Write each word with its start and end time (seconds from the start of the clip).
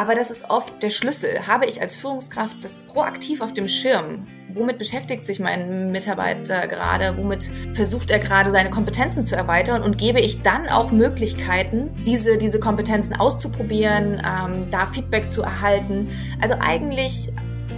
Aber 0.00 0.14
das 0.14 0.30
ist 0.30 0.48
oft 0.48 0.82
der 0.82 0.88
Schlüssel. 0.88 1.46
Habe 1.46 1.66
ich 1.66 1.82
als 1.82 1.94
Führungskraft 1.94 2.64
das 2.64 2.80
proaktiv 2.86 3.42
auf 3.42 3.52
dem 3.52 3.68
Schirm? 3.68 4.26
Womit 4.54 4.78
beschäftigt 4.78 5.26
sich 5.26 5.40
mein 5.40 5.92
Mitarbeiter 5.92 6.66
gerade? 6.68 7.18
Womit 7.18 7.50
versucht 7.74 8.10
er 8.10 8.18
gerade 8.18 8.50
seine 8.50 8.70
Kompetenzen 8.70 9.26
zu 9.26 9.36
erweitern? 9.36 9.82
Und 9.82 9.98
gebe 9.98 10.18
ich 10.18 10.40
dann 10.40 10.70
auch 10.70 10.90
Möglichkeiten, 10.90 12.02
diese, 12.06 12.38
diese 12.38 12.58
Kompetenzen 12.58 13.14
auszuprobieren, 13.14 14.22
ähm, 14.26 14.68
da 14.70 14.86
Feedback 14.86 15.30
zu 15.30 15.42
erhalten? 15.42 16.08
Also 16.40 16.54
eigentlich 16.58 17.30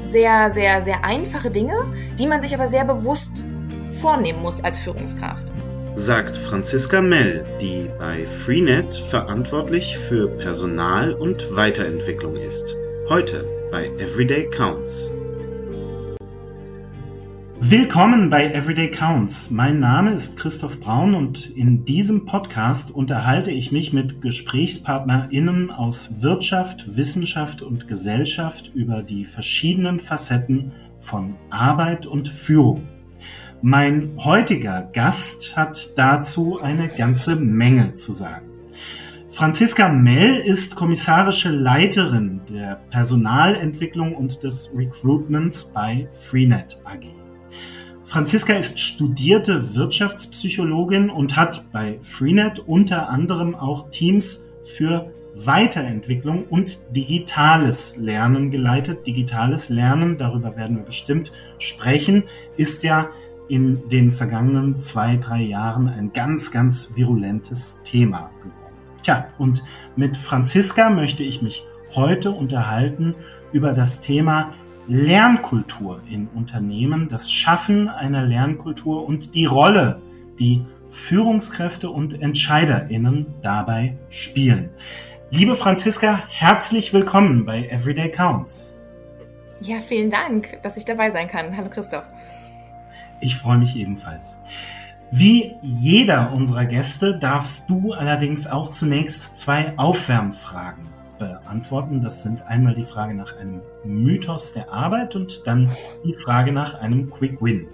sehr, 0.07 0.53
sehr, 0.53 0.81
sehr 0.81 1.05
einfache 1.05 1.51
Dinge, 1.51 1.75
die 2.21 2.29
man 2.29 2.41
sich 2.41 2.55
aber 2.55 2.69
sehr 2.69 2.85
bewusst 2.85 3.49
vornehmen 3.89 4.43
muss 4.43 4.63
als 4.63 4.79
Führungskraft. 4.79 5.53
Sagt 5.95 6.39
Franziska 6.39 7.03
Mell, 7.03 7.45
die 7.61 7.87
bei 7.99 8.25
Freenet 8.25 8.95
verantwortlich 8.95 9.99
für 9.99 10.27
Personal 10.39 11.13
und 11.13 11.55
Weiterentwicklung 11.55 12.37
ist. 12.37 12.75
Heute 13.11 13.47
bei 13.71 13.89
Everyday 13.99 14.49
Counts. 14.49 15.15
Willkommen 17.61 18.31
bei 18.31 18.51
Everyday 18.53 18.91
Counts. 18.91 19.51
Mein 19.51 19.81
Name 19.81 20.15
ist 20.15 20.39
Christoph 20.39 20.81
Braun 20.81 21.15
und 21.15 21.51
in 21.51 21.85
diesem 21.85 22.25
Podcast 22.25 22.91
unterhalte 22.91 23.51
ich 23.51 23.71
mich 23.71 23.93
mit 23.93 24.23
GesprächspartnerInnen 24.23 25.71
aus 25.71 26.23
Wirtschaft, 26.23 26.97
Wissenschaft 26.97 27.61
und 27.61 27.87
Gesellschaft 27.87 28.73
über 28.75 29.03
die 29.03 29.27
verschiedenen 29.27 30.01
Facetten 30.01 30.73
von 31.01 31.35
Arbeit 31.51 32.07
und 32.07 32.31
Führung. 32.31 32.89
Mein 33.65 34.15
heutiger 34.17 34.91
Gast 34.93 35.57
hat 35.57 35.97
dazu 35.97 36.61
eine 36.61 36.89
ganze 36.89 37.37
Menge 37.37 37.95
zu 37.95 38.13
sagen. 38.13 38.51
Franziska 39.31 39.89
Mell 39.89 40.41
ist 40.45 40.75
kommissarische 40.75 41.51
Leiterin 41.51 42.41
der 42.51 42.81
Personalentwicklung 42.91 44.17
und 44.17 44.43
des 44.43 44.75
Recruitments 44.77 45.67
bei 45.73 46.09
Freenet 46.13 46.77
AG. 46.83 47.05
Franziska 48.05 48.55
ist 48.55 48.81
studierte 48.81 49.77
Wirtschaftspsychologin 49.77 51.09
und 51.09 51.37
hat 51.37 51.71
bei 51.71 52.01
Freenet 52.03 52.59
unter 52.59 53.11
anderem 53.11 53.55
auch 53.55 53.91
Teams 53.91 54.45
für 54.65 55.13
Weiterentwicklung 55.35 56.47
und 56.49 56.95
digitales 56.95 57.97
Lernen 57.97 58.51
geleitet. 58.51 59.07
Digitales 59.07 59.69
Lernen, 59.69 60.19
darüber 60.19 60.57
werden 60.57 60.77
wir 60.79 60.85
bestimmt 60.85 61.33
sprechen, 61.59 62.25
ist 62.57 62.83
ja 62.83 63.11
in 63.53 63.87
den 63.91 64.13
vergangenen 64.13 64.79
zwei, 64.79 65.17
drei 65.17 65.43
Jahren 65.43 65.87
ein 65.87 66.15
ganz, 66.15 66.51
ganz 66.51 66.97
virulentes 66.97 67.79
Thema 67.85 68.31
geworden. 68.43 68.79
Tja, 69.03 69.27
und 69.37 69.63
mit 69.95 70.17
Franziska 70.17 70.89
möchte 70.89 71.23
ich 71.23 71.43
mich 71.43 71.63
heute 71.95 72.31
unterhalten 72.31 73.15
über 73.53 73.75
das 73.75 74.01
Thema 74.01 74.55
Lernkultur 74.89 76.01
in 76.09 76.29
Unternehmen, 76.29 77.11
das 77.11 77.31
Schaffen 77.31 77.91
einer 77.91 78.23
Lernkultur 78.23 79.07
und 79.07 79.35
die 79.35 79.45
Rolle, 79.45 80.01
die 80.39 80.65
Führungskräfte 80.89 81.91
und 81.91 82.23
Entscheiderinnen 82.23 83.35
dabei 83.43 83.99
spielen. 84.09 84.71
Liebe 85.31 85.57
Franziska, 85.57 86.23
herzlich 86.31 86.95
willkommen 86.95 87.45
bei 87.45 87.69
Everyday 87.69 88.11
Counts. 88.11 88.75
Ja, 89.61 89.79
vielen 89.79 90.09
Dank, 90.09 90.57
dass 90.63 90.79
ich 90.79 90.87
dabei 90.87 91.11
sein 91.11 91.29
kann. 91.29 91.55
Hallo 91.55 91.69
Christoph. 91.69 92.09
Ich 93.23 93.37
freue 93.37 93.59
mich 93.59 93.77
ebenfalls. 93.77 94.37
Wie 95.13 95.55
jeder 95.63 96.33
unserer 96.33 96.67
Gäste 96.67 97.19
darfst 97.19 97.71
du 97.71 97.93
allerdings 97.93 98.47
auch 98.47 98.73
zunächst 98.73 99.37
zwei 99.37 99.79
Aufwärmfragen 99.79 100.87
beantworten. 101.19 102.01
Das 102.01 102.23
sind 102.23 102.43
einmal 102.43 102.75
die 102.75 102.85
Frage 102.85 103.15
nach 103.15 103.37
einem 103.37 103.61
Mythos 103.85 104.55
der 104.55 104.73
Arbeit 104.73 105.15
und 105.15 105.47
dann 105.47 105.71
die 106.05 106.15
Frage 106.15 106.51
nach 106.51 106.75
einem 106.81 107.11
Quick 107.11 107.41
Win. 107.41 107.69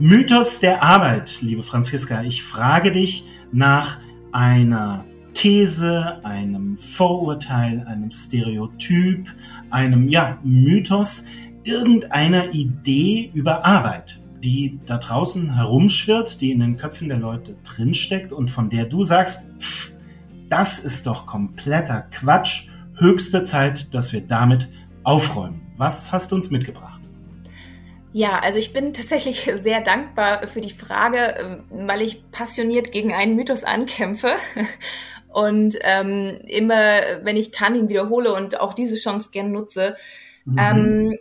Mythos 0.00 0.58
der 0.58 0.82
Arbeit, 0.82 1.40
liebe 1.40 1.62
Franziska, 1.62 2.22
ich 2.22 2.42
frage 2.42 2.90
dich 2.90 3.26
nach 3.52 3.98
einer 4.32 5.04
These, 5.34 6.24
einem 6.24 6.78
Vorurteil, 6.78 7.84
einem 7.86 8.10
Stereotyp, 8.10 9.28
einem 9.70 10.08
ja, 10.08 10.38
Mythos, 10.42 11.24
irgendeiner 11.62 12.52
Idee 12.52 13.30
über 13.34 13.64
Arbeit, 13.64 14.19
die 14.42 14.80
da 14.86 14.98
draußen 14.98 15.54
herumschwirrt, 15.54 16.40
die 16.40 16.50
in 16.50 16.60
den 16.60 16.76
Köpfen 16.76 17.08
der 17.08 17.18
Leute 17.18 17.56
drinsteckt 17.64 18.32
und 18.32 18.50
von 18.50 18.70
der 18.70 18.86
du 18.86 19.04
sagst, 19.04 19.50
pff, 19.60 19.92
das 20.48 20.78
ist 20.78 21.06
doch 21.06 21.26
kompletter 21.26 22.06
Quatsch 22.10 22.68
höchste 22.96 23.44
Zeit, 23.44 23.94
dass 23.94 24.12
wir 24.12 24.20
damit 24.20 24.68
aufräumen. 25.04 25.72
Was 25.76 26.12
hast 26.12 26.32
du 26.32 26.36
uns 26.36 26.50
mitgebracht? 26.50 27.00
Ja, 28.12 28.40
also 28.40 28.58
ich 28.58 28.72
bin 28.72 28.92
tatsächlich 28.92 29.50
sehr 29.62 29.80
dankbar 29.80 30.46
für 30.46 30.60
die 30.60 30.70
Frage, 30.70 31.34
ähm, 31.38 31.64
weil 31.86 32.02
ich 32.02 32.30
passioniert 32.30 32.92
gegen 32.92 33.12
einen 33.12 33.36
Mythos 33.36 33.64
ankämpfe 33.64 34.32
und 35.28 35.76
ähm, 35.82 36.38
immer, 36.46 37.00
wenn 37.22 37.36
ich 37.36 37.52
kann, 37.52 37.74
ihn 37.74 37.88
wiederhole 37.88 38.34
und 38.34 38.60
auch 38.60 38.74
diese 38.74 38.96
Chance 38.96 39.30
gern 39.32 39.52
nutze. 39.52 39.96
Mhm. 40.44 40.56
Ähm, 40.58 41.18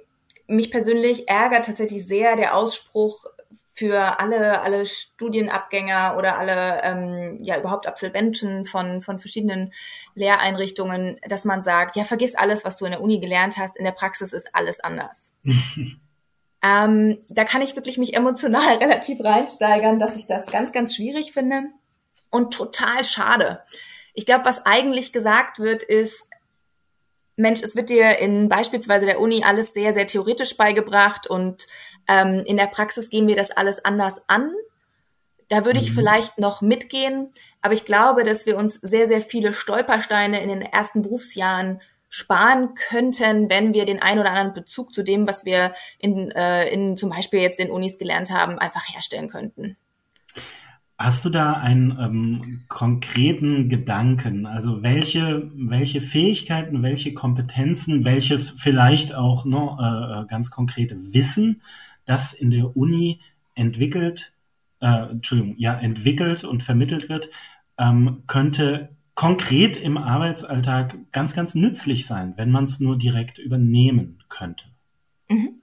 mich 0.50 0.72
persönlich 0.72 1.30
ärgert 1.30 1.66
tatsächlich 1.66 2.06
sehr 2.06 2.36
der 2.36 2.56
Ausspruch, 2.56 3.26
für 3.80 4.20
alle, 4.20 4.60
alle 4.60 4.86
Studienabgänger 4.86 6.16
oder 6.18 6.38
alle 6.38 6.82
ähm, 6.84 7.38
ja 7.42 7.58
überhaupt 7.58 7.88
Absolventen 7.88 8.66
von, 8.66 9.02
von 9.02 9.20
verschiedenen 9.20 9.72
Lehreinrichtungen, 10.16 11.18
dass 11.30 11.46
man 11.46 11.64
sagt, 11.64 11.96
ja, 11.96 12.04
vergiss 12.04 12.36
alles, 12.36 12.66
was 12.66 12.78
du 12.78 12.84
in 12.84 12.92
der 12.92 13.00
Uni 13.00 13.22
gelernt 13.22 13.58
hast, 13.58 13.78
in 13.78 13.86
der 13.86 13.94
Praxis 13.94 14.34
ist 14.34 14.54
alles 14.54 14.82
anders. 14.82 15.32
ähm, 16.62 17.20
da 17.30 17.46
kann 17.46 17.62
ich 17.62 17.78
wirklich 17.78 17.98
mich 17.98 18.14
emotional 18.16 18.76
relativ 18.82 19.24
reinsteigern, 19.24 19.98
dass 19.98 20.18
ich 20.18 20.28
das 20.28 20.48
ganz, 20.48 20.74
ganz 20.74 20.94
schwierig 20.94 21.32
finde 21.32 21.70
und 22.32 22.54
total 22.54 23.06
schade. 23.06 23.62
Ich 24.14 24.26
glaube, 24.26 24.44
was 24.44 24.66
eigentlich 24.66 25.14
gesagt 25.14 25.60
wird, 25.60 25.84
ist, 25.84 26.29
Mensch, 27.40 27.62
es 27.64 27.76
wird 27.76 27.90
dir 27.90 28.20
in 28.20 28.50
beispielsweise 28.50 29.06
der 29.06 29.20
Uni 29.20 29.44
alles 29.44 29.74
sehr, 29.74 29.94
sehr 29.94 30.06
theoretisch 30.06 30.58
beigebracht 30.58 31.26
und 31.26 31.68
ähm, 32.08 32.44
in 32.46 32.58
der 32.58 32.68
Praxis 32.68 33.10
gehen 33.10 33.28
wir 33.28 33.36
das 33.36 33.52
alles 33.52 33.84
anders 33.86 34.28
an. 34.28 34.52
Da 35.48 35.66
würde 35.66 35.80
ich 35.80 35.92
mhm. 35.92 35.96
vielleicht 35.96 36.38
noch 36.38 36.62
mitgehen, 36.62 37.32
aber 37.62 37.74
ich 37.74 37.86
glaube, 37.86 38.24
dass 38.24 38.46
wir 38.46 38.58
uns 38.58 38.76
sehr, 38.76 39.08
sehr 39.08 39.22
viele 39.22 39.54
Stolpersteine 39.54 40.42
in 40.42 40.50
den 40.50 40.62
ersten 40.62 41.02
Berufsjahren 41.02 41.82
sparen 42.10 42.74
könnten, 42.74 43.50
wenn 43.50 43.74
wir 43.74 43.86
den 43.86 44.02
ein 44.02 44.20
oder 44.20 44.32
anderen 44.32 44.54
Bezug 44.54 44.94
zu 44.94 45.04
dem, 45.04 45.28
was 45.28 45.46
wir 45.46 45.74
in, 45.98 46.32
äh, 46.32 46.68
in 46.70 46.98
zum 46.98 47.10
Beispiel 47.10 47.40
jetzt 47.40 47.60
in 47.60 47.72
Unis 47.72 47.98
gelernt 47.98 48.32
haben, 48.32 48.60
einfach 48.60 48.94
herstellen 48.94 49.30
könnten. 49.30 49.78
Hast 51.02 51.24
du 51.24 51.30
da 51.30 51.54
einen 51.54 51.98
ähm, 51.98 52.66
konkreten 52.68 53.70
Gedanken? 53.70 54.46
Also 54.46 54.84
welche, 54.84 55.50
welche 55.56 56.02
Fähigkeiten, 56.02 56.84
welche 56.84 57.14
Kompetenzen, 57.14 58.04
welches 58.04 58.50
vielleicht 58.50 59.16
auch 59.16 59.46
noch 59.46 59.80
äh, 59.80 60.24
äh, 60.24 60.26
ganz 60.28 60.52
konkrete 60.52 60.98
Wissen 61.14 61.62
das 62.04 62.34
in 62.34 62.52
der 62.52 62.76
Uni 62.76 63.22
entwickelt, 63.56 64.34
äh, 64.82 65.10
Entschuldigung, 65.12 65.56
ja, 65.58 65.80
entwickelt 65.80 66.44
und 66.44 66.64
vermittelt 66.64 67.08
wird, 67.08 67.30
ähm, 67.78 68.24
könnte 68.28 68.90
konkret 69.16 69.78
im 69.78 69.98
Arbeitsalltag 69.98 70.98
ganz, 71.14 71.34
ganz 71.34 71.56
nützlich 71.56 72.08
sein, 72.08 72.34
wenn 72.36 72.52
man 72.52 72.66
es 72.66 72.82
nur 72.82 72.98
direkt 72.98 73.40
übernehmen 73.40 74.22
könnte. 74.28 74.66
Mhm. 75.30 75.62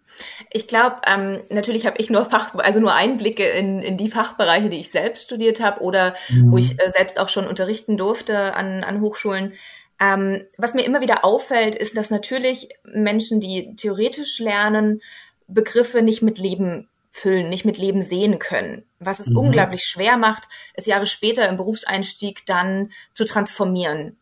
Ich 0.51 0.67
glaube, 0.69 0.97
ähm, 1.07 1.43
natürlich 1.51 1.87
habe 1.87 1.99
ich 1.99 2.09
nur 2.09 2.25
Fach, 2.31 2.55
also 2.55 2.81
nur 2.81 2.95
Einblicke 2.95 3.45
in, 3.45 3.81
in 3.81 3.97
die 3.97 4.09
Fachbereiche, 4.09 4.71
die 4.71 4.81
ich 4.81 4.91
selbst 4.91 5.25
studiert 5.25 5.61
habe 5.61 5.81
oder 5.83 6.15
mhm. 6.31 6.53
wo 6.53 6.59
ich 6.59 6.81
äh, 6.81 6.91
selbst 6.91 7.19
auch 7.21 7.29
schon 7.29 7.47
unterrichten 7.47 7.97
durfte 7.97 8.55
an, 8.55 8.83
an 8.85 9.01
Hochschulen. 9.01 9.53
Ähm, 9.99 10.45
was 10.59 10.75
mir 10.75 10.85
immer 10.85 11.01
wieder 11.01 11.25
auffällt, 11.25 11.75
ist, 11.75 11.97
dass 11.97 12.11
natürlich 12.11 12.69
Menschen, 12.85 13.41
die 13.41 13.75
theoretisch 13.77 14.39
lernen, 14.39 15.01
Begriffe 15.49 16.03
nicht 16.03 16.23
mit 16.23 16.39
Leben 16.39 16.89
füllen, 17.11 17.49
nicht 17.49 17.65
mit 17.65 17.79
Leben 17.79 18.03
sehen 18.03 18.39
können. 18.39 18.85
Was 18.99 19.21
es 19.21 19.29
mhm. 19.29 19.39
unglaublich 19.39 19.85
schwer 19.85 20.19
macht, 20.19 20.49
es 20.75 20.87
Jahre 20.87 21.07
später 21.07 21.49
im 21.49 21.57
Berufseinstieg 21.57 22.45
dann 22.47 22.93
zu 23.15 23.25
transformieren. 23.25 24.19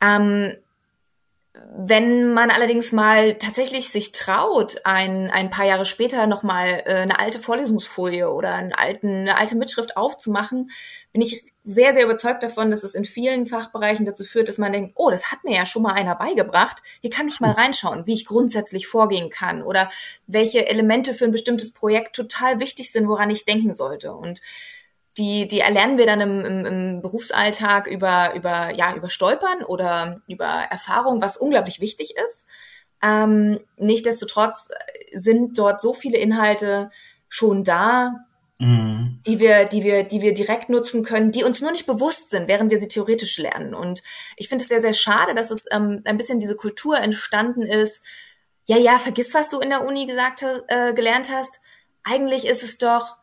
Ähm, 0.00 0.56
wenn 1.76 2.32
man 2.32 2.50
allerdings 2.50 2.92
mal 2.92 3.34
tatsächlich 3.34 3.88
sich 3.90 4.12
traut, 4.12 4.78
ein, 4.84 5.30
ein 5.30 5.50
paar 5.50 5.64
Jahre 5.64 5.84
später 5.84 6.26
nochmal 6.26 6.82
äh, 6.86 6.94
eine 6.94 7.18
alte 7.18 7.38
Vorlesungsfolie 7.38 8.30
oder 8.30 8.54
einen 8.54 8.72
alten, 8.72 9.08
eine 9.08 9.36
alte 9.36 9.56
Mitschrift 9.56 9.96
aufzumachen, 9.96 10.70
bin 11.12 11.22
ich 11.22 11.44
sehr, 11.64 11.94
sehr 11.94 12.04
überzeugt 12.04 12.42
davon, 12.42 12.70
dass 12.70 12.82
es 12.82 12.94
in 12.94 13.04
vielen 13.04 13.46
Fachbereichen 13.46 14.06
dazu 14.06 14.24
führt, 14.24 14.48
dass 14.48 14.58
man 14.58 14.72
denkt, 14.72 14.92
oh, 14.96 15.10
das 15.10 15.30
hat 15.30 15.44
mir 15.44 15.54
ja 15.54 15.66
schon 15.66 15.82
mal 15.82 15.92
einer 15.92 16.14
beigebracht. 16.14 16.82
Hier 17.00 17.10
kann 17.10 17.28
ich 17.28 17.40
mal 17.40 17.52
reinschauen, 17.52 18.06
wie 18.06 18.14
ich 18.14 18.26
grundsätzlich 18.26 18.86
vorgehen 18.86 19.30
kann 19.30 19.62
oder 19.62 19.90
welche 20.26 20.66
Elemente 20.66 21.14
für 21.14 21.26
ein 21.26 21.32
bestimmtes 21.32 21.72
Projekt 21.72 22.16
total 22.16 22.60
wichtig 22.60 22.90
sind, 22.90 23.06
woran 23.08 23.30
ich 23.30 23.44
denken 23.44 23.72
sollte. 23.72 24.12
Und 24.12 24.40
die, 25.18 25.48
die 25.48 25.60
erlernen 25.60 25.98
wir 25.98 26.06
dann 26.06 26.20
im, 26.20 26.44
im, 26.44 26.64
im 26.64 27.02
Berufsalltag 27.02 27.88
über, 27.88 28.34
über, 28.34 28.74
ja, 28.74 28.94
über 28.94 29.10
Stolpern 29.10 29.64
oder 29.64 30.22
über 30.28 30.46
Erfahrung, 30.46 31.20
was 31.20 31.36
unglaublich 31.36 31.80
wichtig 31.80 32.14
ist. 32.24 32.46
Ähm, 33.02 33.60
Nichtsdestotrotz 33.76 34.70
sind 35.12 35.58
dort 35.58 35.80
so 35.80 35.92
viele 35.92 36.18
Inhalte 36.18 36.90
schon 37.28 37.64
da, 37.64 38.24
mhm. 38.58 39.20
die 39.26 39.40
wir, 39.40 39.64
die 39.64 39.82
wir, 39.82 40.04
die 40.04 40.22
wir 40.22 40.34
direkt 40.34 40.68
nutzen 40.68 41.04
können, 41.04 41.32
die 41.32 41.44
uns 41.44 41.60
nur 41.60 41.72
nicht 41.72 41.86
bewusst 41.86 42.30
sind, 42.30 42.48
während 42.48 42.70
wir 42.70 42.78
sie 42.78 42.88
theoretisch 42.88 43.38
lernen. 43.38 43.74
Und 43.74 44.02
ich 44.36 44.48
finde 44.48 44.62
es 44.62 44.68
sehr, 44.68 44.80
sehr 44.80 44.94
schade, 44.94 45.34
dass 45.34 45.50
es 45.50 45.66
ähm, 45.70 46.02
ein 46.04 46.16
bisschen 46.16 46.40
diese 46.40 46.56
Kultur 46.56 46.98
entstanden 46.98 47.62
ist. 47.62 48.04
Ja, 48.66 48.76
ja, 48.76 48.98
vergiss, 48.98 49.34
was 49.34 49.48
du 49.48 49.60
in 49.60 49.70
der 49.70 49.84
Uni 49.84 50.06
gesagt, 50.06 50.44
äh, 50.68 50.94
gelernt 50.94 51.30
hast. 51.32 51.60
Eigentlich 52.04 52.46
ist 52.46 52.62
es 52.62 52.78
doch, 52.78 53.16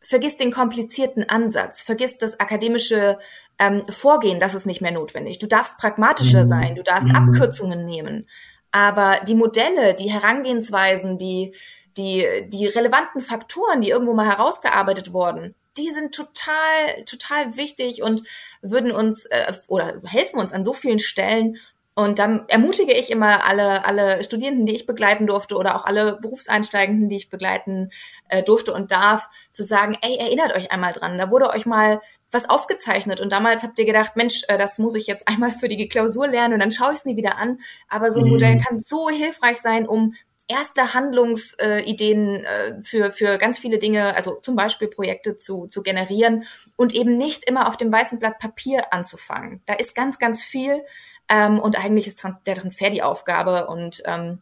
vergiss 0.00 0.36
den 0.36 0.52
komplizierten 0.52 1.28
Ansatz, 1.28 1.82
vergiss 1.82 2.18
das 2.18 2.40
akademische 2.40 3.18
ähm, 3.58 3.84
Vorgehen, 3.88 4.40
das 4.40 4.54
ist 4.54 4.66
nicht 4.66 4.80
mehr 4.80 4.92
notwendig. 4.92 5.38
Du 5.38 5.46
darfst 5.46 5.78
pragmatischer 5.78 6.44
mhm. 6.44 6.48
sein, 6.48 6.74
du 6.76 6.82
darfst 6.82 7.08
mhm. 7.08 7.16
Abkürzungen 7.16 7.84
nehmen. 7.84 8.28
Aber 8.70 9.20
die 9.26 9.34
Modelle, 9.34 9.94
die 9.94 10.10
Herangehensweisen, 10.10 11.18
die, 11.18 11.54
die, 11.96 12.26
die 12.48 12.66
relevanten 12.66 13.22
Faktoren, 13.22 13.80
die 13.80 13.90
irgendwo 13.90 14.14
mal 14.14 14.26
herausgearbeitet 14.26 15.12
wurden, 15.12 15.54
die 15.76 15.90
sind 15.90 16.14
total, 16.14 17.04
total 17.06 17.56
wichtig 17.56 18.02
und 18.02 18.22
würden 18.62 18.92
uns 18.92 19.24
äh, 19.26 19.52
oder 19.68 20.00
helfen 20.04 20.38
uns 20.38 20.52
an 20.52 20.64
so 20.64 20.72
vielen 20.72 20.98
Stellen, 20.98 21.56
und 21.98 22.20
dann 22.20 22.44
ermutige 22.46 22.92
ich 22.92 23.10
immer 23.10 23.44
alle, 23.44 23.84
alle 23.84 24.22
Studierenden, 24.22 24.66
die 24.66 24.74
ich 24.76 24.86
begleiten 24.86 25.26
durfte 25.26 25.56
oder 25.56 25.74
auch 25.74 25.84
alle 25.84 26.16
Berufseinsteigenden, 26.20 27.08
die 27.08 27.16
ich 27.16 27.28
begleiten 27.28 27.90
äh, 28.28 28.44
durfte 28.44 28.72
und 28.72 28.92
darf, 28.92 29.28
zu 29.50 29.64
sagen, 29.64 29.98
ey, 30.00 30.16
erinnert 30.16 30.54
euch 30.54 30.70
einmal 30.70 30.92
dran, 30.92 31.18
da 31.18 31.28
wurde 31.28 31.50
euch 31.50 31.66
mal 31.66 32.00
was 32.30 32.48
aufgezeichnet 32.48 33.20
und 33.20 33.32
damals 33.32 33.64
habt 33.64 33.80
ihr 33.80 33.84
gedacht, 33.84 34.14
Mensch, 34.14 34.44
äh, 34.46 34.56
das 34.56 34.78
muss 34.78 34.94
ich 34.94 35.08
jetzt 35.08 35.26
einmal 35.26 35.50
für 35.50 35.68
die 35.68 35.88
Klausur 35.88 36.28
lernen 36.28 36.54
und 36.54 36.60
dann 36.60 36.70
schaue 36.70 36.92
ich 36.92 37.00
es 37.00 37.04
nie 37.04 37.16
wieder 37.16 37.36
an. 37.36 37.58
Aber 37.88 38.12
so 38.12 38.20
ein 38.20 38.26
mhm. 38.26 38.30
Modell 38.30 38.58
kann 38.58 38.76
so 38.76 39.08
hilfreich 39.10 39.56
sein, 39.56 39.88
um 39.88 40.14
erste 40.46 40.94
Handlungsideen 40.94 42.44
äh, 42.44 42.80
für, 42.80 43.10
für 43.10 43.38
ganz 43.38 43.58
viele 43.58 43.78
Dinge, 43.78 44.14
also 44.14 44.36
zum 44.36 44.54
Beispiel 44.54 44.86
Projekte 44.86 45.36
zu, 45.36 45.66
zu 45.66 45.82
generieren 45.82 46.44
und 46.76 46.94
eben 46.94 47.16
nicht 47.16 47.42
immer 47.42 47.66
auf 47.66 47.76
dem 47.76 47.90
weißen 47.90 48.20
Blatt 48.20 48.38
Papier 48.38 48.92
anzufangen. 48.92 49.62
Da 49.66 49.74
ist 49.74 49.96
ganz, 49.96 50.20
ganz 50.20 50.44
viel, 50.44 50.80
ähm, 51.28 51.58
und 51.58 51.78
eigentlich 51.78 52.06
ist 52.06 52.24
der 52.46 52.54
Transfer 52.54 52.90
die 52.90 53.02
Aufgabe. 53.02 53.66
Und 53.66 54.02
ähm, 54.06 54.40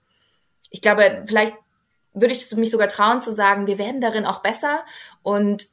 ich 0.70 0.80
glaube, 0.80 1.24
vielleicht 1.26 1.54
würde 2.14 2.34
ich 2.34 2.50
mich 2.56 2.70
sogar 2.70 2.88
trauen 2.88 3.20
zu 3.20 3.32
sagen, 3.32 3.66
wir 3.66 3.78
werden 3.78 4.00
darin 4.00 4.24
auch 4.24 4.40
besser. 4.40 4.78
Und 5.22 5.68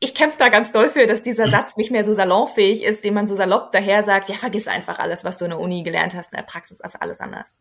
ich 0.00 0.14
kämpfe 0.14 0.38
da 0.38 0.48
ganz 0.48 0.72
doll 0.72 0.88
für, 0.88 1.06
dass 1.06 1.22
dieser 1.22 1.46
mhm. 1.46 1.50
Satz 1.50 1.76
nicht 1.76 1.90
mehr 1.90 2.04
so 2.04 2.12
salonfähig 2.12 2.82
ist, 2.82 3.04
den 3.04 3.14
man 3.14 3.26
so 3.26 3.36
salopp 3.36 3.70
daher 3.72 4.02
sagt, 4.02 4.28
ja, 4.28 4.34
vergiss 4.34 4.66
einfach 4.66 4.98
alles, 4.98 5.24
was 5.24 5.38
du 5.38 5.44
in 5.44 5.50
der 5.50 5.60
Uni 5.60 5.82
gelernt 5.82 6.14
hast, 6.14 6.32
in 6.32 6.38
der 6.38 6.44
Praxis 6.44 6.80
ist 6.80 7.00
alles 7.00 7.20
anders. 7.20 7.60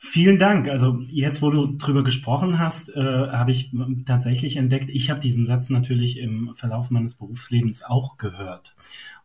Vielen 0.00 0.38
Dank. 0.38 0.68
Also 0.68 1.00
jetzt, 1.08 1.42
wo 1.42 1.50
du 1.50 1.76
drüber 1.76 2.04
gesprochen 2.04 2.58
hast, 2.58 2.88
äh, 2.90 3.00
habe 3.00 3.50
ich 3.50 3.72
tatsächlich 4.06 4.56
entdeckt, 4.56 4.90
ich 4.90 5.10
habe 5.10 5.20
diesen 5.20 5.44
Satz 5.44 5.70
natürlich 5.70 6.18
im 6.18 6.54
Verlauf 6.54 6.90
meines 6.90 7.16
Berufslebens 7.16 7.82
auch 7.82 8.16
gehört. 8.16 8.76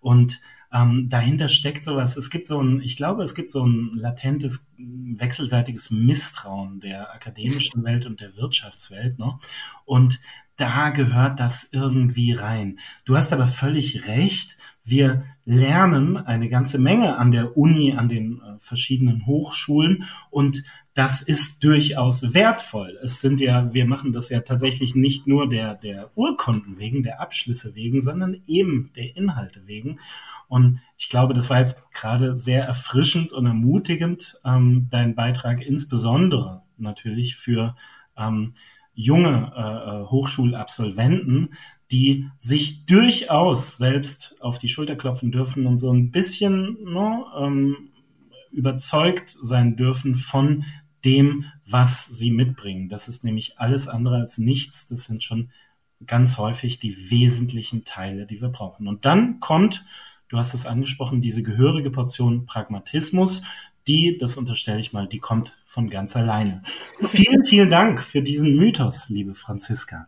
Und 0.02 0.42
ähm, 0.74 1.08
dahinter 1.08 1.50
steckt 1.50 1.84
sowas. 1.84 2.18
Es 2.18 2.30
gibt 2.32 2.48
so 2.48 2.62
ein, 2.62 2.82
ich 2.82 2.98
glaube, 2.98 3.24
es 3.24 3.36
gibt 3.36 3.52
so 3.52 3.66
ein 3.66 3.92
latentes, 3.94 4.68
wechselseitiges 4.78 5.92
Misstrauen 5.92 6.80
der 6.80 7.14
akademischen 7.14 7.84
Welt 7.86 8.06
und 8.08 8.20
der 8.20 8.36
Wirtschaftswelt. 8.36 9.20
Ne? 9.20 9.38
Und 9.86 10.20
da 10.56 10.90
gehört 10.90 11.40
das 11.40 11.70
irgendwie 11.72 12.34
rein. 12.34 12.80
Du 13.06 13.16
hast 13.16 13.34
aber 13.34 13.48
völlig 13.48 14.08
recht. 14.08 14.58
Wir 14.84 15.26
lernen 15.46 16.18
eine 16.18 16.50
ganze 16.50 16.80
Menge 16.80 17.18
an 17.18 17.32
der 17.32 17.56
Uni, 17.56 17.94
an 17.94 18.10
den 18.10 18.42
äh, 18.42 18.60
verschiedenen 18.60 19.26
Hochschulen 19.26 20.06
und 20.32 20.64
das 20.94 21.24
ist 21.24 21.64
durchaus 21.64 22.34
wertvoll. 22.34 23.00
Es 23.02 23.20
sind 23.20 23.40
ja, 23.40 23.74
wir 23.74 23.86
machen 23.86 24.14
das 24.14 24.30
ja 24.30 24.42
tatsächlich 24.42 24.94
nicht 24.94 25.26
nur 25.26 25.50
der, 25.50 25.74
der 25.74 26.12
Urkunden 26.16 26.78
wegen, 26.78 27.02
der 27.02 27.20
Abschlüsse 27.20 27.74
wegen, 27.74 28.00
sondern 28.00 28.42
eben 28.46 28.92
der 28.96 29.16
Inhalte 29.16 29.66
wegen. 29.66 30.00
Und 30.48 30.82
ich 30.98 31.10
glaube, 31.10 31.34
das 31.34 31.50
war 31.50 31.60
jetzt 31.60 31.82
gerade 31.92 32.38
sehr 32.38 32.66
erfrischend 32.66 33.32
und 33.32 33.48
ermutigend, 33.48 34.40
ähm, 34.46 34.88
dein 34.92 35.16
Beitrag 35.16 35.66
insbesondere 35.66 36.62
natürlich 36.78 37.36
für 37.38 37.76
ähm, 38.16 38.54
junge 38.94 39.52
äh, 39.56 40.02
äh, 40.02 40.06
Hochschulabsolventen, 40.06 41.56
die 41.92 42.30
sich 42.38 42.86
durchaus 42.86 43.78
selbst 43.78 44.36
auf 44.42 44.60
die 44.60 44.70
Schulter 44.70 44.96
klopfen 44.96 45.32
dürfen 45.32 45.66
und 45.66 45.80
so 45.80 45.92
ein 45.92 46.12
bisschen 46.12 46.78
ne, 46.84 47.24
ähm, 47.36 47.90
überzeugt 48.52 49.30
sein 49.30 49.76
dürfen 49.76 50.16
von 50.16 50.66
dem, 51.06 51.46
was 51.66 52.06
sie 52.06 52.32
mitbringen. 52.32 52.90
Das 52.90 53.08
ist 53.08 53.24
nämlich 53.24 53.60
alles 53.60 53.88
andere 53.88 54.18
als 54.18 54.38
nichts. 54.38 54.88
Das 54.88 55.06
sind 55.06 55.24
schon 55.24 55.52
ganz 56.06 56.38
häufig 56.38 56.80
die 56.80 57.10
wesentlichen 57.10 57.86
Teile, 57.86 58.26
die 58.26 58.42
wir 58.42 58.50
brauchen. 58.50 58.88
Und 58.88 59.06
dann 59.06 59.40
kommt 59.40 59.86
du 60.34 60.40
hast 60.40 60.56
es 60.56 60.66
angesprochen, 60.66 61.22
diese 61.22 61.44
gehörige 61.44 61.92
Portion 61.92 62.48
Pragmatismus, 62.48 63.44
die, 63.86 64.18
das 64.18 64.36
unterstelle 64.36 64.80
ich 64.80 64.92
mal, 64.92 65.08
die 65.08 65.20
kommt 65.20 65.56
von 65.64 65.92
ganz 65.92 66.16
alleine. 66.16 66.64
vielen, 67.08 67.46
vielen 67.46 67.70
Dank 67.70 68.02
für 68.02 68.24
diesen 68.24 68.56
Mythos, 68.56 69.10
liebe 69.10 69.36
Franziska. 69.36 70.08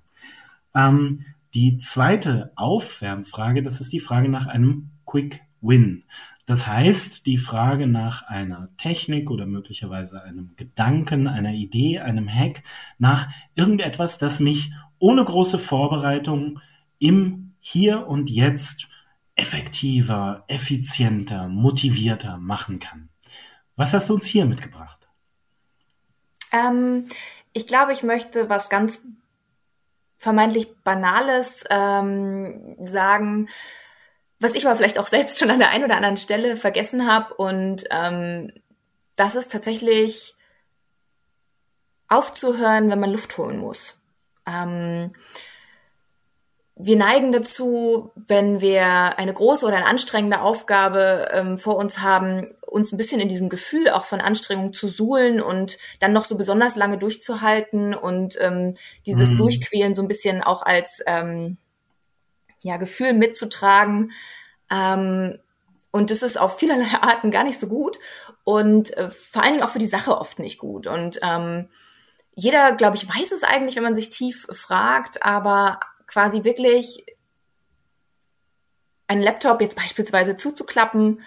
Ähm, 0.74 1.26
die 1.54 1.78
zweite 1.78 2.52
Aufwärmfrage, 2.56 3.62
das 3.62 3.82
ist 3.82 3.94
die 3.94 4.00
Frage 4.00 4.28
nach 4.28 4.48
einem 4.48 4.90
Quick 5.06 5.42
Win. 5.62 6.06
Das 6.46 6.68
heißt, 6.68 7.26
die 7.26 7.40
Frage 7.40 7.88
nach 7.88 8.28
einer 8.28 8.70
Technik 8.78 9.32
oder 9.32 9.48
möglicherweise 9.48 10.22
einem 10.22 10.52
Gedanken, 10.56 11.28
einer 11.28 11.54
Idee, 11.54 12.00
einem 12.00 12.30
Hack, 12.30 12.62
nach 13.00 13.28
irgendetwas, 13.56 14.20
das 14.20 14.40
mich 14.40 14.72
ohne 15.00 15.26
große 15.26 15.58
Vorbereitung 15.58 16.60
im 17.00 17.54
Hier 17.60 18.08
und 18.08 18.30
Jetzt 18.30 18.88
effektiver, 19.36 20.44
effizienter, 20.48 21.48
motivierter 21.48 22.38
machen 22.38 22.80
kann. 22.80 23.10
Was 23.76 23.94
hast 23.94 24.10
du 24.10 24.14
uns 24.14 24.26
hier 24.26 24.46
mitgebracht? 24.46 25.08
Ähm, 26.54 27.08
ich 27.54 27.68
glaube, 27.68 27.92
ich 27.92 28.04
möchte 28.04 28.50
was 28.50 28.70
ganz 28.70 29.08
vermeintlich 30.18 30.76
Banales 30.84 31.66
ähm, 31.70 32.76
sagen, 32.84 33.50
was 34.40 34.56
ich 34.56 34.66
aber 34.66 34.76
vielleicht 34.76 35.00
auch 35.00 35.08
selbst 35.08 35.40
schon 35.40 35.50
an 35.50 35.60
der 35.60 35.70
einen 35.70 35.86
oder 35.86 35.96
anderen 35.96 36.18
Stelle 36.18 36.58
vergessen 36.58 37.08
habe. 37.08 37.34
Und 37.36 37.86
ähm, 37.92 38.52
das 39.16 39.36
ist 39.36 39.52
tatsächlich 39.52 40.36
aufzuhören, 42.08 42.89
wenn 42.89 43.00
man 43.00 43.12
Luft 43.12 43.38
holen 43.38 43.58
muss. 43.58 44.00
Ähm, 44.46 45.13
wir 46.77 46.98
neigen 46.98 47.32
dazu, 47.32 48.12
wenn 48.15 48.60
wir 48.60 49.18
eine 49.18 49.34
große 49.34 49.65
oder 49.65 49.77
eine 49.77 49.86
anstrengende 49.86 50.42
Aufgabe 50.42 51.30
ähm, 51.32 51.58
vor 51.58 51.77
uns 51.77 52.00
haben, 52.00 52.54
uns 52.68 52.92
ein 52.92 52.98
bisschen 52.98 53.22
in 53.22 53.30
diesem 53.30 53.48
Gefühl 53.48 53.89
auch 53.89 54.04
von 54.04 54.20
Anstrengung 54.20 54.74
zu 54.74 54.89
suhlen 54.89 55.39
und 55.39 55.77
dann 56.01 56.12
noch 56.12 56.25
so 56.25 56.36
besonders 56.36 56.75
lange 56.75 56.98
durchzuhalten 56.98 57.94
und 57.96 58.38
ähm, 58.42 58.75
dieses 59.06 59.30
mhm. 59.32 59.38
Durchquälen 59.38 59.94
so 59.94 60.01
ein 60.01 60.10
bisschen 60.10 60.44
auch 60.44 60.63
als 60.63 61.01
ähm, 61.08 61.58
ja, 62.65 62.77
Gefühl 62.77 63.13
mitzutragen. 63.13 64.12
Ähm, 64.72 65.38
und 65.91 66.10
das 66.10 66.24
ist 66.24 66.36
auf 66.36 66.57
vielerlei 66.57 66.98
Arten 67.01 67.29
gar 67.29 67.43
nicht 67.43 67.60
so 67.60 67.67
gut 67.67 68.00
und 68.43 68.98
äh, 68.98 69.12
vor 69.12 69.43
allen 69.43 69.53
Dingen 69.53 69.63
auch 69.63 69.69
für 69.69 69.79
die 69.79 69.86
Sache 69.86 70.17
oft 70.17 70.39
nicht 70.39 70.57
gut. 70.57 70.88
Und 70.88 71.19
ähm, 71.22 71.69
jeder, 72.34 72.74
glaube 72.74 72.98
ich, 72.98 73.07
weiß 73.07 73.31
es 73.34 73.43
eigentlich, 73.43 73.75
wenn 73.75 73.84
man 73.84 73.93
sich 73.93 74.10
tief 74.10 74.48
fragt, 74.51 75.22
aber 75.22 75.79
quasi 76.07 76.43
wirklich 76.43 77.05
einen 79.07 79.22
Laptop 79.22 79.62
jetzt 79.62 79.77
beispielsweise 79.77 80.36
zuzuklappen 80.36 81.22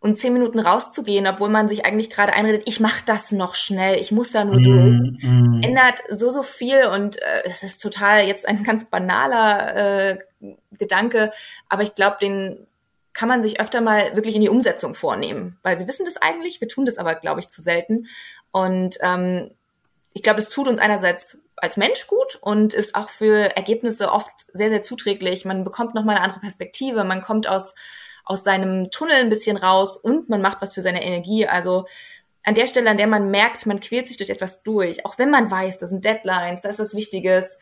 und 0.00 0.16
zehn 0.16 0.32
Minuten 0.32 0.58
rauszugehen, 0.58 1.26
obwohl 1.26 1.50
man 1.50 1.68
sich 1.68 1.84
eigentlich 1.84 2.10
gerade 2.10 2.32
einredet, 2.32 2.62
ich 2.64 2.80
mache 2.80 3.04
das 3.04 3.32
noch 3.32 3.54
schnell, 3.54 4.00
ich 4.00 4.12
muss 4.12 4.32
da 4.32 4.44
nur 4.44 4.60
durch, 4.60 4.80
mm, 4.80 5.60
ändert 5.62 6.02
so, 6.08 6.30
so 6.30 6.42
viel 6.42 6.86
und 6.86 7.20
äh, 7.20 7.42
es 7.44 7.62
ist 7.62 7.82
total 7.82 8.26
jetzt 8.26 8.48
ein 8.48 8.64
ganz 8.64 8.86
banaler 8.86 9.76
äh, 9.76 10.18
Gedanke, 10.72 11.32
aber 11.68 11.82
ich 11.82 11.94
glaube, 11.94 12.16
den 12.20 12.66
kann 13.12 13.28
man 13.28 13.42
sich 13.42 13.60
öfter 13.60 13.82
mal 13.82 14.16
wirklich 14.16 14.34
in 14.34 14.40
die 14.40 14.48
Umsetzung 14.48 14.94
vornehmen, 14.94 15.58
weil 15.62 15.78
wir 15.78 15.86
wissen 15.86 16.06
das 16.06 16.16
eigentlich, 16.16 16.62
wir 16.62 16.68
tun 16.68 16.86
das 16.86 16.96
aber, 16.96 17.14
glaube 17.14 17.40
ich, 17.40 17.48
zu 17.50 17.60
selten 17.60 18.06
und 18.52 18.96
ähm, 19.02 19.50
ich 20.12 20.22
glaube, 20.22 20.40
es 20.40 20.48
tut 20.48 20.66
uns 20.66 20.80
einerseits 20.80 21.42
als 21.56 21.76
Mensch 21.76 22.06
gut 22.06 22.38
und 22.40 22.72
ist 22.72 22.94
auch 22.94 23.10
für 23.10 23.54
Ergebnisse 23.56 24.10
oft 24.10 24.46
sehr, 24.52 24.70
sehr 24.70 24.82
zuträglich. 24.82 25.44
Man 25.44 25.62
bekommt 25.62 25.94
nochmal 25.94 26.16
eine 26.16 26.24
andere 26.24 26.40
Perspektive, 26.40 27.04
man 27.04 27.20
kommt 27.20 27.48
aus, 27.48 27.74
aus 28.24 28.44
seinem 28.44 28.90
Tunnel 28.90 29.16
ein 29.16 29.30
bisschen 29.30 29.56
raus 29.56 29.96
und 29.96 30.28
man 30.28 30.42
macht 30.42 30.62
was 30.62 30.74
für 30.74 30.82
seine 30.82 31.04
Energie. 31.04 31.46
Also 31.46 31.86
an 32.42 32.54
der 32.54 32.66
Stelle, 32.66 32.90
an 32.90 32.96
der 32.96 33.06
man 33.06 33.30
merkt, 33.30 33.66
man 33.66 33.80
quält 33.80 34.08
sich 34.08 34.16
durch 34.16 34.30
etwas 34.30 34.62
durch, 34.62 35.04
auch 35.04 35.18
wenn 35.18 35.30
man 35.30 35.50
weiß, 35.50 35.78
das 35.78 35.90
sind 35.90 36.04
Deadlines, 36.04 36.62
da 36.62 36.68
ist 36.68 36.78
was 36.78 36.94
Wichtiges, 36.94 37.58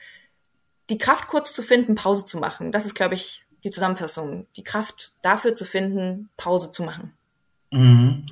die 0.90 0.98
Kraft 0.98 1.28
kurz 1.28 1.52
zu 1.52 1.62
finden, 1.62 1.94
Pause 1.94 2.24
zu 2.24 2.38
machen. 2.38 2.72
Das 2.72 2.86
ist, 2.86 2.94
glaube 2.94 3.14
ich, 3.14 3.44
die 3.64 3.70
Zusammenfassung. 3.70 4.46
Die 4.56 4.62
Kraft 4.62 5.12
dafür 5.22 5.54
zu 5.54 5.64
finden, 5.64 6.30
Pause 6.36 6.70
zu 6.70 6.82
machen. 6.82 7.12
Mhm. 7.70 8.24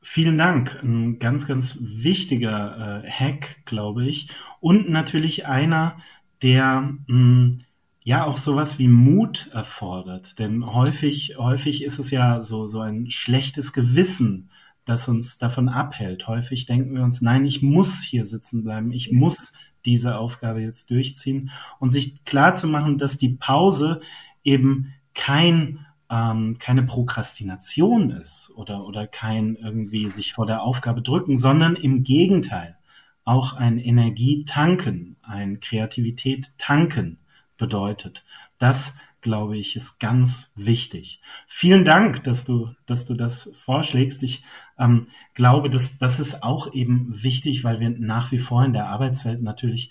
Vielen 0.00 0.36
Dank. 0.36 0.80
Ein 0.82 1.20
ganz, 1.20 1.46
ganz 1.46 1.78
wichtiger 1.80 3.04
äh, 3.04 3.10
Hack, 3.10 3.64
glaube 3.64 4.04
ich. 4.04 4.30
Und 4.60 4.90
natürlich 4.90 5.46
einer, 5.46 5.98
der 6.42 6.80
mh, 6.80 6.96
hm, 7.06 7.64
ja 8.04 8.24
auch 8.24 8.36
sowas 8.36 8.78
wie 8.78 8.88
Mut 8.88 9.50
erfordert. 9.52 10.38
Denn 10.38 10.66
häufig, 10.66 11.36
häufig 11.38 11.84
ist 11.84 11.98
es 11.98 12.10
ja 12.10 12.42
so, 12.42 12.66
so 12.66 12.80
ein 12.80 13.10
schlechtes 13.10 13.72
Gewissen, 13.72 14.50
das 14.84 15.08
uns 15.08 15.38
davon 15.38 15.68
abhält. 15.68 16.26
Häufig 16.26 16.66
denken 16.66 16.94
wir 16.94 17.04
uns, 17.04 17.20
nein, 17.20 17.46
ich 17.46 17.62
muss 17.62 18.02
hier 18.02 18.26
sitzen 18.26 18.64
bleiben, 18.64 18.92
ich 18.92 19.12
muss 19.12 19.52
diese 19.84 20.18
Aufgabe 20.18 20.60
jetzt 20.60 20.90
durchziehen 20.90 21.50
und 21.78 21.92
sich 21.92 22.24
klar 22.24 22.54
zu 22.54 22.66
machen, 22.66 22.98
dass 22.98 23.18
die 23.18 23.30
Pause 23.30 24.00
eben 24.44 24.94
kein 25.14 25.86
ähm, 26.10 26.56
keine 26.58 26.82
Prokrastination 26.82 28.10
ist 28.10 28.52
oder 28.56 28.86
oder 28.86 29.06
kein 29.06 29.56
irgendwie 29.56 30.08
sich 30.08 30.32
vor 30.32 30.46
der 30.46 30.62
Aufgabe 30.62 31.02
drücken, 31.02 31.36
sondern 31.36 31.74
im 31.76 32.04
Gegenteil 32.04 32.76
auch 33.24 33.54
ein 33.54 33.78
Energietanken, 33.78 35.16
ein 35.22 35.60
Kreativität 35.60 36.58
tanken 36.58 37.18
bedeutet. 37.62 38.24
Das 38.58 38.96
glaube 39.22 39.56
ich, 39.56 39.76
ist 39.76 40.00
ganz 40.00 40.52
wichtig. 40.56 41.22
Vielen 41.46 41.84
Dank, 41.84 42.24
dass 42.24 42.44
du, 42.44 42.74
dass 42.86 43.06
du 43.06 43.14
das 43.14 43.52
vorschlägst. 43.64 44.22
Ich 44.24 44.42
ähm, 44.78 45.06
glaube, 45.34 45.70
dass 45.70 45.96
das 45.98 46.18
ist 46.18 46.42
auch 46.42 46.74
eben 46.74 47.22
wichtig, 47.22 47.62
weil 47.62 47.78
wir 47.78 47.90
nach 47.90 48.32
wie 48.32 48.38
vor 48.38 48.64
in 48.64 48.72
der 48.72 48.88
Arbeitswelt 48.88 49.40
natürlich 49.40 49.90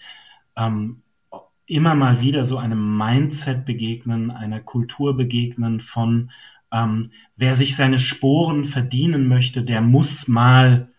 ähm, 0.57 1.01
immer 1.65 1.95
mal 1.95 2.19
wieder 2.19 2.43
so 2.43 2.57
einem 2.57 2.97
Mindset 2.97 3.65
begegnen, 3.65 4.31
einer 4.31 4.59
Kultur 4.59 5.15
begegnen 5.15 5.79
von 5.79 6.31
ähm, 6.73 7.11
wer 7.37 7.55
sich 7.55 7.75
seine 7.75 7.99
Sporen 7.99 8.65
verdienen 8.65 9.27
möchte, 9.27 9.63
der 9.63 9.81
muss 9.81 10.27
mal 10.27 10.89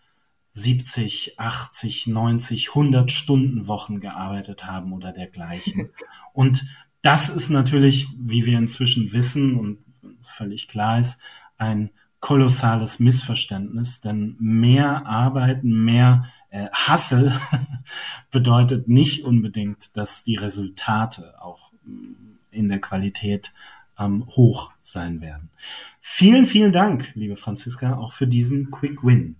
70, 0.53 1.39
80, 1.39 2.07
90, 2.07 2.69
100 2.69 3.11
Stunden 3.11 3.67
Wochen 3.67 3.99
gearbeitet 3.99 4.65
haben 4.65 4.93
oder 4.93 5.11
dergleichen. 5.11 5.89
Und 6.33 6.65
das 7.01 7.29
ist 7.29 7.49
natürlich, 7.49 8.07
wie 8.19 8.45
wir 8.45 8.57
inzwischen 8.57 9.13
wissen 9.13 9.57
und 9.57 9.79
völlig 10.21 10.67
klar 10.67 10.99
ist, 10.99 11.21
ein 11.57 11.91
kolossales 12.19 12.99
Missverständnis, 12.99 14.01
denn 14.01 14.35
mehr 14.39 15.05
Arbeiten, 15.05 15.83
mehr 15.83 16.29
äh, 16.49 16.67
Hassel 16.71 17.37
bedeutet 18.31 18.87
nicht 18.87 19.25
unbedingt, 19.25 19.95
dass 19.97 20.23
die 20.23 20.35
Resultate 20.35 21.41
auch 21.41 21.71
mm, 21.83 22.13
in 22.51 22.69
der 22.69 22.79
Qualität 22.79 23.51
ähm, 23.99 24.25
hoch 24.27 24.71
sein 24.81 25.19
werden. 25.19 25.49
Vielen, 25.99 26.45
vielen 26.45 26.71
Dank, 26.71 27.11
liebe 27.15 27.35
Franziska, 27.35 27.95
auch 27.95 28.13
für 28.13 28.27
diesen 28.27 28.71
Quick 28.71 29.03
Win. 29.03 29.35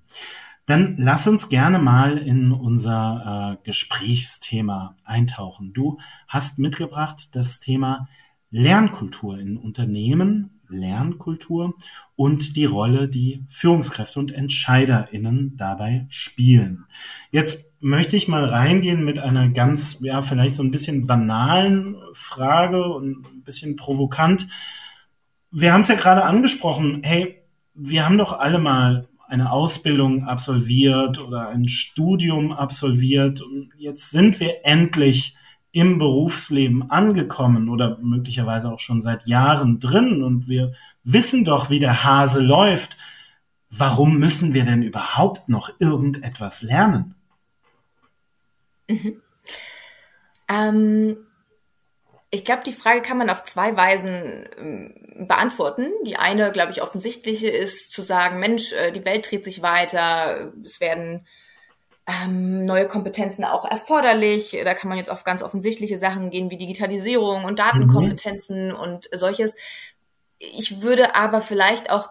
Dann 0.65 0.95
lass 0.97 1.27
uns 1.27 1.49
gerne 1.49 1.79
mal 1.79 2.17
in 2.17 2.51
unser 2.51 3.59
äh, 3.59 3.65
Gesprächsthema 3.65 4.95
eintauchen. 5.03 5.73
Du 5.73 5.99
hast 6.27 6.57
mitgebracht 6.59 7.35
das 7.35 7.59
Thema 7.59 8.07
Lernkultur 8.49 9.39
in 9.39 9.57
Unternehmen, 9.57 10.61
Lernkultur 10.69 11.73
und 12.15 12.55
die 12.55 12.65
Rolle, 12.65 13.07
die 13.07 13.43
Führungskräfte 13.49 14.19
und 14.19 14.31
EntscheiderInnen 14.31 15.57
dabei 15.57 16.05
spielen. 16.09 16.85
Jetzt 17.31 17.73
möchte 17.79 18.15
ich 18.15 18.27
mal 18.27 18.45
reingehen 18.45 19.03
mit 19.03 19.19
einer 19.19 19.49
ganz, 19.49 19.99
ja, 20.01 20.21
vielleicht 20.21 20.55
so 20.55 20.63
ein 20.63 20.71
bisschen 20.71 21.07
banalen 21.07 21.97
Frage 22.13 22.93
und 22.93 23.25
ein 23.25 23.43
bisschen 23.43 23.75
provokant. 23.75 24.47
Wir 25.51 25.73
haben 25.73 25.81
es 25.81 25.89
ja 25.89 25.95
gerade 25.95 26.23
angesprochen. 26.23 27.01
Hey, 27.03 27.43
wir 27.73 28.05
haben 28.05 28.17
doch 28.17 28.39
alle 28.39 28.59
mal 28.59 29.07
eine 29.33 29.51
Ausbildung 29.51 30.25
absolviert 30.25 31.19
oder 31.19 31.49
ein 31.49 31.67
Studium 31.67 32.53
absolviert. 32.53 33.41
Und 33.41 33.71
jetzt 33.77 34.11
sind 34.11 34.39
wir 34.39 34.63
endlich 34.63 35.35
im 35.71 35.97
Berufsleben 35.97 36.91
angekommen 36.91 37.67
oder 37.67 37.97
möglicherweise 37.97 38.71
auch 38.71 38.79
schon 38.79 39.01
seit 39.01 39.25
Jahren 39.25 39.79
drin 39.79 40.21
und 40.21 40.47
wir 40.47 40.73
wissen 41.03 41.45
doch, 41.45 41.71
wie 41.71 41.79
der 41.79 42.03
Hase 42.03 42.41
läuft. 42.43 42.95
Warum 43.71 44.19
müssen 44.19 44.53
wir 44.53 44.65
denn 44.65 44.83
überhaupt 44.83 45.49
noch 45.49 45.71
irgendetwas 45.79 46.61
lernen? 46.61 47.15
Mhm. 48.87 49.19
Ähm, 50.47 51.17
ich 52.33 52.43
glaube, 52.43 52.63
die 52.65 52.71
Frage 52.71 53.03
kann 53.03 53.19
man 53.19 53.29
auf 53.29 53.43
zwei 53.45 53.77
Weisen 53.77 54.49
ähm, 54.57 55.27
beantworten. 55.27 55.91
Die 56.07 56.15
eine, 56.15 56.51
glaube 56.51 56.71
ich, 56.71 56.81
offensichtliche 56.81 57.47
ist 57.47 57.91
zu 57.91 58.01
sagen, 58.01 58.39
Mensch, 58.39 58.73
äh, 58.73 58.91
die 58.91 59.05
Welt 59.05 59.29
dreht 59.29 59.45
sich 59.45 59.61
weiter, 59.61 60.51
es 60.65 60.79
werden 60.79 61.27
ähm, 62.07 62.65
neue 62.65 62.87
Kompetenzen 62.87 63.45
auch 63.45 63.69
erforderlich. 63.69 64.57
Da 64.63 64.73
kann 64.73 64.89
man 64.89 64.97
jetzt 64.97 65.11
auf 65.11 65.23
ganz 65.23 65.43
offensichtliche 65.43 65.99
Sachen 65.99 66.31
gehen 66.31 66.49
wie 66.49 66.57
Digitalisierung 66.57 67.45
und 67.45 67.59
Datenkompetenzen 67.59 68.69
mhm. 68.69 68.79
und 68.79 69.09
solches. 69.13 69.55
Ich 70.39 70.81
würde 70.81 71.13
aber 71.13 71.39
vielleicht 71.39 71.91
auch 71.91 72.09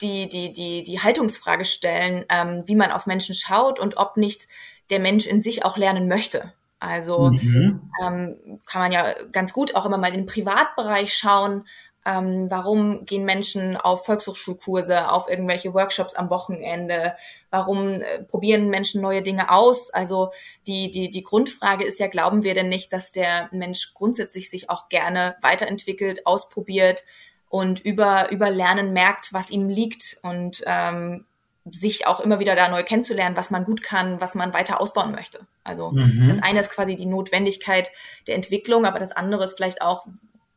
die, 0.00 0.30
die, 0.30 0.54
die, 0.54 0.84
die 0.84 1.00
Haltungsfrage 1.00 1.66
stellen, 1.66 2.24
ähm, 2.30 2.62
wie 2.64 2.76
man 2.76 2.92
auf 2.92 3.06
Menschen 3.06 3.34
schaut 3.34 3.78
und 3.78 3.98
ob 3.98 4.16
nicht 4.16 4.48
der 4.88 5.00
Mensch 5.00 5.26
in 5.26 5.42
sich 5.42 5.66
auch 5.66 5.76
lernen 5.76 6.08
möchte. 6.08 6.54
Also 6.80 7.30
mhm. 7.30 7.90
ähm, 8.04 8.60
kann 8.66 8.82
man 8.82 8.92
ja 8.92 9.14
ganz 9.30 9.52
gut 9.52 9.74
auch 9.76 9.86
immer 9.86 9.98
mal 9.98 10.08
in 10.08 10.14
den 10.14 10.26
Privatbereich 10.26 11.14
schauen. 11.14 11.64
Ähm, 12.06 12.46
warum 12.50 13.04
gehen 13.04 13.26
Menschen 13.26 13.76
auf 13.76 14.06
Volkshochschulkurse, 14.06 15.10
auf 15.10 15.28
irgendwelche 15.28 15.74
Workshops 15.74 16.14
am 16.14 16.30
Wochenende? 16.30 17.14
Warum 17.50 18.00
äh, 18.00 18.22
probieren 18.22 18.70
Menschen 18.70 19.02
neue 19.02 19.20
Dinge 19.20 19.50
aus? 19.50 19.90
Also 19.90 20.32
die, 20.66 20.90
die, 20.90 21.10
die 21.10 21.22
Grundfrage 21.22 21.84
ist 21.84 22.00
ja, 22.00 22.08
glauben 22.08 22.42
wir 22.42 22.54
denn 22.54 22.70
nicht, 22.70 22.92
dass 22.94 23.12
der 23.12 23.50
Mensch 23.52 23.92
grundsätzlich 23.92 24.48
sich 24.48 24.70
auch 24.70 24.88
gerne 24.88 25.36
weiterentwickelt, 25.42 26.26
ausprobiert 26.26 27.04
und 27.50 27.80
über, 27.80 28.30
über 28.30 28.48
Lernen 28.48 28.94
merkt, 28.94 29.34
was 29.34 29.50
ihm 29.50 29.68
liegt 29.68 30.18
und 30.22 30.62
ähm, 30.64 31.26
sich 31.70 32.06
auch 32.06 32.20
immer 32.20 32.40
wieder 32.40 32.56
da 32.56 32.68
neu 32.68 32.82
kennenzulernen, 32.82 33.36
was 33.36 33.50
man 33.50 33.64
gut 33.64 33.82
kann, 33.82 34.18
was 34.20 34.34
man 34.34 34.54
weiter 34.54 34.80
ausbauen 34.80 35.12
möchte. 35.12 35.40
Also 35.62 35.92
mhm. 35.92 36.26
das 36.26 36.42
eine 36.42 36.60
ist 36.60 36.70
quasi 36.70 36.96
die 36.96 37.04
Notwendigkeit 37.06 37.90
der 38.26 38.36
Entwicklung, 38.36 38.86
aber 38.86 38.98
das 38.98 39.12
andere 39.12 39.44
ist 39.44 39.56
vielleicht 39.56 39.82
auch 39.82 40.06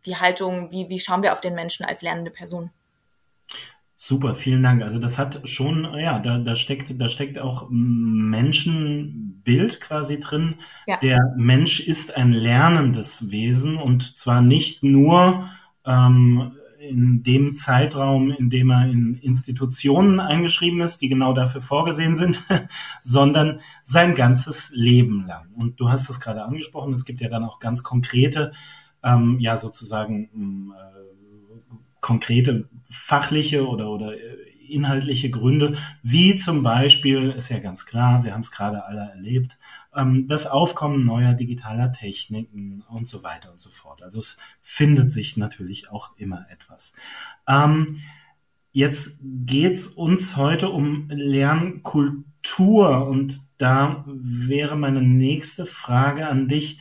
die 0.06 0.16
Haltung, 0.18 0.72
wie, 0.72 0.90
wie 0.90 1.00
schauen 1.00 1.24
wir 1.24 1.34
auf 1.34 1.42
den 1.42 1.56
Menschen 1.56 1.86
als 1.86 2.02
lernende 2.02 2.32
Person. 2.32 2.72
Super, 3.96 4.36
vielen 4.36 4.64
Dank. 4.64 4.84
Also 4.84 5.00
das 5.00 5.18
hat 5.18 5.48
schon, 5.48 5.98
ja, 5.98 6.20
da, 6.20 6.38
da 6.38 6.58
steckt, 6.58 7.00
da 7.00 7.08
steckt 7.08 7.40
auch 7.40 7.68
Menschenbild 7.70 9.80
quasi 9.80 10.20
drin. 10.20 10.56
Ja. 10.88 10.98
Der 10.98 11.34
Mensch 11.38 11.80
ist 11.80 12.18
ein 12.18 12.34
lernendes 12.34 13.32
Wesen 13.32 13.78
und 13.78 14.18
zwar 14.18 14.42
nicht 14.42 14.84
nur 14.84 15.48
ähm, 15.86 16.58
in 16.90 17.24
dem 17.24 17.54
Zeitraum, 17.54 18.32
in 18.32 18.50
dem 18.50 18.70
er 18.70 18.90
in 18.90 19.16
Institutionen 19.16 20.20
eingeschrieben 20.20 20.82
ist, 20.82 21.02
die 21.02 21.10
genau 21.10 21.34
dafür 21.34 21.62
vorgesehen 21.62 22.16
sind, 22.16 22.44
sondern 23.04 23.62
sein 23.84 24.16
ganzes 24.16 24.72
Leben 24.74 25.26
lang. 25.26 25.50
Und 25.56 25.80
du 25.80 25.90
hast 25.90 26.10
es 26.10 26.20
gerade 26.20 26.44
angesprochen, 26.44 26.94
es 26.94 27.06
gibt 27.06 27.22
ja 27.22 27.30
dann 27.30 27.44
auch 27.44 27.60
ganz 27.60 27.84
konkrete, 27.84 28.52
ähm, 29.04 29.38
ja 29.40 29.58
sozusagen 29.58 30.30
ähm, 30.34 30.74
äh, 30.78 30.94
konkrete 32.02 32.70
fachliche 32.90 33.68
oder, 33.68 33.90
oder 33.90 34.14
äh, 34.14 34.53
inhaltliche 34.74 35.30
Gründe, 35.30 35.78
wie 36.02 36.36
zum 36.36 36.64
Beispiel, 36.64 37.32
ist 37.32 37.50
ja 37.50 37.60
ganz 37.60 37.86
klar, 37.86 38.24
wir 38.24 38.34
haben 38.34 38.42
es 38.42 38.52
gerade 38.52 38.86
alle 38.86 39.10
erlebt, 39.10 39.58
ähm, 39.96 40.28
das 40.28 40.46
Aufkommen 40.46 41.06
neuer 41.06 41.34
digitaler 41.34 41.92
Techniken 41.92 42.84
und 42.90 43.08
so 43.08 43.24
weiter 43.24 43.52
und 43.52 43.62
so 43.62 43.70
fort. 43.70 44.02
Also 44.02 44.20
es 44.20 44.40
findet 44.62 45.12
sich 45.12 45.38
natürlich 45.38 45.90
auch 45.92 46.18
immer 46.18 46.46
etwas. 46.50 46.94
Ähm, 47.48 48.02
jetzt 48.72 49.20
geht's 49.22 49.88
uns 49.88 50.38
heute 50.38 50.70
um 50.70 51.10
Lernkultur 51.10 53.08
und 53.08 53.40
da 53.58 54.04
wäre 54.08 54.76
meine 54.76 55.02
nächste 55.02 55.66
Frage 55.66 56.28
an 56.28 56.48
dich. 56.48 56.80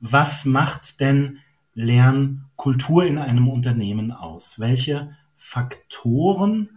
Was 0.00 0.44
macht 0.44 1.00
denn 1.00 1.38
Lernkultur 1.74 3.04
in 3.04 3.18
einem 3.18 3.48
Unternehmen 3.48 4.12
aus? 4.12 4.60
Welche 4.60 5.16
Faktoren 5.36 6.70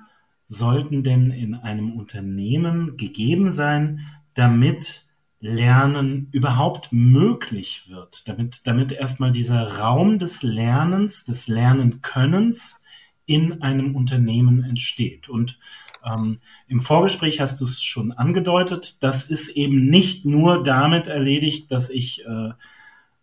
sollten 0.47 1.03
denn 1.03 1.31
in 1.31 1.55
einem 1.55 1.93
Unternehmen 1.93 2.97
gegeben 2.97 3.51
sein, 3.51 4.01
damit 4.33 5.03
Lernen 5.39 6.29
überhaupt 6.31 6.91
möglich 6.91 7.89
wird, 7.89 8.27
damit, 8.27 8.61
damit 8.65 8.91
erstmal 8.91 9.31
dieser 9.31 9.79
Raum 9.79 10.17
des 10.17 10.43
Lernens, 10.43 11.25
des 11.25 11.47
Lernenkönnens 11.47 12.81
in 13.25 13.61
einem 13.61 13.95
Unternehmen 13.95 14.63
entsteht. 14.63 15.29
Und 15.29 15.59
ähm, 16.05 16.39
im 16.67 16.79
Vorgespräch 16.79 17.41
hast 17.41 17.59
du 17.59 17.65
es 17.65 17.83
schon 17.83 18.11
angedeutet, 18.11 19.03
das 19.03 19.25
ist 19.25 19.49
eben 19.49 19.87
nicht 19.89 20.25
nur 20.25 20.63
damit 20.63 21.07
erledigt, 21.07 21.71
dass 21.71 21.89
ich 21.89 22.25
äh, 22.25 22.51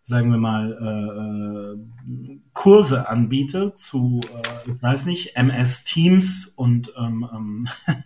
sagen 0.03 0.31
wir 0.31 0.37
mal, 0.37 1.77
äh, 1.77 2.37
Kurse 2.53 3.07
anbiete 3.07 3.73
zu, 3.77 4.19
äh, 4.23 4.71
ich 4.71 4.81
weiß 4.81 5.05
nicht, 5.05 5.35
MS 5.37 5.85
Teams 5.85 6.47
und 6.47 6.93
ähm, 6.97 7.27
ähm, 7.33 7.69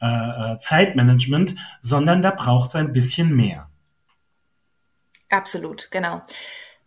äh, 0.00 0.54
äh, 0.54 0.58
Zeitmanagement, 0.58 1.54
sondern 1.82 2.22
da 2.22 2.30
braucht 2.30 2.70
es 2.70 2.74
ein 2.74 2.92
bisschen 2.92 3.36
mehr. 3.36 3.68
Absolut, 5.28 5.90
genau. 5.90 6.22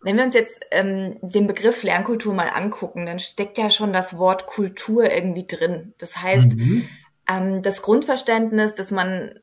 Wenn 0.00 0.16
wir 0.16 0.24
uns 0.24 0.34
jetzt 0.34 0.64
ähm, 0.72 1.16
den 1.22 1.46
Begriff 1.46 1.84
Lernkultur 1.84 2.34
mal 2.34 2.48
angucken, 2.48 3.06
dann 3.06 3.20
steckt 3.20 3.56
ja 3.56 3.70
schon 3.70 3.92
das 3.92 4.18
Wort 4.18 4.46
Kultur 4.46 5.08
irgendwie 5.08 5.46
drin. 5.46 5.94
Das 5.98 6.20
heißt, 6.20 6.56
mhm. 6.56 6.88
ähm, 7.28 7.62
das 7.62 7.82
Grundverständnis, 7.82 8.74
dass 8.74 8.90
man 8.90 9.38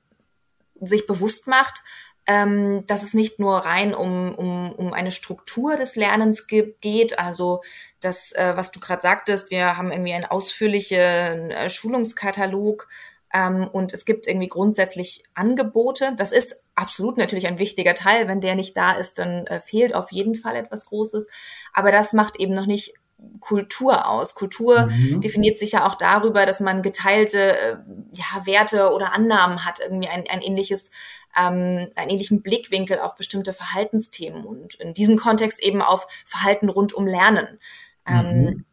sich 0.81 1.07
bewusst 1.07 1.47
macht, 1.47 1.81
ähm, 2.29 2.85
dass 2.85 3.01
es 3.01 3.15
nicht 3.15 3.39
nur 3.39 3.57
rein 3.57 3.95
um, 3.95 4.35
um, 4.35 4.71
um 4.71 4.93
eine 4.93 5.11
Struktur 5.11 5.77
des 5.77 5.95
Lernens 5.95 6.45
geht, 6.45 7.17
also 7.17 7.61
das, 8.01 8.31
äh, 8.33 8.53
was 8.55 8.71
du 8.71 8.79
gerade 8.79 9.01
sagtest, 9.01 9.49
wir 9.49 9.77
haben 9.77 9.91
irgendwie 9.91 10.13
einen 10.13 10.25
ausführlichen 10.25 11.49
äh, 11.49 11.69
Schulungskatalog 11.71 12.87
ähm, 13.33 13.67
und 13.67 13.93
es 13.93 14.05
gibt 14.05 14.27
irgendwie 14.27 14.47
grundsätzlich 14.47 15.23
Angebote. 15.33 16.13
Das 16.17 16.31
ist 16.31 16.63
absolut 16.75 17.17
natürlich 17.17 17.47
ein 17.47 17.57
wichtiger 17.57 17.95
Teil. 17.95 18.27
Wenn 18.27 18.41
der 18.41 18.53
nicht 18.53 18.77
da 18.77 18.91
ist, 18.91 19.17
dann 19.17 19.47
äh, 19.47 19.59
fehlt 19.59 19.95
auf 19.95 20.11
jeden 20.11 20.35
Fall 20.35 20.55
etwas 20.55 20.85
Großes. 20.85 21.27
Aber 21.73 21.91
das 21.91 22.13
macht 22.13 22.39
eben 22.39 22.53
noch 22.53 22.67
nicht 22.67 22.93
Kultur 23.39 24.07
aus. 24.07 24.35
Kultur 24.35 24.87
mhm. 24.87 25.21
definiert 25.21 25.59
sich 25.59 25.73
ja 25.73 25.85
auch 25.85 25.95
darüber, 25.95 26.45
dass 26.45 26.59
man 26.59 26.81
geteilte 26.81 27.57
äh, 27.57 27.77
ja, 28.13 28.45
Werte 28.45 28.91
oder 28.91 29.13
Annahmen 29.13 29.65
hat, 29.65 29.79
irgendwie 29.79 30.09
ein, 30.09 30.25
ein 30.29 30.41
ähnliches 30.41 30.91
ähm, 31.37 31.87
einen 31.95 32.09
ähnlichen 32.09 32.41
Blickwinkel 32.41 32.99
auf 32.99 33.15
bestimmte 33.15 33.53
Verhaltensthemen 33.53 34.45
und 34.45 34.75
in 34.75 34.93
diesem 34.93 35.17
Kontext 35.17 35.61
eben 35.61 35.81
auf 35.81 36.07
Verhalten 36.25 36.69
rund 36.69 36.93
um 36.93 37.07
Lernen. 37.07 37.59
Ähm, 38.07 38.41
mhm. 38.41 38.65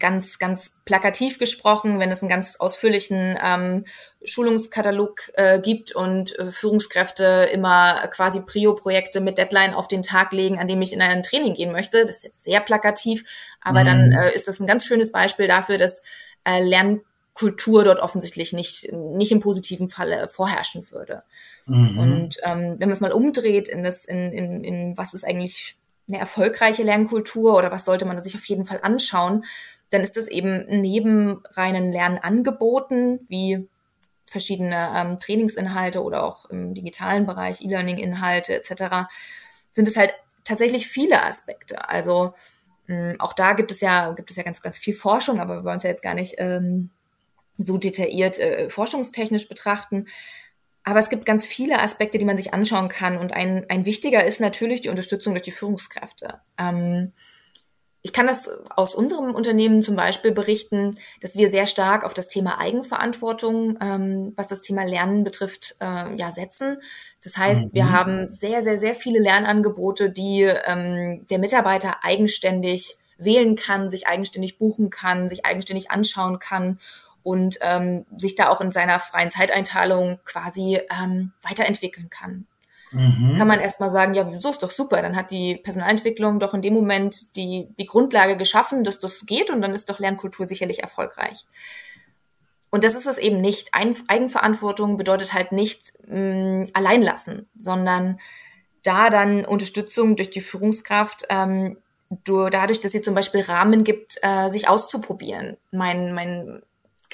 Ganz, 0.00 0.40
ganz 0.40 0.74
plakativ 0.84 1.38
gesprochen, 1.38 2.00
wenn 2.00 2.10
es 2.10 2.20
einen 2.20 2.28
ganz 2.28 2.56
ausführlichen 2.56 3.38
ähm, 3.40 3.84
Schulungskatalog 4.24 5.30
äh, 5.34 5.60
gibt 5.60 5.94
und 5.94 6.36
äh, 6.36 6.50
Führungskräfte 6.50 7.48
immer 7.52 8.08
quasi 8.08 8.40
Prio-Projekte 8.40 9.20
mit 9.20 9.38
Deadline 9.38 9.72
auf 9.72 9.86
den 9.86 10.02
Tag 10.02 10.32
legen, 10.32 10.58
an 10.58 10.66
dem 10.66 10.82
ich 10.82 10.92
in 10.92 11.00
ein 11.00 11.22
Training 11.22 11.54
gehen 11.54 11.70
möchte. 11.70 12.00
Das 12.06 12.16
ist 12.16 12.24
jetzt 12.24 12.42
sehr 12.42 12.60
plakativ, 12.60 13.24
aber 13.60 13.82
mhm. 13.82 13.84
dann 13.84 14.12
äh, 14.12 14.34
ist 14.34 14.48
das 14.48 14.58
ein 14.58 14.66
ganz 14.66 14.84
schönes 14.84 15.12
Beispiel 15.12 15.46
dafür, 15.46 15.78
dass 15.78 16.02
äh, 16.44 16.60
Lernkultur 17.34 17.84
dort 17.84 17.98
offensichtlich 17.98 18.52
nicht, 18.52 18.92
nicht 18.92 19.32
im 19.32 19.40
positiven 19.40 19.88
Falle 19.88 20.28
vorherrschen 20.28 20.90
würde. 20.90 21.22
Mhm. 21.66 21.98
Und 21.98 22.36
ähm, 22.42 22.76
wenn 22.78 22.88
man 22.88 22.92
es 22.92 23.00
mal 23.00 23.12
umdreht 23.12 23.68
in 23.68 23.82
das, 23.82 24.04
in, 24.04 24.32
in, 24.32 24.64
in 24.64 24.96
was 24.96 25.14
ist 25.14 25.24
eigentlich 25.24 25.76
eine 26.06 26.18
erfolgreiche 26.18 26.82
Lernkultur 26.82 27.56
oder 27.56 27.72
was 27.72 27.84
sollte 27.84 28.04
man 28.04 28.22
sich 28.22 28.34
auf 28.36 28.44
jeden 28.46 28.66
Fall 28.66 28.80
anschauen, 28.82 29.44
dann 29.90 30.02
ist 30.02 30.16
das 30.16 30.28
eben 30.28 30.64
neben 30.68 31.42
reinen 31.50 31.90
Lernangeboten 31.90 33.20
wie 33.28 33.68
verschiedene 34.26 34.92
ähm, 34.94 35.20
Trainingsinhalte 35.20 36.02
oder 36.02 36.24
auch 36.24 36.50
im 36.50 36.74
digitalen 36.74 37.26
Bereich 37.26 37.62
E-Learning-Inhalte 37.62 38.54
etc. 38.54 39.08
sind 39.72 39.88
es 39.88 39.96
halt 39.96 40.12
tatsächlich 40.44 40.88
viele 40.88 41.22
Aspekte. 41.22 41.88
Also 41.88 42.34
mh, 42.86 43.16
auch 43.18 43.32
da 43.32 43.52
gibt 43.52 43.70
es 43.70 43.80
ja 43.80 44.12
gibt 44.12 44.30
es 44.30 44.36
ja 44.36 44.42
ganz 44.42 44.62
ganz 44.62 44.78
viel 44.78 44.94
Forschung, 44.94 45.40
aber 45.40 45.56
wir 45.56 45.64
wollen 45.64 45.76
es 45.76 45.82
ja 45.84 45.90
jetzt 45.90 46.02
gar 46.02 46.14
nicht 46.14 46.34
ähm, 46.38 46.90
so 47.56 47.78
detailliert 47.78 48.38
äh, 48.38 48.68
forschungstechnisch 48.68 49.48
betrachten. 49.48 50.06
Aber 50.84 50.98
es 50.98 51.08
gibt 51.08 51.24
ganz 51.24 51.46
viele 51.46 51.80
Aspekte, 51.80 52.18
die 52.18 52.26
man 52.26 52.36
sich 52.36 52.52
anschauen 52.52 52.88
kann. 52.88 53.16
Und 53.16 53.32
ein, 53.32 53.64
ein 53.70 53.86
wichtiger 53.86 54.24
ist 54.24 54.40
natürlich 54.40 54.82
die 54.82 54.90
Unterstützung 54.90 55.32
durch 55.32 55.42
die 55.42 55.50
Führungskräfte. 55.50 56.40
Ähm, 56.58 57.12
ich 58.06 58.12
kann 58.12 58.26
das 58.26 58.50
aus 58.76 58.94
unserem 58.94 59.34
Unternehmen 59.34 59.82
zum 59.82 59.96
Beispiel 59.96 60.30
berichten, 60.30 60.92
dass 61.22 61.36
wir 61.36 61.48
sehr 61.48 61.66
stark 61.66 62.04
auf 62.04 62.12
das 62.12 62.28
Thema 62.28 62.58
Eigenverantwortung, 62.60 63.78
ähm, 63.80 64.34
was 64.36 64.46
das 64.46 64.60
Thema 64.60 64.84
Lernen 64.84 65.24
betrifft, 65.24 65.76
äh, 65.80 66.14
ja 66.14 66.30
setzen. 66.30 66.76
Das 67.22 67.38
heißt, 67.38 67.62
mhm. 67.62 67.70
wir 67.72 67.90
haben 67.90 68.28
sehr, 68.28 68.62
sehr, 68.62 68.76
sehr 68.76 68.94
viele 68.94 69.20
Lernangebote, 69.20 70.10
die 70.10 70.42
ähm, 70.42 71.26
der 71.30 71.38
Mitarbeiter 71.38 72.04
eigenständig 72.04 72.98
wählen 73.16 73.56
kann, 73.56 73.88
sich 73.88 74.06
eigenständig 74.06 74.58
buchen 74.58 74.90
kann, 74.90 75.30
sich 75.30 75.46
eigenständig 75.46 75.90
anschauen 75.90 76.38
kann 76.38 76.78
und 77.24 77.58
ähm, 77.62 78.06
sich 78.16 78.36
da 78.36 78.50
auch 78.50 78.60
in 78.60 78.70
seiner 78.70 79.00
freien 79.00 79.32
Zeiteinteilung 79.32 80.20
quasi 80.24 80.80
ähm, 80.90 81.32
weiterentwickeln 81.42 82.10
kann. 82.10 82.46
Mhm. 82.92 83.28
Jetzt 83.28 83.38
kann 83.38 83.48
man 83.48 83.58
erstmal 83.58 83.90
sagen, 83.90 84.14
ja, 84.14 84.30
wieso 84.30 84.50
ist 84.50 84.62
doch 84.62 84.70
super, 84.70 85.02
dann 85.02 85.16
hat 85.16 85.32
die 85.32 85.56
Personalentwicklung 85.56 86.38
doch 86.38 86.54
in 86.54 86.62
dem 86.62 86.74
Moment 86.74 87.34
die, 87.36 87.66
die 87.78 87.86
Grundlage 87.86 88.36
geschaffen, 88.36 88.84
dass 88.84 89.00
das 89.00 89.26
geht 89.26 89.50
und 89.50 89.62
dann 89.62 89.74
ist 89.74 89.90
doch 89.90 89.98
Lernkultur 89.98 90.46
sicherlich 90.46 90.82
erfolgreich. 90.82 91.46
Und 92.70 92.84
das 92.84 92.94
ist 92.94 93.06
es 93.06 93.18
eben 93.18 93.40
nicht. 93.40 93.70
Eigenverantwortung 93.72 94.96
bedeutet 94.96 95.32
halt 95.32 95.52
nicht 95.52 95.92
mh, 96.06 96.66
allein 96.74 97.02
lassen, 97.02 97.48
sondern 97.56 98.18
da 98.82 99.10
dann 99.10 99.44
Unterstützung 99.44 100.16
durch 100.16 100.30
die 100.30 100.40
Führungskraft 100.40 101.24
ähm, 101.30 101.78
du, 102.24 102.48
dadurch, 102.48 102.80
dass 102.80 102.92
sie 102.92 103.00
zum 103.00 103.14
Beispiel 103.14 103.40
Rahmen 103.40 103.82
gibt, 103.84 104.18
äh, 104.22 104.50
sich 104.50 104.68
auszuprobieren. 104.68 105.56
Mein, 105.70 106.14
mein 106.14 106.62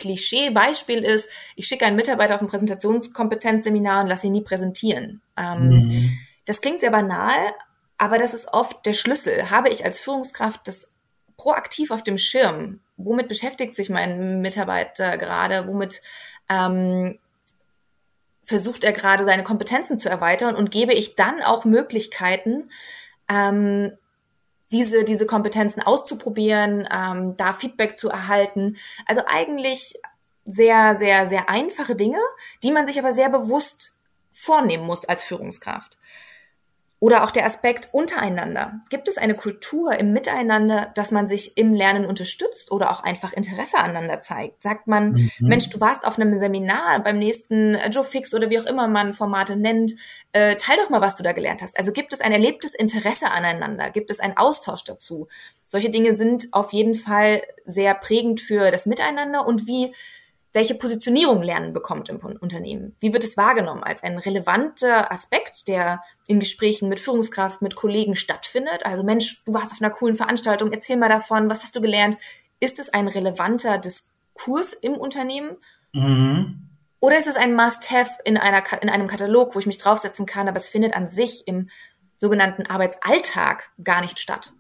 Klischee-Beispiel 0.01 1.05
ist, 1.05 1.31
ich 1.55 1.67
schicke 1.67 1.87
einen 1.87 1.97
Mitarbeiter 1.97 2.35
auf 2.35 2.41
ein 2.41 2.49
Präsentationskompetenzseminar 2.49 4.03
und 4.03 4.09
lasse 4.09 4.27
ihn 4.27 4.33
nie 4.33 4.43
präsentieren. 4.43 5.23
Ähm, 5.37 5.69
mhm. 5.69 6.19
Das 6.47 6.61
klingt 6.61 6.81
sehr 6.81 6.91
banal, 6.91 7.37
aber 7.97 8.19
das 8.19 8.35
ist 8.35 8.49
oft 8.53 8.85
der 8.87 8.95
Schlüssel. 8.95 9.51
Habe 9.51 9.69
ich 9.69 9.85
als 9.85 10.01
Führungskraft 10.01 10.67
das 10.67 10.93
proaktiv 11.37 11.91
auf 11.91 12.03
dem 12.03 12.19
Schirm? 12.19 12.81
Womit 12.97 13.29
beschäftigt 13.29 13.77
sich 13.77 13.89
mein 13.89 14.41
Mitarbeiter 14.41 15.17
gerade? 15.17 15.69
Womit 15.69 16.03
ähm, 16.49 17.19
versucht 18.43 18.83
er 18.83 18.93
gerade 18.93 19.25
seine 19.25 19.45
Kompetenzen 19.45 19.99
zu 19.99 20.09
erweitern? 20.09 20.57
Und 20.57 20.71
gebe 20.71 20.93
ich 20.93 21.15
dann 21.15 21.43
auch 21.43 21.65
Möglichkeiten, 21.65 22.71
ähm, 23.29 23.93
diese, 24.73 25.05
diese 25.05 25.27
Kompetenzen 25.27 25.83
auszuprobieren, 25.83 26.89
ähm, 26.93 27.35
da 27.37 27.53
Feedback 27.53 27.99
zu 27.99 28.09
erhalten. 28.09 28.77
Also 29.07 29.23
eigentlich 29.27 30.01
sehr, 30.45 30.97
sehr, 30.97 31.27
sehr 31.29 31.49
einfache 31.49 31.97
Dinge, 31.97 32.21
die 32.63 32.73
man 32.73 32.87
sich 32.87 32.99
aber 32.99 33.13
sehr 33.13 33.29
bewusst 33.29 33.97
vornehmen 34.33 34.87
muss 34.87 35.05
als 35.05 35.23
Führungskraft. 35.23 35.99
Oder 37.01 37.25
auch 37.25 37.31
der 37.31 37.47
Aspekt 37.47 37.89
untereinander. 37.93 38.83
Gibt 38.91 39.09
es 39.09 39.17
eine 39.17 39.35
Kultur 39.35 39.95
im 39.99 40.13
Miteinander, 40.13 40.93
dass 40.95 41.11
man 41.11 41.27
sich 41.27 41.57
im 41.57 41.73
Lernen 41.73 42.05
unterstützt 42.05 42.71
oder 42.71 42.91
auch 42.91 43.03
einfach 43.03 43.33
Interesse 43.33 43.79
aneinander 43.79 44.21
zeigt? 44.21 44.63
Sagt 44.63 44.87
man, 44.87 45.13
mhm. 45.13 45.31
Mensch, 45.41 45.71
du 45.71 45.81
warst 45.81 46.07
auf 46.07 46.19
einem 46.19 46.39
Seminar 46.39 47.03
beim 47.03 47.19
nächsten 47.19 47.79
Joe 47.91 48.05
Fix 48.05 48.35
oder 48.35 48.51
wie 48.51 48.61
auch 48.61 48.67
immer 48.67 48.87
man 48.87 49.15
Formate 49.15 49.57
nennt, 49.57 49.97
äh, 50.33 50.57
teil 50.57 50.77
doch 50.77 50.91
mal, 50.91 51.01
was 51.01 51.15
du 51.15 51.23
da 51.23 51.33
gelernt 51.33 51.63
hast. 51.63 51.79
Also 51.79 51.93
gibt 51.93 52.13
es 52.13 52.21
ein 52.21 52.33
erlebtes 52.33 52.75
Interesse 52.75 53.31
aneinander? 53.31 53.91
Gibt 53.91 54.11
es 54.11 54.21
einen 54.21 54.37
Austausch 54.37 54.85
dazu? 54.85 55.27
Solche 55.69 55.89
Dinge 55.89 56.15
sind 56.15 56.49
auf 56.53 56.73
jeden 56.75 56.95
Fall 56.95 57.43
sehr 57.65 57.95
prägend 57.95 58.43
für 58.43 58.71
das 58.71 58.85
Miteinander 58.85 59.47
und 59.47 59.67
wie 59.67 59.95
welche 60.53 60.75
Positionierung 60.75 61.43
Lernen 61.43 61.73
bekommt 61.73 62.09
im 62.09 62.17
Unternehmen. 62.19 62.97
Wie 62.99 63.13
wird 63.13 63.23
es 63.23 63.37
wahrgenommen 63.37 63.85
als 63.85 64.03
ein 64.03 64.19
relevanter 64.19 65.13
Aspekt, 65.13 65.69
der 65.69 66.03
in 66.27 66.41
Gesprächen 66.41 66.89
mit 66.89 66.99
Führungskraft, 66.99 67.63
mit 67.63 67.77
Kollegen 67.77 68.17
stattfindet? 68.17 68.85
Also 68.85 69.05
Mensch, 69.05 69.45
du 69.45 69.53
warst 69.53 69.73
auf 69.73 69.81
einer 69.81 69.91
coolen 69.91 70.17
Veranstaltung, 70.17 70.73
erzähl 70.73 70.97
mal 70.97 71.09
davon, 71.09 71.49
was 71.49 71.63
hast 71.63 71.77
du 71.77 71.81
gelernt? 71.81 72.19
Ist 72.59 72.79
es 72.79 72.93
ein 72.93 73.07
relevanter 73.07 73.79
Diskurs 73.79 74.73
im 74.73 74.95
Unternehmen? 74.95 75.57
Mhm. 75.93 76.69
Oder 76.99 77.17
ist 77.17 77.29
es 77.29 77.37
ein 77.37 77.55
Must-Have 77.55 78.21
in, 78.25 78.37
einer, 78.37 78.63
in 78.83 78.91
einem 78.91 79.07
Katalog, 79.07 79.55
wo 79.55 79.59
ich 79.59 79.67
mich 79.67 79.79
draufsetzen 79.79 80.27
kann, 80.27 80.49
aber 80.49 80.59
es 80.59 80.69
findet 80.69 80.95
an 80.95 81.09
sich 81.09 81.47
im 81.47 81.71
sogenannten 82.19 82.67
Arbeitsalltag 82.67 83.71
gar 83.83 84.03
nicht 84.03 84.19
statt? 84.19 84.53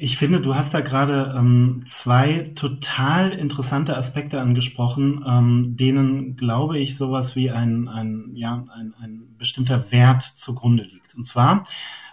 Ich 0.00 0.16
finde, 0.16 0.40
du 0.40 0.54
hast 0.54 0.74
da 0.74 0.80
gerade 0.80 1.34
ähm, 1.36 1.82
zwei 1.84 2.52
total 2.54 3.32
interessante 3.32 3.96
Aspekte 3.96 4.40
angesprochen, 4.40 5.24
ähm, 5.26 5.76
denen, 5.76 6.36
glaube 6.36 6.78
ich, 6.78 6.96
sowas 6.96 7.34
wie 7.34 7.50
ein, 7.50 7.88
ein, 7.88 8.30
ja, 8.34 8.64
ein, 8.72 8.94
ein 9.00 9.34
bestimmter 9.36 9.90
Wert 9.90 10.22
zugrunde 10.22 10.84
liegt. 10.84 11.16
Und 11.16 11.26
zwar, 11.26 11.66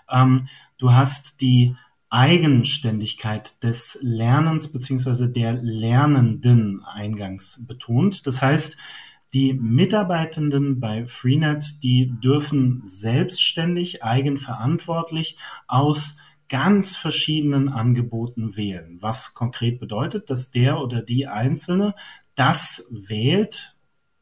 ähm, 0.10 0.48
du 0.80 0.94
hast 0.94 1.42
die 1.42 1.76
Eigenständigkeit 2.10 3.62
des 3.64 4.00
Lernens 4.02 4.72
beziehungsweise 4.72 5.32
der 5.32 5.54
Lernenden 5.54 6.84
eingangs 6.84 7.68
betont. 7.68 8.26
Das 8.26 8.42
heißt, 8.42 8.80
die 9.32 9.54
Mitarbeitenden 9.54 10.80
bei 10.80 11.06
Freenet, 11.06 11.84
die 11.84 12.20
dürfen 12.20 12.82
selbstständig, 12.88 14.04
eigenverantwortlich 14.04 15.38
aus 15.68 16.18
ganz 16.50 16.96
verschiedenen 16.96 17.70
Angeboten 17.70 18.56
wählen. 18.56 18.98
Was 19.02 19.34
konkret 19.34 19.80
bedeutet, 19.80 20.30
dass 20.30 20.52
der 20.52 20.80
oder 20.80 21.02
die 21.02 21.28
Einzelne 21.28 21.96
das 22.36 22.88
wählt, 22.92 23.76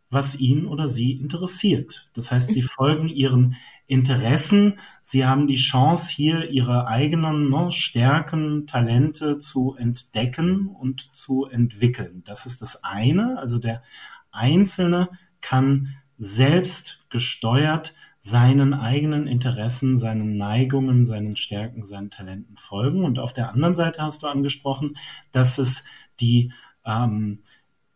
was 0.10 0.40
ihn 0.40 0.68
oder 0.68 0.90
sie 0.90 1.14
interessiert. 1.14 2.08
Das 2.14 2.32
heißt, 2.32 2.54
sie 2.54 2.62
folgen 2.62 3.10
ihren 3.10 3.56
Interessen, 3.88 4.80
sie 5.02 5.26
haben 5.26 5.48
die 5.48 5.56
Chance, 5.56 6.14
hier 6.14 6.50
ihre 6.52 6.88
eigenen 6.88 7.50
ne, 7.50 7.72
Stärken, 7.72 8.68
Talente 8.68 9.40
zu 9.40 9.76
entdecken 9.76 10.68
und 10.68 11.02
zu 11.02 11.46
entwickeln. 11.46 12.24
Das 12.26 12.46
ist 12.46 12.62
das 12.62 12.84
eine. 12.84 13.40
Also 13.40 13.58
der 13.58 13.84
Einzelne 14.32 15.10
kann 15.42 15.96
selbst 16.18 17.10
gesteuert 17.10 17.94
seinen 18.26 18.74
eigenen 18.74 19.28
Interessen, 19.28 19.98
seinen 19.98 20.38
Neigungen, 20.38 21.06
seinen 21.06 21.36
Stärken, 21.36 21.84
seinen 21.84 22.10
Talenten 22.10 22.56
folgen. 22.56 23.04
Und 23.04 23.20
auf 23.20 23.34
der 23.34 23.50
anderen 23.50 23.76
Seite 23.76 24.02
hast 24.02 24.24
du 24.24 24.28
angesprochen, 24.28 24.96
dass 25.34 25.58
es 25.58 25.84
die 26.22 26.54
ähm, 26.86 27.44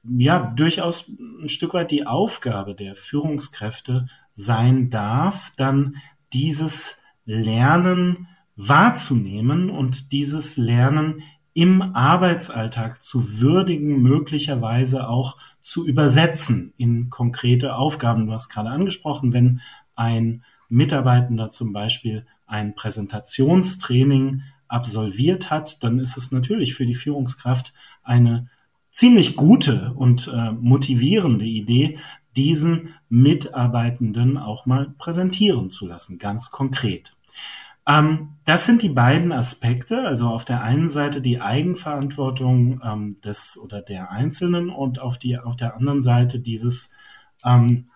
ja 0.03 0.51
durchaus 0.55 1.09
ein 1.41 1.47
Stück 1.47 1.73
weit 1.73 1.91
die 1.91 2.05
Aufgabe 2.05 2.75
der 2.75 2.97
Führungskräfte 2.97 4.07
sein 4.33 4.89
darf, 4.89 5.53
dann 5.55 5.95
dieses 6.33 7.01
Lernen 7.25 8.27
wahrzunehmen 8.57 9.69
und 9.69 10.11
dieses 10.11 10.57
Lernen 10.57 11.23
im 11.53 11.81
Arbeitsalltag 11.81 13.01
zu 13.01 13.39
würdigen, 13.39 14.01
möglicherweise 14.01 15.07
auch 15.07 15.37
zu 15.61 15.87
übersetzen 15.87 16.73
in 16.77 17.09
konkrete 17.09 17.75
Aufgaben. 17.75 18.27
Du 18.27 18.33
hast 18.33 18.49
gerade 18.49 18.69
angesprochen, 18.69 19.33
wenn 19.33 19.61
ein 19.97 20.43
Mitarbeitender 20.69 21.51
zum 21.51 21.73
Beispiel 21.73 22.25
ein 22.45 22.75
Präsentationstraining 22.75 24.43
absolviert 24.67 25.49
hat, 25.49 25.83
dann 25.83 25.99
ist 25.99 26.17
es 26.17 26.31
natürlich 26.31 26.75
für 26.75 26.85
die 26.85 26.95
Führungskraft 26.95 27.73
eine 28.03 28.49
ziemlich 28.91 29.35
gute 29.35 29.93
und 29.95 30.27
äh, 30.33 30.51
motivierende 30.51 31.45
Idee, 31.45 31.99
diesen 32.35 32.93
Mitarbeitenden 33.09 34.37
auch 34.37 34.65
mal 34.65 34.93
präsentieren 34.97 35.71
zu 35.71 35.87
lassen, 35.87 36.17
ganz 36.17 36.51
konkret. 36.51 37.13
Ähm, 37.87 38.29
das 38.45 38.65
sind 38.65 38.81
die 38.81 38.89
beiden 38.89 39.31
Aspekte, 39.31 40.01
also 40.01 40.27
auf 40.27 40.45
der 40.45 40.61
einen 40.61 40.89
Seite 40.89 41.21
die 41.21 41.41
Eigenverantwortung 41.41 42.81
ähm, 42.83 43.17
des 43.23 43.57
oder 43.57 43.81
der 43.81 44.11
Einzelnen 44.11 44.69
und 44.69 44.99
auf, 44.99 45.17
die, 45.17 45.37
auf 45.37 45.55
der 45.55 45.75
anderen 45.75 46.01
Seite 46.01 46.39
dieses 46.39 46.91
ähm, 47.45 47.89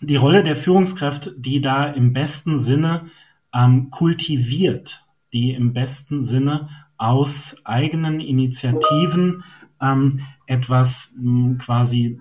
die 0.00 0.16
Rolle 0.16 0.44
der 0.44 0.56
Führungskraft, 0.56 1.32
die 1.36 1.60
da 1.60 1.86
im 1.86 2.12
besten 2.12 2.58
Sinne 2.58 3.10
ähm, 3.54 3.90
kultiviert, 3.90 5.04
die 5.32 5.52
im 5.52 5.72
besten 5.72 6.22
Sinne 6.22 6.68
aus 6.96 7.56
eigenen 7.64 8.20
Initiativen 8.20 9.44
ähm, 9.80 10.20
etwas 10.46 11.14
mh, 11.16 11.22
hm, 11.22 11.58
quasi 11.58 12.20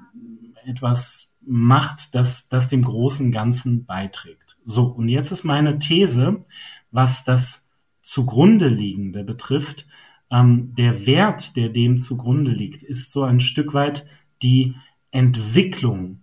etwas 0.65 1.33
macht, 1.45 2.13
das, 2.13 2.49
das 2.49 2.67
dem 2.67 2.83
großen 2.83 3.31
Ganzen 3.31 3.85
beiträgt. 3.85 4.57
So, 4.65 4.85
und 4.85 5.07
jetzt 5.07 5.31
ist 5.31 5.45
meine 5.45 5.79
These, 5.79 6.45
was 6.91 7.23
das 7.23 7.67
zugrunde 8.03 8.67
liegende 8.67 9.23
betrifft. 9.23 9.87
Ähm, 10.29 10.73
der 10.77 11.05
Wert, 11.05 11.55
der 11.55 11.69
dem 11.69 11.99
zugrunde 11.99 12.51
liegt, 12.51 12.83
ist 12.83 13.11
so 13.11 13.23
ein 13.23 13.39
Stück 13.39 13.73
weit 13.73 14.05
die 14.41 14.75
Entwicklung 15.11 16.21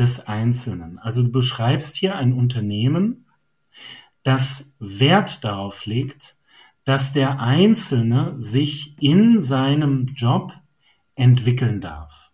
des 0.00 0.26
Einzelnen. 0.26 0.98
Also 0.98 1.22
du 1.22 1.30
beschreibst 1.30 1.94
hier 1.94 2.16
ein 2.16 2.32
Unternehmen, 2.32 3.26
das 4.22 4.74
Wert 4.78 5.44
darauf 5.44 5.86
legt, 5.86 6.36
dass 6.84 7.12
der 7.12 7.40
Einzelne 7.40 8.34
sich 8.38 8.96
in 9.00 9.40
seinem 9.40 10.06
Job 10.06 10.52
entwickeln 11.14 11.80
darf. 11.80 12.30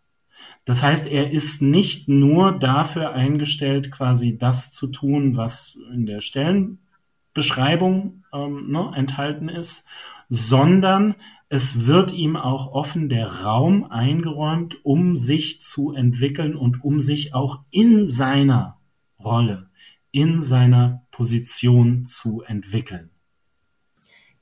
Das 0.64 0.83
heißt, 0.83 1.07
er 1.07 1.31
ist 1.31 1.61
nicht 1.61 2.09
nur 2.09 2.59
dafür 2.59 3.12
eingestellt, 3.12 3.90
quasi 3.90 4.38
das 4.38 4.72
zu 4.72 4.88
tun, 4.88 5.37
was 5.37 5.79
in 5.92 6.07
der 6.07 6.20
Stellenbeschreibung 6.20 8.24
ähm, 8.33 8.70
ne, 8.70 8.92
enthalten 8.94 9.48
ist, 9.48 9.87
sondern 10.29 11.14
es 11.48 11.87
wird 11.87 12.12
ihm 12.12 12.37
auch 12.37 12.72
offen 12.72 13.09
der 13.09 13.44
Raum 13.44 13.85
eingeräumt, 13.85 14.85
um 14.85 15.16
sich 15.16 15.62
zu 15.62 15.92
entwickeln 15.92 16.56
und 16.56 16.82
um 16.82 17.00
sich 17.00 17.35
auch 17.35 17.61
in 17.70 18.09
seiner 18.09 18.80
Rolle, 19.22 19.70
in 20.11 20.42
seiner 20.42 21.06
Position 21.12 22.04
zu 22.04 22.42
entwickeln. 22.42 23.11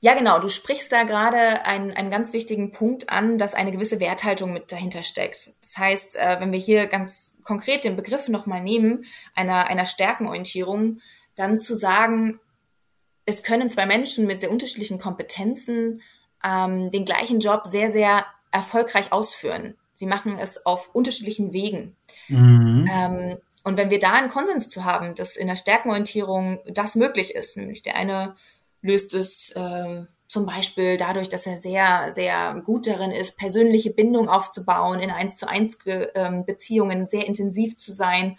Ja, 0.01 0.13
genau. 0.13 0.39
Du 0.39 0.49
sprichst 0.49 0.91
da 0.91 1.03
gerade 1.03 1.65
einen, 1.65 1.91
einen 1.91 2.11
ganz 2.11 2.33
wichtigen 2.33 2.71
Punkt 2.71 3.09
an, 3.09 3.37
dass 3.37 3.55
eine 3.55 3.71
gewisse 3.71 3.99
Werthaltung 3.99 4.53
mit 4.53 4.71
dahinter 4.71 5.03
steckt. 5.03 5.55
Das 5.61 5.77
heißt, 5.77 6.15
äh, 6.17 6.39
wenn 6.39 6.51
wir 6.51 6.59
hier 6.59 6.87
ganz 6.87 7.35
konkret 7.43 7.85
den 7.85 7.95
Begriff 7.95 8.27
nochmal 8.27 8.61
nehmen, 8.61 9.05
einer, 9.33 9.67
einer 9.67 9.85
Stärkenorientierung, 9.85 10.99
dann 11.35 11.57
zu 11.57 11.75
sagen, 11.75 12.39
es 13.25 13.41
können 13.41 13.69
zwei 13.69 13.85
Menschen 13.87 14.27
mit 14.27 14.41
sehr 14.41 14.51
unterschiedlichen 14.51 14.99
Kompetenzen 14.99 16.01
ähm, 16.45 16.91
den 16.91 17.05
gleichen 17.05 17.39
Job 17.39 17.65
sehr, 17.65 17.89
sehr 17.89 18.25
erfolgreich 18.51 19.11
ausführen. 19.11 19.75
Sie 19.95 20.05
machen 20.05 20.37
es 20.37 20.65
auf 20.65 20.93
unterschiedlichen 20.93 21.53
Wegen. 21.53 21.95
Mhm. 22.27 22.89
Ähm, 22.91 23.37
und 23.63 23.77
wenn 23.77 23.89
wir 23.89 23.99
da 23.99 24.13
einen 24.13 24.29
Konsens 24.29 24.69
zu 24.69 24.85
haben, 24.85 25.15
dass 25.15 25.37
in 25.37 25.47
der 25.47 25.55
Stärkenorientierung 25.55 26.59
das 26.67 26.95
möglich 26.95 27.33
ist, 27.33 27.57
nämlich 27.57 27.81
der 27.81 27.95
eine 27.95 28.35
löst 28.81 29.15
es 29.15 29.49
äh, 29.51 30.03
zum 30.27 30.45
Beispiel 30.45 30.97
dadurch, 30.97 31.29
dass 31.29 31.47
er 31.47 31.57
sehr, 31.57 32.11
sehr 32.11 32.61
gut 32.63 32.87
darin 32.87 33.11
ist, 33.11 33.37
persönliche 33.37 33.91
Bindung 33.91 34.29
aufzubauen, 34.29 34.99
in 34.99 35.09
eins 35.09 35.37
zu 35.37 35.47
eins 35.47 35.79
ähm, 35.85 36.45
Beziehungen 36.45 37.07
sehr 37.07 37.25
intensiv 37.25 37.77
zu 37.77 37.93
sein 37.93 38.37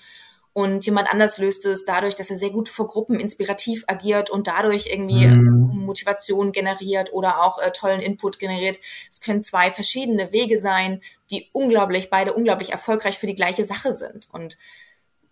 und 0.56 0.86
jemand 0.86 1.10
anders 1.10 1.36
löst 1.36 1.66
es 1.66 1.84
dadurch, 1.84 2.14
dass 2.14 2.30
er 2.30 2.36
sehr 2.36 2.48
gut 2.48 2.70
vor 2.70 2.86
Gruppen 2.86 3.20
inspirativ 3.20 3.84
agiert 3.88 4.30
und 4.30 4.46
dadurch 4.46 4.86
irgendwie 4.86 5.26
mhm. 5.26 5.84
Motivation 5.84 6.50
generiert 6.50 7.12
oder 7.12 7.42
auch 7.42 7.58
äh, 7.58 7.72
tollen 7.72 8.00
Input 8.00 8.38
generiert. 8.38 8.78
Es 9.10 9.20
können 9.20 9.42
zwei 9.42 9.70
verschiedene 9.70 10.32
Wege 10.32 10.58
sein, 10.58 11.02
die 11.28 11.50
unglaublich, 11.52 12.08
beide 12.08 12.32
unglaublich 12.32 12.72
erfolgreich 12.72 13.18
für 13.18 13.26
die 13.26 13.34
gleiche 13.34 13.66
Sache 13.66 13.92
sind. 13.92 14.30
Und 14.32 14.56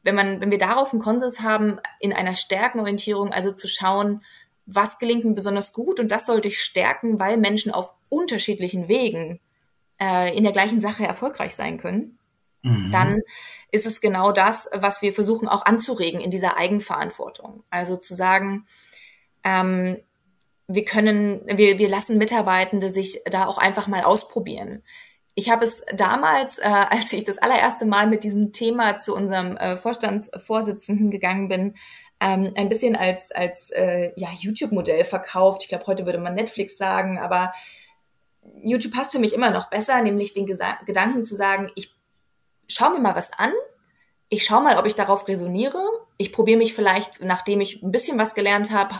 wenn 0.02 0.14
man, 0.14 0.42
wenn 0.42 0.50
wir 0.50 0.58
darauf 0.58 0.92
einen 0.92 1.00
Konsens 1.00 1.40
haben, 1.40 1.78
in 2.00 2.12
einer 2.12 2.34
Stärkenorientierung, 2.34 3.32
also 3.32 3.50
zu 3.50 3.66
schauen, 3.66 4.22
was 4.66 4.98
gelingt 4.98 5.24
mir 5.24 5.32
besonders 5.32 5.72
gut 5.72 6.00
und 6.00 6.12
das 6.12 6.26
sollte 6.26 6.48
ich 6.48 6.60
stärken, 6.60 7.18
weil 7.18 7.38
Menschen 7.38 7.72
auf 7.72 7.94
unterschiedlichen 8.10 8.88
Wegen 8.88 9.40
äh, 9.98 10.36
in 10.36 10.44
der 10.44 10.52
gleichen 10.52 10.82
Sache 10.82 11.06
erfolgreich 11.06 11.54
sein 11.54 11.78
können, 11.78 12.18
mhm. 12.64 12.90
dann 12.90 13.20
ist 13.70 13.86
es 13.86 14.00
genau 14.00 14.32
das, 14.32 14.68
was 14.72 15.02
wir 15.02 15.12
versuchen 15.12 15.48
auch 15.48 15.64
anzuregen 15.64 16.20
in 16.20 16.30
dieser 16.30 16.56
Eigenverantwortung. 16.56 17.62
Also 17.70 17.96
zu 17.96 18.14
sagen, 18.14 18.66
ähm, 19.44 19.98
wir 20.66 20.84
können, 20.84 21.42
wir, 21.46 21.78
wir 21.78 21.88
lassen 21.88 22.18
Mitarbeitende 22.18 22.90
sich 22.90 23.20
da 23.26 23.46
auch 23.46 23.58
einfach 23.58 23.86
mal 23.86 24.02
ausprobieren. 24.02 24.82
Ich 25.34 25.50
habe 25.50 25.64
es 25.64 25.84
damals, 25.94 26.58
äh, 26.58 26.62
als 26.90 27.12
ich 27.12 27.24
das 27.24 27.38
allererste 27.38 27.84
Mal 27.84 28.06
mit 28.06 28.24
diesem 28.24 28.52
Thema 28.52 28.98
zu 28.98 29.14
unserem 29.14 29.56
äh, 29.56 29.76
Vorstandsvorsitzenden 29.76 31.10
gegangen 31.10 31.48
bin, 31.48 31.74
ähm, 32.20 32.52
ein 32.56 32.68
bisschen 32.68 32.96
als, 32.96 33.32
als 33.32 33.70
äh, 33.70 34.12
ja, 34.16 34.28
YouTube-Modell 34.38 35.04
verkauft. 35.04 35.62
Ich 35.64 35.68
glaube, 35.68 35.86
heute 35.86 36.06
würde 36.06 36.20
man 36.20 36.34
Netflix 36.34 36.78
sagen, 36.78 37.18
aber 37.18 37.52
YouTube 38.62 38.94
passt 38.94 39.12
für 39.12 39.18
mich 39.18 39.34
immer 39.34 39.50
noch 39.50 39.68
besser, 39.68 40.00
nämlich 40.02 40.34
den 40.34 40.46
Gesa 40.46 40.78
Gedanken 40.86 41.24
zu 41.24 41.34
sagen, 41.34 41.70
ich 41.74 41.93
schau 42.68 42.90
mir 42.90 43.00
mal 43.00 43.14
was 43.14 43.32
an. 43.32 43.52
Ich 44.28 44.44
schau 44.44 44.60
mal, 44.60 44.78
ob 44.78 44.86
ich 44.86 44.94
darauf 44.94 45.28
resoniere. 45.28 45.82
Ich 46.16 46.32
probiere 46.32 46.58
mich 46.58 46.74
vielleicht, 46.74 47.22
nachdem 47.22 47.60
ich 47.60 47.82
ein 47.82 47.92
bisschen 47.92 48.18
was 48.18 48.34
gelernt 48.34 48.72
habe, 48.72 48.94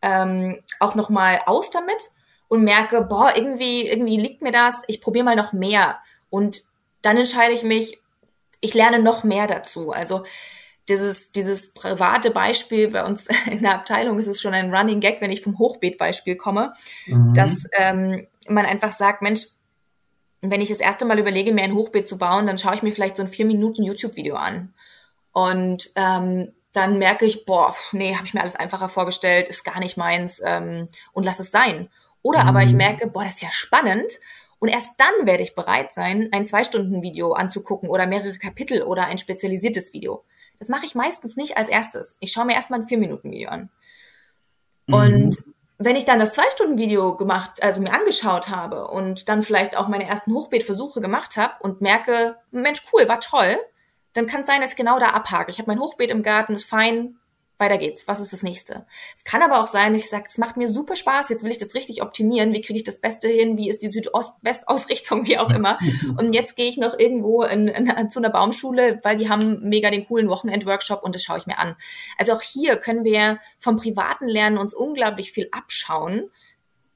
ähm, 0.00 0.60
auch 0.80 0.94
noch 0.94 1.08
mal 1.08 1.40
aus 1.46 1.70
damit 1.70 2.10
und 2.48 2.64
merke, 2.64 3.02
boah, 3.02 3.32
irgendwie, 3.34 3.86
irgendwie 3.86 4.16
liegt 4.18 4.42
mir 4.42 4.52
das. 4.52 4.82
Ich 4.88 5.00
probiere 5.00 5.24
mal 5.24 5.36
noch 5.36 5.52
mehr 5.52 5.98
und 6.30 6.62
dann 7.02 7.16
entscheide 7.16 7.52
ich 7.52 7.62
mich, 7.62 8.00
ich 8.60 8.74
lerne 8.74 9.00
noch 9.00 9.24
mehr 9.24 9.46
dazu. 9.46 9.92
Also 9.92 10.24
dieses, 10.88 11.32
dieses 11.32 11.72
private 11.74 12.30
Beispiel 12.30 12.88
bei 12.88 13.04
uns 13.04 13.28
in 13.50 13.62
der 13.62 13.74
Abteilung 13.74 14.18
ist 14.18 14.26
es 14.26 14.40
schon 14.40 14.54
ein 14.54 14.74
Running 14.74 15.00
Gag, 15.00 15.20
wenn 15.20 15.30
ich 15.30 15.42
vom 15.42 15.58
Hochbeetbeispiel 15.58 16.36
komme, 16.36 16.72
mhm. 17.06 17.34
dass 17.34 17.64
ähm, 17.78 18.26
man 18.48 18.66
einfach 18.66 18.92
sagt, 18.92 19.22
Mensch, 19.22 19.46
wenn 20.42 20.60
ich 20.60 20.68
das 20.68 20.80
erste 20.80 21.04
Mal 21.04 21.18
überlege, 21.18 21.52
mir 21.52 21.62
ein 21.62 21.74
Hochbeet 21.74 22.08
zu 22.08 22.18
bauen, 22.18 22.46
dann 22.46 22.58
schaue 22.58 22.74
ich 22.74 22.82
mir 22.82 22.92
vielleicht 22.92 23.16
so 23.16 23.22
ein 23.22 23.28
vier 23.28 23.46
Minuten 23.46 23.84
YouTube-Video 23.84 24.34
an. 24.34 24.74
Und 25.32 25.90
ähm, 25.94 26.52
dann 26.72 26.98
merke 26.98 27.24
ich, 27.24 27.44
boah, 27.46 27.74
nee, 27.92 28.14
habe 28.14 28.26
ich 28.26 28.34
mir 28.34 28.40
alles 28.40 28.56
einfacher 28.56 28.88
vorgestellt, 28.88 29.48
ist 29.48 29.64
gar 29.64 29.78
nicht 29.78 29.96
meins 29.96 30.40
ähm, 30.44 30.88
und 31.12 31.24
lass 31.24 31.38
es 31.38 31.50
sein. 31.50 31.88
Oder 32.22 32.42
mhm. 32.42 32.48
aber 32.48 32.62
ich 32.62 32.72
merke, 32.72 33.06
boah, 33.06 33.24
das 33.24 33.34
ist 33.34 33.42
ja 33.42 33.50
spannend. 33.50 34.18
Und 34.58 34.68
erst 34.68 34.90
dann 34.98 35.26
werde 35.26 35.42
ich 35.42 35.54
bereit 35.54 35.92
sein, 35.92 36.28
ein 36.32 36.46
Zwei-Stunden-Video 36.46 37.32
anzugucken 37.32 37.88
oder 37.88 38.06
mehrere 38.06 38.38
Kapitel 38.38 38.82
oder 38.82 39.06
ein 39.06 39.18
spezialisiertes 39.18 39.92
Video. 39.92 40.24
Das 40.58 40.68
mache 40.68 40.86
ich 40.86 40.94
meistens 40.94 41.36
nicht 41.36 41.56
als 41.56 41.68
erstes. 41.68 42.16
Ich 42.20 42.32
schaue 42.32 42.46
mir 42.46 42.54
erstmal 42.54 42.80
ein 42.80 42.86
Vier-Minuten-Video 42.86 43.48
an. 43.48 43.70
Mhm. 44.86 44.94
Und 44.94 45.36
wenn 45.84 45.96
ich 45.96 46.04
dann 46.04 46.18
das 46.18 46.34
Zwei-Stunden-Video 46.34 47.16
gemacht, 47.16 47.62
also 47.62 47.80
mir 47.80 47.92
angeschaut 47.92 48.48
habe 48.48 48.88
und 48.88 49.28
dann 49.28 49.42
vielleicht 49.42 49.76
auch 49.76 49.88
meine 49.88 50.06
ersten 50.06 50.32
Hochbeetversuche 50.34 51.00
gemacht 51.00 51.36
habe 51.36 51.54
und 51.60 51.80
merke, 51.80 52.36
Mensch, 52.50 52.82
cool, 52.92 53.08
war 53.08 53.20
toll, 53.20 53.56
dann 54.12 54.26
kann 54.26 54.42
es 54.42 54.46
sein, 54.46 54.60
dass 54.60 54.72
ich 54.72 54.76
genau 54.76 54.98
da 54.98 55.10
abhake. 55.10 55.50
Ich 55.50 55.58
habe 55.58 55.70
mein 55.70 55.80
Hochbeet 55.80 56.10
im 56.10 56.22
Garten, 56.22 56.54
ist 56.54 56.68
fein, 56.68 57.18
weiter 57.62 57.78
geht's. 57.78 58.06
Was 58.08 58.20
ist 58.20 58.32
das 58.32 58.42
nächste? 58.42 58.84
Es 59.14 59.24
kann 59.24 59.42
aber 59.42 59.60
auch 59.60 59.66
sein, 59.66 59.94
ich 59.94 60.10
sage, 60.10 60.24
es 60.26 60.36
macht 60.36 60.56
mir 60.56 60.68
super 60.68 60.96
Spaß, 60.96 61.30
jetzt 61.30 61.44
will 61.44 61.50
ich 61.50 61.58
das 61.58 61.74
richtig 61.74 62.02
optimieren. 62.02 62.52
Wie 62.52 62.60
kriege 62.60 62.76
ich 62.76 62.84
das 62.84 62.98
Beste 62.98 63.28
hin? 63.28 63.56
Wie 63.56 63.70
ist 63.70 63.82
die 63.82 63.88
Südost-West-Ausrichtung, 63.88 65.26
wie 65.26 65.38
auch 65.38 65.50
immer? 65.50 65.78
Und 66.18 66.34
jetzt 66.34 66.56
gehe 66.56 66.68
ich 66.68 66.76
noch 66.76 66.98
irgendwo 66.98 67.42
in, 67.44 67.68
in, 67.68 68.10
zu 68.10 68.18
einer 68.18 68.30
Baumschule, 68.30 69.00
weil 69.02 69.16
die 69.16 69.28
haben 69.28 69.60
mega 69.68 69.90
den 69.90 70.04
coolen 70.04 70.28
Wochenend-Workshop 70.28 71.02
und 71.02 71.14
das 71.14 71.22
schaue 71.22 71.38
ich 71.38 71.46
mir 71.46 71.58
an. 71.58 71.76
Also 72.18 72.32
auch 72.32 72.42
hier 72.42 72.76
können 72.76 73.04
wir 73.04 73.38
vom 73.58 73.76
privaten 73.76 74.28
Lernen 74.28 74.58
uns 74.58 74.74
unglaublich 74.74 75.32
viel 75.32 75.48
abschauen, 75.52 76.30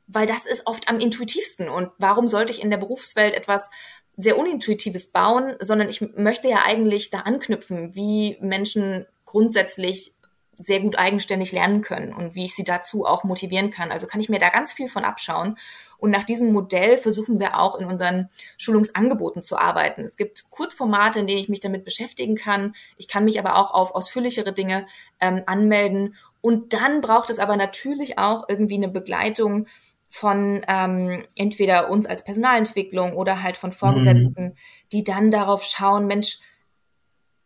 weil 0.07 0.27
das 0.27 0.47
ist 0.47 0.67
oft 0.67 0.89
am 0.89 1.01
intuitivsten. 1.01 1.69
Und 1.69 1.91
warum 1.99 2.29
sollte 2.29 2.53
ich 2.53 2.63
in 2.63 2.71
der 2.71 2.77
Berufswelt 2.77 3.35
etwas 3.35 3.71
sehr 4.17 4.39
unintuitives 4.39 5.09
bauen, 5.09 5.55
sondern 5.61 5.89
ich 5.89 6.01
möchte 6.17 6.49
ja 6.49 6.63
eigentlich 6.65 7.11
da 7.11 7.21
anknüpfen, 7.21 7.95
wie 7.95 8.39
Menschen 8.41 9.07
grundsätzlich 9.27 10.15
sehr 10.59 10.81
gut 10.81 10.99
eigenständig 10.99 11.53
lernen 11.53 11.83
können 11.83 12.15
und 12.15 12.35
wie 12.35 12.45
ich 12.45 12.55
sie 12.55 12.65
dazu 12.65 13.05
auch 13.05 13.25
motivieren 13.25 13.71
kann. 13.71 13.93
Also 13.93 14.07
kann 14.07 14.21
ich 14.21 14.29
mir 14.29 14.39
da 14.39 14.49
ganz 14.49 14.73
viel 14.73 14.89
von 14.89 15.05
abschauen. 15.05 15.57
Und 15.99 16.11
nach 16.11 16.25
diesem 16.25 16.53
Modell 16.53 16.99
versuchen 16.99 17.39
wir 17.41 17.59
auch 17.59 17.79
in 17.79 17.87
unseren 17.87 18.29
Schulungsangeboten 18.57 19.43
zu 19.43 19.59
arbeiten. 19.59 20.03
Es 20.03 20.17
gibt 20.17 20.51
Kurzformate, 20.51 21.21
in 21.21 21.27
denen 21.27 21.41
ich 21.41 21.49
mich 21.49 21.61
damit 21.61 21.85
beschäftigen 21.85 22.37
kann. 22.37 22.75
Ich 22.97 23.09
kann 23.09 23.25
mich 23.25 23.39
aber 23.39 23.57
auch 23.57 23.73
auf 23.73 23.95
ausführlichere 23.95 24.53
Dinge 24.53 24.87
ähm, 25.21 25.43
anmelden. 25.47 26.15
Und 26.41 26.73
dann 26.73 27.01
braucht 27.01 27.31
es 27.31 27.39
aber 27.39 27.57
natürlich 27.57 28.19
auch 28.19 28.45
irgendwie 28.49 28.77
eine 28.77 28.89
Begleitung 28.89 29.67
von 30.09 30.65
ähm, 30.69 31.25
entweder 31.35 31.91
uns 31.91 32.07
als 32.07 32.25
Personalentwicklung 32.25 33.15
oder 33.15 33.43
halt 33.43 33.59
von 33.59 33.73
Vorgesetzten, 33.73 34.45
mhm. 34.45 34.57
die 34.93 35.05
dann 35.05 35.31
darauf 35.31 35.65
schauen, 35.65 36.07
Mensch, 36.07 36.39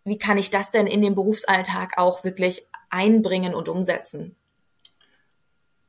wie 0.04 0.18
kann 0.18 0.38
ich 0.38 0.50
das 0.50 0.70
denn 0.70 0.86
in 0.86 1.02
den 1.02 1.14
Berufsalltag 1.14 1.98
auch 1.98 2.24
wirklich 2.24 2.66
einbringen 2.90 3.54
und 3.54 3.68
umsetzen. 3.68 4.36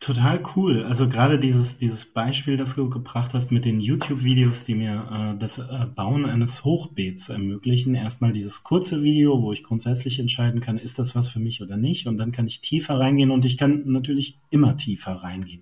Total 0.01 0.41
cool. 0.55 0.83
Also 0.83 1.07
gerade 1.07 1.39
dieses, 1.39 1.77
dieses 1.77 2.11
Beispiel, 2.11 2.57
das 2.57 2.73
du 2.73 2.89
gebracht 2.89 3.35
hast 3.35 3.51
mit 3.51 3.65
den 3.65 3.79
YouTube-Videos, 3.79 4.65
die 4.65 4.73
mir 4.73 5.35
äh, 5.35 5.39
das 5.39 5.59
äh, 5.59 5.85
Bauen 5.95 6.25
eines 6.25 6.65
Hochbeets 6.65 7.29
ermöglichen. 7.29 7.93
Erstmal 7.93 8.33
dieses 8.33 8.63
kurze 8.63 9.03
Video, 9.03 9.43
wo 9.43 9.53
ich 9.53 9.63
grundsätzlich 9.63 10.19
entscheiden 10.19 10.59
kann, 10.59 10.79
ist 10.79 10.97
das 10.97 11.15
was 11.15 11.29
für 11.29 11.39
mich 11.39 11.61
oder 11.61 11.77
nicht. 11.77 12.07
Und 12.07 12.17
dann 12.17 12.31
kann 12.31 12.47
ich 12.47 12.61
tiefer 12.61 12.99
reingehen 12.99 13.29
und 13.29 13.45
ich 13.45 13.59
kann 13.59 13.83
natürlich 13.85 14.39
immer 14.49 14.75
tiefer 14.75 15.11
reingehen. 15.11 15.61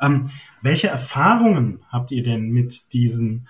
Ähm, 0.00 0.30
welche 0.60 0.88
Erfahrungen 0.88 1.78
habt 1.88 2.10
ihr 2.10 2.24
denn 2.24 2.50
mit 2.50 2.92
diesen 2.92 3.46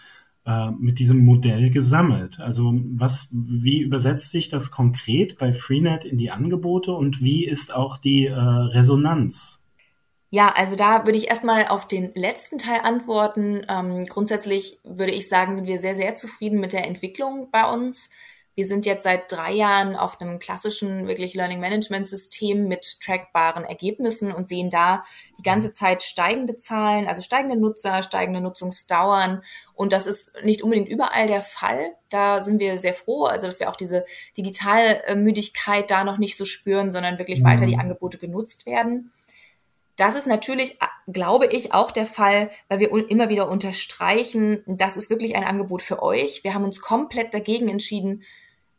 äh, 0.49 0.71
mit 0.71 0.99
diesem 0.99 1.19
Modell 1.19 1.69
gesammelt? 1.69 2.41
Also 2.41 2.73
was, 2.97 3.29
wie 3.31 3.83
übersetzt 3.83 4.31
sich 4.31 4.49
das 4.49 4.71
konkret 4.71 5.39
bei 5.39 5.53
Freenet 5.53 6.07
in 6.07 6.17
die 6.17 6.31
Angebote 6.31 6.93
und 6.93 7.21
wie 7.21 7.45
ist 7.45 7.73
auch 7.73 7.99
die 7.99 8.27
äh, 8.27 8.33
Resonanz? 8.33 9.63
Ja, 10.31 10.49
also 10.55 10.75
da 10.75 11.05
würde 11.05 11.19
ich 11.19 11.29
erstmal 11.29 11.69
auf 11.69 11.87
den 11.87 12.13
letzten 12.15 12.57
Teil 12.57 12.81
antworten. 12.83 13.65
Ähm, 13.69 14.07
grundsätzlich 14.07 14.79
würde 14.85 15.13
ich 15.13 15.29
sagen, 15.29 15.57
sind 15.57 15.67
wir 15.67 15.81
sehr, 15.81 15.95
sehr 15.95 16.17
zufrieden 16.17 16.61
mit 16.61 16.73
der 16.73 16.87
Entwicklung 16.87 17.49
bei 17.51 17.71
uns. 17.71 18.09
Wir 18.59 18.66
sind 18.66 18.87
jetzt 18.87 19.05
seit 19.05 19.31
drei 19.31 19.53
Jahren 19.53 19.94
auf 19.94 20.21
einem 20.21 20.40
klassischen 20.40 21.07
wirklich 21.07 21.35
Learning 21.35 21.61
Management 21.61 22.09
System 22.09 22.66
mit 22.66 22.99
trackbaren 23.01 23.62
Ergebnissen 23.62 24.33
und 24.33 24.49
sehen 24.49 24.68
da 24.68 25.05
die 25.38 25.44
ganze 25.44 25.73
Zeit 25.73 26.03
steigende 26.03 26.57
Zahlen, 26.57 27.07
also 27.07 27.23
steigende 27.23 27.57
Nutzer, 27.57 28.03
steigende 28.03 28.40
Nutzungsdauern. 28.40 29.44
Und 29.75 29.92
das 29.92 30.07
ist 30.07 30.33
nicht 30.42 30.62
unbedingt 30.62 30.88
überall 30.88 31.29
der 31.29 31.42
Fall. 31.42 31.92
Da 32.09 32.42
sind 32.42 32.59
wir 32.59 32.79
sehr 32.79 32.94
froh, 32.94 33.27
also 33.27 33.47
dass 33.47 33.61
wir 33.61 33.71
auch 33.71 33.77
diese 33.77 34.05
Digitalmüdigkeit 34.37 35.88
da 35.88 36.03
noch 36.03 36.18
nicht 36.18 36.37
so 36.37 36.44
spüren, 36.44 36.90
sondern 36.90 37.18
wirklich 37.18 37.42
mhm. 37.42 37.44
weiter 37.44 37.64
die 37.66 37.79
Angebote 37.79 38.18
genutzt 38.18 38.66
werden. 38.66 39.12
Das 39.94 40.16
ist 40.16 40.27
natürlich, 40.27 40.79
glaube 41.07 41.47
ich, 41.47 41.73
auch 41.73 41.92
der 41.92 42.07
Fall, 42.07 42.51
weil 42.66 42.81
wir 42.81 42.90
immer 43.09 43.29
wieder 43.29 43.49
unterstreichen, 43.49 44.64
das 44.66 44.97
ist 44.97 45.11
wirklich 45.11 45.37
ein 45.37 45.44
Angebot 45.44 45.81
für 45.81 46.03
euch. 46.03 46.42
Wir 46.42 46.55
haben 46.55 46.64
uns 46.64 46.81
komplett 46.81 47.35
dagegen 47.35 47.68
entschieden, 47.68 48.25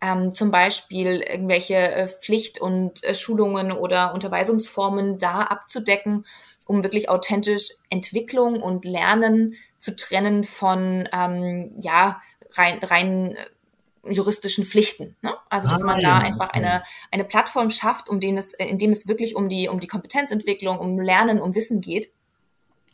ähm, 0.01 0.31
zum 0.31 0.51
Beispiel 0.51 1.21
irgendwelche 1.21 1.75
äh, 1.75 2.07
Pflicht- 2.07 2.62
und 2.62 3.03
äh, 3.03 3.13
Schulungen 3.13 3.71
oder 3.71 4.13
Unterweisungsformen 4.13 5.19
da 5.19 5.41
abzudecken, 5.41 6.25
um 6.65 6.83
wirklich 6.83 7.09
authentisch 7.09 7.71
Entwicklung 7.89 8.62
und 8.62 8.85
Lernen 8.85 9.55
zu 9.79 9.95
trennen 9.95 10.43
von 10.43 11.07
ähm, 11.12 11.71
ja 11.81 12.21
rein, 12.53 12.79
rein 12.83 13.35
äh, 13.35 14.13
juristischen 14.13 14.65
Pflichten. 14.65 15.15
Ne? 15.21 15.33
Also 15.49 15.67
dass 15.67 15.81
ah, 15.81 15.85
man 15.85 15.99
da 15.99 16.07
ja, 16.07 16.17
einfach 16.19 16.51
eine, 16.51 16.83
eine 17.12 17.25
Plattform 17.25 17.69
schafft, 17.69 18.09
um 18.09 18.19
den 18.19 18.38
es, 18.38 18.53
in 18.53 18.77
dem 18.77 18.91
es 18.91 19.07
wirklich 19.07 19.35
um 19.35 19.49
die, 19.49 19.67
um 19.67 19.79
die 19.79 19.88
Kompetenzentwicklung, 19.88 20.79
um 20.79 20.99
Lernen, 20.99 21.41
um 21.41 21.55
Wissen 21.55 21.81
geht. 21.81 22.12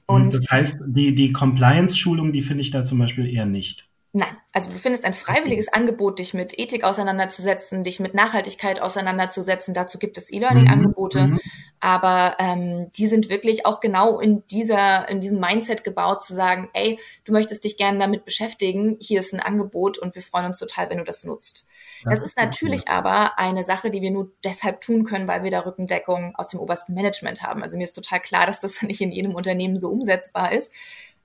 Und 0.07 0.35
das 0.35 0.49
heißt, 0.49 0.77
die, 0.85 1.15
die 1.15 1.31
Compliance-Schulung, 1.31 2.31
die 2.31 2.43
finde 2.43 2.61
ich 2.61 2.71
da 2.71 2.83
zum 2.83 2.99
Beispiel 2.99 3.27
eher 3.27 3.45
nicht. 3.45 3.84
Nein, 4.17 4.37
also 4.53 4.71
du 4.71 4.77
findest 4.77 5.03
ein 5.03 5.13
freiwilliges 5.13 5.73
Angebot, 5.73 6.19
dich 6.19 6.33
mit 6.33 6.57
Ethik 6.57 6.85
auseinanderzusetzen, 6.85 7.83
dich 7.83 7.99
mit 7.99 8.13
Nachhaltigkeit 8.13 8.81
auseinanderzusetzen. 8.81 9.73
Dazu 9.73 9.99
gibt 9.99 10.17
es 10.17 10.31
E-Learning-Angebote, 10.31 11.27
mhm. 11.27 11.41
aber 11.81 12.37
ähm, 12.39 12.89
die 12.97 13.07
sind 13.07 13.27
wirklich 13.27 13.65
auch 13.65 13.81
genau 13.81 14.21
in 14.21 14.47
dieser 14.47 15.09
in 15.09 15.19
diesem 15.19 15.41
Mindset 15.41 15.83
gebaut, 15.83 16.23
zu 16.23 16.33
sagen, 16.33 16.69
ey, 16.71 16.97
du 17.25 17.33
möchtest 17.33 17.65
dich 17.65 17.75
gerne 17.75 17.99
damit 17.99 18.23
beschäftigen, 18.23 18.95
hier 19.01 19.19
ist 19.19 19.33
ein 19.33 19.41
Angebot 19.41 19.97
und 19.97 20.15
wir 20.15 20.21
freuen 20.21 20.45
uns 20.45 20.59
total, 20.59 20.89
wenn 20.89 20.99
du 20.99 21.03
das 21.03 21.25
nutzt. 21.25 21.67
Das, 22.05 22.19
das 22.19 22.29
ist 22.29 22.37
natürlich 22.37 22.87
aber 22.87 23.37
eine 23.37 23.65
Sache, 23.65 23.89
die 23.89 24.01
wir 24.01 24.11
nur 24.11 24.31
deshalb 24.45 24.79
tun 24.79 25.03
können, 25.03 25.27
weil 25.27 25.43
wir 25.43 25.51
da 25.51 25.59
Rückendeckung 25.59 26.37
aus 26.37 26.47
dem 26.47 26.61
obersten 26.61 26.93
Management 26.93 27.43
haben. 27.43 27.63
Also 27.63 27.75
mir 27.75 27.83
ist 27.83 27.91
total 27.91 28.21
klar, 28.21 28.45
dass 28.45 28.61
das 28.61 28.81
nicht 28.81 29.01
in 29.01 29.11
jedem 29.11 29.35
Unternehmen 29.35 29.77
so 29.77 29.89
umsetzbar 29.89 30.53
ist. 30.53 30.71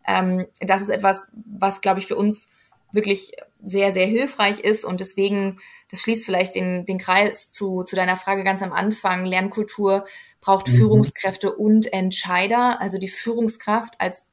Ähm, 0.05 0.49
das 0.59 0.83
ist 0.83 0.89
etwas, 0.89 1.29
was 1.33 1.83
glaube 1.83 2.01
ich 2.01 2.09
für 2.09 2.17
uns 2.17 2.49
wirklich 2.93 3.33
sehr, 3.63 3.93
sehr 3.93 4.07
hilfreich 4.07 4.61
ist 4.61 4.85
und 4.85 5.01
deswegen, 5.01 5.61
das 5.91 6.01
schließt 6.03 6.25
vielleicht 6.25 6.55
den, 6.55 6.87
den 6.87 6.99
Kreis 6.99 7.51
zu, 7.51 7.83
zu 7.85 7.97
deiner 7.97 8.17
Frage 8.17 8.45
ganz 8.45 8.63
am 8.63 8.73
Anfang. 8.73 9.25
Lernkultur 9.25 10.07
braucht 10.41 10.69
mhm. 10.69 10.73
Führungskräfte 10.73 11.53
und 11.53 11.93
Entscheider, 11.93 12.81
also 12.81 12.99
die 12.99 13.09
Führungskraft 13.09 13.95
als 13.99 14.27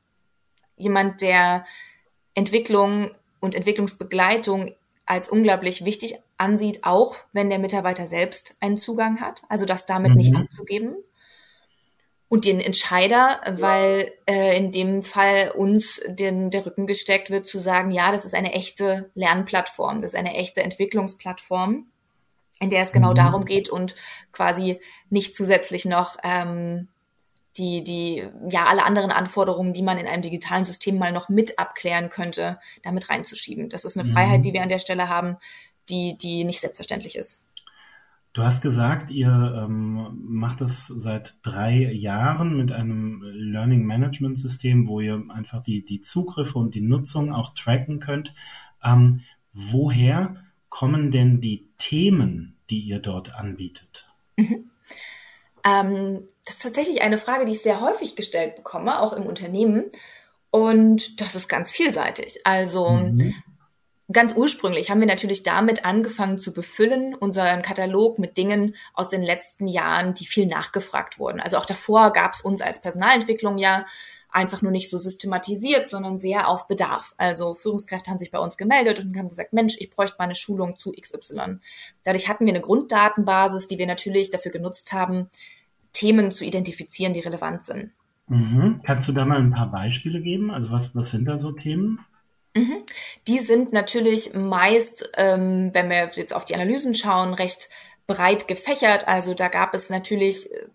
jemand, 0.75 1.21
der 1.21 1.65
Entwicklung 2.33 3.11
und 3.39 3.55
Entwicklungsbegleitung 3.55 4.71
als 5.05 5.29
unglaublich 5.29 5.85
wichtig 5.85 6.15
ansieht, 6.37 6.83
auch 6.83 7.15
wenn 7.33 7.49
der 7.49 7.59
Mitarbeiter 7.59 8.07
selbst 8.07 8.57
einen 8.59 8.77
Zugang 8.77 9.21
hat, 9.21 9.43
also 9.49 9.65
das 9.65 9.85
damit 9.85 10.11
mhm. 10.11 10.17
nicht 10.17 10.35
abzugeben 10.35 10.97
und 12.29 12.45
den 12.45 12.59
Entscheider, 12.59 13.41
weil 13.47 14.11
äh, 14.25 14.57
in 14.57 14.71
dem 14.71 15.01
Fall 15.01 15.51
uns 15.55 16.01
den, 16.07 16.51
der 16.51 16.65
Rücken 16.65 16.85
gesteckt 16.85 17.29
wird, 17.29 17.47
zu 17.47 17.59
sagen, 17.59 17.91
ja, 17.91 18.11
das 18.11 18.25
ist 18.25 18.35
eine 18.35 18.53
echte 18.53 19.09
Lernplattform, 19.15 20.01
das 20.01 20.13
ist 20.13 20.19
eine 20.19 20.35
echte 20.35 20.61
Entwicklungsplattform, 20.61 21.87
in 22.59 22.69
der 22.69 22.81
es 22.81 22.91
genau 22.91 23.11
mhm. 23.11 23.15
darum 23.15 23.45
geht 23.45 23.69
und 23.69 23.95
quasi 24.33 24.79
nicht 25.09 25.35
zusätzlich 25.35 25.85
noch 25.85 26.17
ähm, 26.23 26.89
die, 27.55 27.83
die, 27.83 28.27
ja, 28.49 28.65
alle 28.65 28.83
anderen 28.83 29.11
Anforderungen, 29.11 29.73
die 29.73 29.81
man 29.81 29.97
in 29.97 30.07
einem 30.07 30.21
digitalen 30.21 30.65
System 30.65 30.97
mal 30.97 31.13
noch 31.13 31.29
mit 31.29 31.57
abklären 31.57 32.09
könnte, 32.09 32.59
damit 32.83 33.09
reinzuschieben. 33.09 33.69
Das 33.69 33.85
ist 33.85 33.97
eine 33.97 34.07
mhm. 34.07 34.13
Freiheit, 34.13 34.45
die 34.45 34.53
wir 34.53 34.61
an 34.61 34.69
der 34.69 34.79
Stelle 34.79 35.07
haben, 35.07 35.37
die, 35.89 36.17
die 36.17 36.43
nicht 36.43 36.59
selbstverständlich 36.59 37.15
ist. 37.15 37.46
Du 38.33 38.43
hast 38.43 38.61
gesagt, 38.61 39.09
ihr 39.09 39.65
ähm, 39.65 40.15
macht 40.23 40.61
das 40.61 40.87
seit 40.87 41.35
drei 41.43 41.91
Jahren 41.91 42.55
mit 42.55 42.71
einem 42.71 43.21
Learning 43.23 43.83
Management 43.83 44.37
System, 44.37 44.87
wo 44.87 44.99
ihr 44.99 45.23
einfach 45.29 45.61
die, 45.61 45.83
die 45.83 46.01
Zugriffe 46.01 46.59
und 46.59 46.75
die 46.75 46.81
Nutzung 46.81 47.33
auch 47.33 47.53
tracken 47.55 47.99
könnt. 47.99 48.35
Ähm, 48.83 49.21
woher 49.53 50.35
kommen 50.69 51.11
denn 51.11 51.41
die 51.41 51.67
Themen, 51.79 52.57
die 52.69 52.81
ihr 52.81 52.99
dort 52.99 53.33
anbietet? 53.33 54.07
Mhm. 54.35 54.69
Ähm, 55.65 56.27
das 56.45 56.55
ist 56.55 56.63
tatsächlich 56.63 57.01
eine 57.01 57.17
Frage, 57.17 57.45
die 57.45 57.53
ich 57.53 57.61
sehr 57.61 57.81
häufig 57.81 58.15
gestellt 58.15 58.55
bekomme, 58.55 58.99
auch 59.01 59.13
im 59.13 59.25
Unternehmen. 59.25 59.85
Und 60.51 61.19
das 61.19 61.35
ist 61.35 61.49
ganz 61.49 61.71
vielseitig. 61.71 62.39
Also 62.45 62.89
mhm. 62.89 63.33
Ganz 64.11 64.33
ursprünglich 64.35 64.89
haben 64.89 65.01
wir 65.01 65.07
natürlich 65.07 65.43
damit 65.43 65.85
angefangen 65.85 66.39
zu 66.39 66.53
befüllen, 66.53 67.13
unseren 67.13 67.61
Katalog 67.61 68.19
mit 68.19 68.37
Dingen 68.37 68.75
aus 68.93 69.09
den 69.09 69.21
letzten 69.21 69.67
Jahren, 69.67 70.13
die 70.13 70.25
viel 70.25 70.45
nachgefragt 70.45 71.19
wurden. 71.19 71.41
Also 71.41 71.57
auch 71.57 71.65
davor 71.65 72.13
gab 72.13 72.33
es 72.33 72.41
uns 72.41 72.61
als 72.61 72.81
Personalentwicklung 72.81 73.57
ja 73.57 73.85
einfach 74.29 74.61
nur 74.61 74.71
nicht 74.71 74.89
so 74.89 74.97
systematisiert, 74.97 75.89
sondern 75.89 76.19
sehr 76.19 76.47
auf 76.47 76.67
Bedarf. 76.67 77.15
Also 77.17 77.53
Führungskräfte 77.53 78.09
haben 78.09 78.17
sich 78.17 78.31
bei 78.31 78.39
uns 78.39 78.55
gemeldet 78.55 78.99
und 78.99 79.17
haben 79.17 79.29
gesagt, 79.29 79.51
Mensch, 79.51 79.75
ich 79.79 79.89
bräuchte 79.89 80.15
mal 80.19 80.25
eine 80.25 80.35
Schulung 80.35 80.77
zu 80.77 80.93
XY. 80.93 81.59
Dadurch 82.03 82.29
hatten 82.29 82.45
wir 82.45 82.53
eine 82.53 82.61
Grunddatenbasis, 82.61 83.67
die 83.67 83.77
wir 83.77 83.87
natürlich 83.87 84.31
dafür 84.31 84.51
genutzt 84.51 84.93
haben, 84.93 85.27
Themen 85.91 86.31
zu 86.31 86.45
identifizieren, 86.45 87.13
die 87.13 87.21
relevant 87.21 87.65
sind. 87.65 87.91
Mhm. 88.27 88.81
Kannst 88.85 89.09
du 89.09 89.13
da 89.13 89.25
mal 89.25 89.39
ein 89.39 89.51
paar 89.51 89.71
Beispiele 89.71 90.21
geben? 90.21 90.51
Also 90.51 90.71
was, 90.71 90.95
was 90.95 91.11
sind 91.11 91.25
da 91.25 91.37
so 91.37 91.51
Themen? 91.51 91.99
Mhm. 92.57 92.83
Die 93.27 93.39
sind 93.39 93.73
natürlich 93.73 94.33
meist, 94.33 95.11
ähm, 95.15 95.71
wenn 95.73 95.89
wir 95.89 96.09
jetzt 96.13 96.33
auf 96.33 96.45
die 96.45 96.55
Analysen 96.55 96.93
schauen, 96.93 97.33
recht 97.33 97.69
breit 98.07 98.47
gefächert. 98.47 99.07
Also 99.07 99.33
da 99.33 99.47
gab 99.49 99.73
es 99.73 99.89
natürlich 99.89 100.51
äh, 100.51 100.65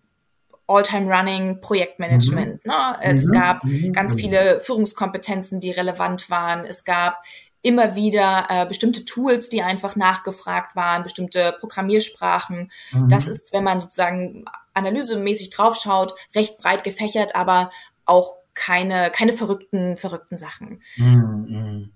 All-Time-Running 0.67 1.61
Projektmanagement. 1.61 2.65
Mhm. 2.65 2.71
Ne? 2.71 2.97
Es 3.01 3.25
mhm. 3.25 3.33
gab 3.33 3.63
mhm. 3.63 3.91
ganz 3.91 4.13
viele 4.13 4.59
Führungskompetenzen, 4.59 5.59
die 5.59 5.71
relevant 5.71 6.29
waren. 6.29 6.65
Es 6.65 6.85
gab 6.85 7.21
immer 7.61 7.95
wieder 7.95 8.47
äh, 8.49 8.65
bestimmte 8.65 9.05
Tools, 9.05 9.49
die 9.49 9.63
einfach 9.63 9.95
nachgefragt 9.95 10.75
waren, 10.75 11.03
bestimmte 11.03 11.55
Programmiersprachen. 11.59 12.71
Mhm. 12.91 13.09
Das 13.09 13.25
ist, 13.25 13.53
wenn 13.53 13.63
man 13.63 13.81
sozusagen 13.81 14.45
analysemäßig 14.73 15.49
draufschaut, 15.49 16.13
recht 16.35 16.57
breit 16.59 16.83
gefächert, 16.83 17.35
aber 17.35 17.71
auch 18.05 18.35
keine, 18.53 19.11
keine 19.11 19.33
verrückten, 19.33 19.97
verrückten 19.97 20.37
Sachen. 20.37 20.81
Mhm. 20.97 21.93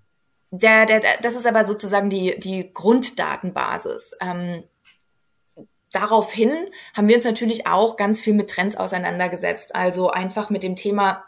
Der, 0.52 0.86
der, 0.86 1.00
der, 1.02 1.17
das 1.22 1.36
ist 1.36 1.46
aber 1.46 1.65
sozusagen 1.65 2.10
die, 2.10 2.39
die 2.39 2.72
Grunddatenbasis. 2.74 4.15
Ähm, 4.22 4.63
daraufhin 5.91 6.52
haben 6.96 7.08
wir 7.08 7.15
uns 7.17 7.26
natürlich 7.26 7.67
auch 7.67 7.98
ganz 7.98 8.22
viel 8.22 8.34
mit 8.34 8.50
Trends 8.50 8.78
auseinandergesetzt. 8.78 9.76
Also 9.76 10.10
einfach 10.10 10.50
mit 10.50 10.63
dem 10.63 10.76
Thema, 10.76 11.24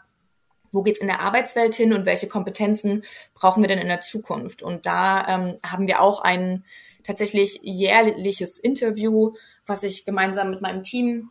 wo 0.72 0.82
geht's 0.82 1.00
in 1.00 1.06
der 1.06 1.20
Arbeitswelt 1.20 1.74
hin 1.74 1.92
und 1.92 2.06
welche 2.06 2.28
Kompetenzen 2.28 3.02
brauchen 3.34 3.62
wir 3.62 3.68
denn 3.68 3.78
in 3.78 3.88
der 3.88 4.00
Zukunft? 4.00 4.62
Und 4.62 4.86
da 4.86 5.26
ähm, 5.28 5.58
haben 5.64 5.86
wir 5.86 6.00
auch 6.00 6.22
ein 6.22 6.64
tatsächlich 7.02 7.60
jährliches 7.62 8.58
Interview, 8.58 9.34
was 9.66 9.82
ich 9.82 10.04
gemeinsam 10.04 10.50
mit 10.50 10.60
meinem 10.62 10.82
Team 10.82 11.30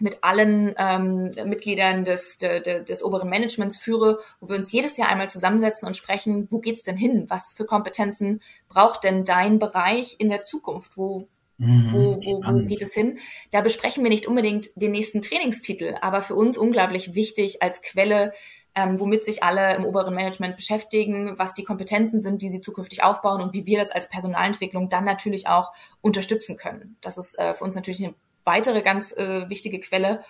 mit 0.00 0.18
allen 0.22 0.74
ähm, 0.76 1.30
Mitgliedern 1.44 2.04
des, 2.04 2.38
de, 2.38 2.60
de, 2.60 2.84
des 2.84 3.02
oberen 3.04 3.28
Managements 3.28 3.76
führe, 3.76 4.18
wo 4.40 4.48
wir 4.48 4.56
uns 4.56 4.72
jedes 4.72 4.96
Jahr 4.96 5.08
einmal 5.08 5.28
zusammensetzen 5.28 5.86
und 5.86 5.96
sprechen, 5.96 6.48
wo 6.50 6.58
geht's 6.58 6.82
denn 6.82 6.96
hin? 6.96 7.26
Was 7.28 7.52
für 7.52 7.64
Kompetenzen 7.64 8.40
braucht 8.68 9.04
denn 9.04 9.24
dein 9.24 9.58
Bereich 9.58 10.16
in 10.18 10.28
der 10.28 10.44
Zukunft? 10.44 10.96
Wo, 10.96 11.28
mhm, 11.58 11.92
wo, 11.92 12.16
wo, 12.16 12.42
wo 12.44 12.66
geht 12.66 12.82
es 12.82 12.92
hin? 12.92 13.18
Da 13.52 13.60
besprechen 13.60 14.02
wir 14.02 14.10
nicht 14.10 14.26
unbedingt 14.26 14.70
den 14.74 14.92
nächsten 14.92 15.22
Trainingstitel, 15.22 15.96
aber 16.00 16.22
für 16.22 16.34
uns 16.34 16.58
unglaublich 16.58 17.14
wichtig 17.14 17.62
als 17.62 17.80
Quelle, 17.80 18.32
ähm, 18.74 18.98
womit 18.98 19.24
sich 19.24 19.44
alle 19.44 19.76
im 19.76 19.84
oberen 19.84 20.14
Management 20.14 20.56
beschäftigen, 20.56 21.38
was 21.38 21.54
die 21.54 21.62
Kompetenzen 21.62 22.20
sind, 22.20 22.42
die 22.42 22.50
sie 22.50 22.60
zukünftig 22.60 23.04
aufbauen 23.04 23.40
und 23.40 23.54
wie 23.54 23.66
wir 23.66 23.78
das 23.78 23.92
als 23.92 24.08
Personalentwicklung 24.08 24.88
dann 24.88 25.04
natürlich 25.04 25.46
auch 25.46 25.72
unterstützen 26.00 26.56
können. 26.56 26.96
Das 27.00 27.16
ist 27.16 27.38
äh, 27.38 27.54
für 27.54 27.62
uns 27.62 27.76
natürlich 27.76 28.04
eine 28.04 28.14
weitere 28.44 28.82
ganz 28.82 29.12
äh, 29.12 29.48
wichtige 29.48 29.80
Quelle. 29.80 30.20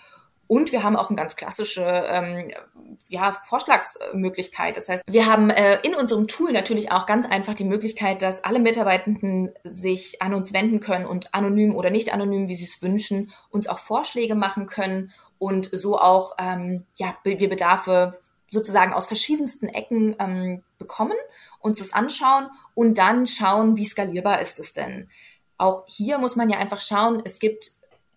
Und 0.46 0.72
wir 0.72 0.82
haben 0.82 0.96
auch 0.96 1.08
eine 1.08 1.16
ganz 1.16 1.36
klassische 1.36 1.82
ähm, 1.82 2.50
ja, 3.08 3.32
Vorschlagsmöglichkeit. 3.32 4.76
Das 4.76 4.88
heißt, 4.88 5.04
wir 5.06 5.26
haben 5.26 5.48
äh, 5.48 5.78
in 5.82 5.94
unserem 5.94 6.26
Tool 6.26 6.52
natürlich 6.52 6.92
auch 6.92 7.06
ganz 7.06 7.26
einfach 7.26 7.54
die 7.54 7.64
Möglichkeit, 7.64 8.20
dass 8.20 8.44
alle 8.44 8.58
Mitarbeitenden 8.58 9.52
sich 9.64 10.20
an 10.20 10.34
uns 10.34 10.52
wenden 10.52 10.80
können 10.80 11.06
und 11.06 11.32
anonym 11.32 11.74
oder 11.74 11.90
nicht 11.90 12.12
anonym, 12.12 12.48
wie 12.48 12.56
sie 12.56 12.64
es 12.66 12.82
wünschen, 12.82 13.32
uns 13.50 13.68
auch 13.68 13.78
Vorschläge 13.78 14.34
machen 14.34 14.66
können 14.66 15.12
und 15.38 15.70
so 15.72 15.98
auch 15.98 16.34
ähm, 16.38 16.84
ja, 16.96 17.16
wir 17.24 17.48
Bedarfe 17.48 18.18
sozusagen 18.50 18.92
aus 18.92 19.06
verschiedensten 19.06 19.68
Ecken 19.68 20.14
ähm, 20.18 20.62
bekommen, 20.78 21.16
uns 21.60 21.78
das 21.78 21.92
anschauen 21.92 22.48
und 22.74 22.98
dann 22.98 23.26
schauen, 23.26 23.76
wie 23.76 23.84
skalierbar 23.84 24.40
ist 24.40 24.60
es 24.60 24.72
denn. 24.72 25.08
Auch 25.56 25.84
hier 25.86 26.18
muss 26.18 26.36
man 26.36 26.50
ja 26.50 26.58
einfach 26.58 26.80
schauen, 26.80 27.22
es 27.24 27.38
gibt 27.38 27.72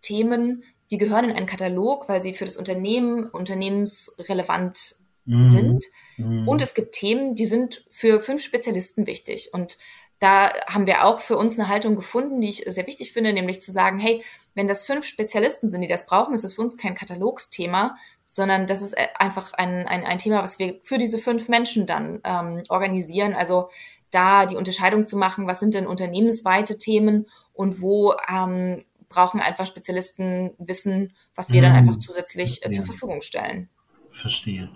Themen, 0.08 0.64
die 0.90 0.98
gehören 0.98 1.26
in 1.26 1.36
einen 1.36 1.46
Katalog, 1.46 2.08
weil 2.08 2.24
sie 2.24 2.34
für 2.34 2.46
das 2.46 2.58
Unternehmen 2.58 3.26
unternehmensrelevant 3.30 4.96
mhm. 5.26 5.44
sind. 5.44 5.86
Mhm. 6.16 6.48
Und 6.48 6.62
es 6.62 6.74
gibt 6.74 6.94
Themen, 6.94 7.36
die 7.36 7.46
sind 7.46 7.84
für 7.92 8.20
fünf 8.20 8.42
Spezialisten 8.42 9.06
wichtig. 9.06 9.50
Und 9.54 9.78
da 10.20 10.52
haben 10.68 10.88
wir 10.88 11.06
auch 11.06 11.20
für 11.20 11.38
uns 11.38 11.60
eine 11.60 11.68
Haltung 11.68 11.96
gefunden, 11.96 12.42
die 12.42 12.50
ich 12.50 12.64
sehr 12.68 12.88
wichtig 12.88 13.12
finde, 13.14 13.34
nämlich 13.34 13.62
zu 13.62 13.72
sagen, 13.72 14.00
hey, 14.00 14.24
wenn 14.56 14.68
das 14.68 14.84
fünf 14.84 15.06
Spezialisten 15.06 15.70
sind, 15.70 15.82
die 15.82 15.88
das 15.88 16.08
brauchen, 16.08 16.34
ist 16.34 16.46
es 16.46 16.54
für 16.54 16.62
uns 16.62 16.78
kein 16.78 16.96
Katalogsthema, 16.96 17.98
sondern 18.32 18.66
das 18.66 18.82
ist 18.82 18.96
einfach 19.20 19.54
ein, 19.54 19.88
ein, 19.88 20.04
ein 20.04 20.18
Thema, 20.18 20.42
was 20.42 20.58
wir 20.58 20.80
für 20.84 20.98
diese 20.98 21.18
fünf 21.18 21.50
Menschen 21.50 21.86
dann 21.86 22.22
ähm, 22.24 22.64
organisieren. 22.70 23.34
Also 23.34 23.70
da 24.10 24.46
die 24.46 24.56
Unterscheidung 24.56 25.06
zu 25.06 25.18
machen, 25.18 25.48
was 25.48 25.60
sind 25.60 25.74
denn 25.74 25.86
unternehmensweite 25.86 26.78
Themen 26.78 27.28
und 27.54 27.82
wo 27.82 28.14
ähm, 28.32 28.84
brauchen 29.10 29.40
einfach 29.40 29.66
Spezialisten 29.66 30.52
Wissen, 30.58 31.14
was 31.36 31.52
wir 31.52 31.62
dann 31.62 31.72
mhm. 31.72 31.78
einfach 31.78 32.00
zusätzlich 32.00 32.66
äh, 32.66 32.72
zur 32.72 32.86
Verfügung 32.86 33.22
stellen. 33.22 33.70
Verstehe. 34.12 34.70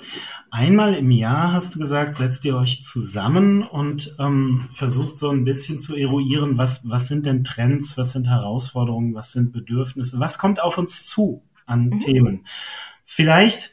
Einmal 0.52 0.94
im 0.94 1.10
Jahr 1.10 1.54
hast 1.54 1.74
du 1.74 1.80
gesagt, 1.80 2.18
setzt 2.18 2.46
ihr 2.46 2.56
euch 2.56 2.84
zusammen 2.84 3.64
und 3.64 4.16
ähm, 4.20 4.70
versucht 4.72 5.18
so 5.18 5.32
ein 5.32 5.46
bisschen 5.46 5.80
zu 5.80 5.96
eruieren, 5.96 6.58
was, 6.58 6.88
was 6.88 7.08
sind 7.08 7.26
denn 7.26 7.44
Trends, 7.44 7.98
was 7.98 8.12
sind 8.12 8.28
Herausforderungen, 8.28 9.16
was 9.16 9.32
sind 9.32 9.52
Bedürfnisse, 9.52 10.20
was 10.20 10.38
kommt 10.38 10.62
auf 10.62 10.78
uns 10.78 11.08
zu 11.08 11.44
an 11.66 11.86
mhm. 11.86 12.00
Themen. 12.00 12.48
Vielleicht 13.06 13.72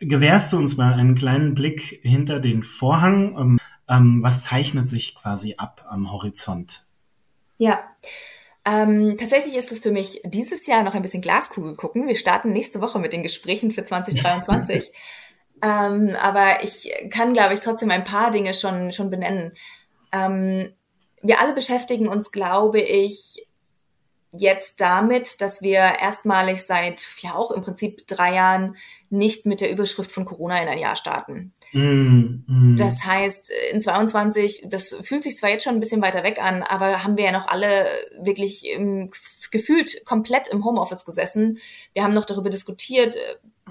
gewährst 0.00 0.52
du 0.52 0.58
uns 0.58 0.76
mal 0.76 0.92
einen 0.92 1.14
kleinen 1.14 1.54
Blick 1.54 2.00
hinter 2.02 2.38
den 2.38 2.62
Vorhang. 2.62 3.36
Ähm, 3.38 3.58
ähm, 3.88 4.22
was 4.22 4.42
zeichnet 4.42 4.88
sich 4.88 5.14
quasi 5.14 5.54
ab 5.56 5.86
am 5.88 6.12
Horizont? 6.12 6.84
Ja, 7.56 7.80
ähm, 8.70 9.16
tatsächlich 9.18 9.56
ist 9.56 9.72
es 9.72 9.80
für 9.80 9.90
mich 9.90 10.20
dieses 10.24 10.66
Jahr 10.66 10.84
noch 10.84 10.94
ein 10.94 11.02
bisschen 11.02 11.22
Glaskugel 11.22 11.74
gucken. 11.74 12.06
Wir 12.06 12.14
starten 12.14 12.52
nächste 12.52 12.80
Woche 12.80 12.98
mit 12.98 13.12
den 13.12 13.22
Gesprächen 13.22 13.72
für 13.72 13.84
2023. 13.84 14.92
ähm, 15.62 16.16
aber 16.20 16.62
ich 16.62 16.92
kann, 17.10 17.32
glaube 17.32 17.54
ich, 17.54 17.60
trotzdem 17.60 17.90
ein 17.90 18.04
paar 18.04 18.30
Dinge 18.30 18.54
schon, 18.54 18.92
schon 18.92 19.10
benennen. 19.10 19.52
Ähm, 20.12 20.72
wir 21.22 21.40
alle 21.40 21.52
beschäftigen 21.52 22.08
uns, 22.08 22.30
glaube 22.30 22.80
ich, 22.80 23.46
jetzt 24.32 24.80
damit, 24.80 25.40
dass 25.40 25.62
wir 25.62 25.80
erstmalig 25.80 26.62
seit 26.62 27.04
ja 27.20 27.34
auch 27.34 27.50
im 27.50 27.62
Prinzip 27.62 28.06
drei 28.06 28.34
Jahren 28.34 28.76
nicht 29.08 29.46
mit 29.46 29.60
der 29.60 29.70
Überschrift 29.70 30.12
von 30.12 30.24
Corona 30.24 30.62
in 30.62 30.68
ein 30.68 30.78
Jahr 30.78 30.96
starten. 30.96 31.52
Mm, 31.72 32.44
mm. 32.46 32.76
Das 32.76 33.04
heißt, 33.04 33.52
in 33.72 33.80
22, 33.80 34.64
das 34.66 34.96
fühlt 35.02 35.22
sich 35.22 35.36
zwar 35.36 35.50
jetzt 35.50 35.64
schon 35.64 35.74
ein 35.74 35.80
bisschen 35.80 36.02
weiter 36.02 36.22
weg 36.22 36.42
an, 36.42 36.62
aber 36.62 37.04
haben 37.04 37.16
wir 37.16 37.24
ja 37.24 37.32
noch 37.32 37.48
alle 37.48 37.86
wirklich 38.20 38.66
im, 38.66 39.10
gefühlt 39.50 40.04
komplett 40.04 40.48
im 40.48 40.64
Homeoffice 40.64 41.04
gesessen. 41.04 41.58
Wir 41.92 42.02
haben 42.02 42.14
noch 42.14 42.24
darüber 42.24 42.50
diskutiert, 42.50 43.16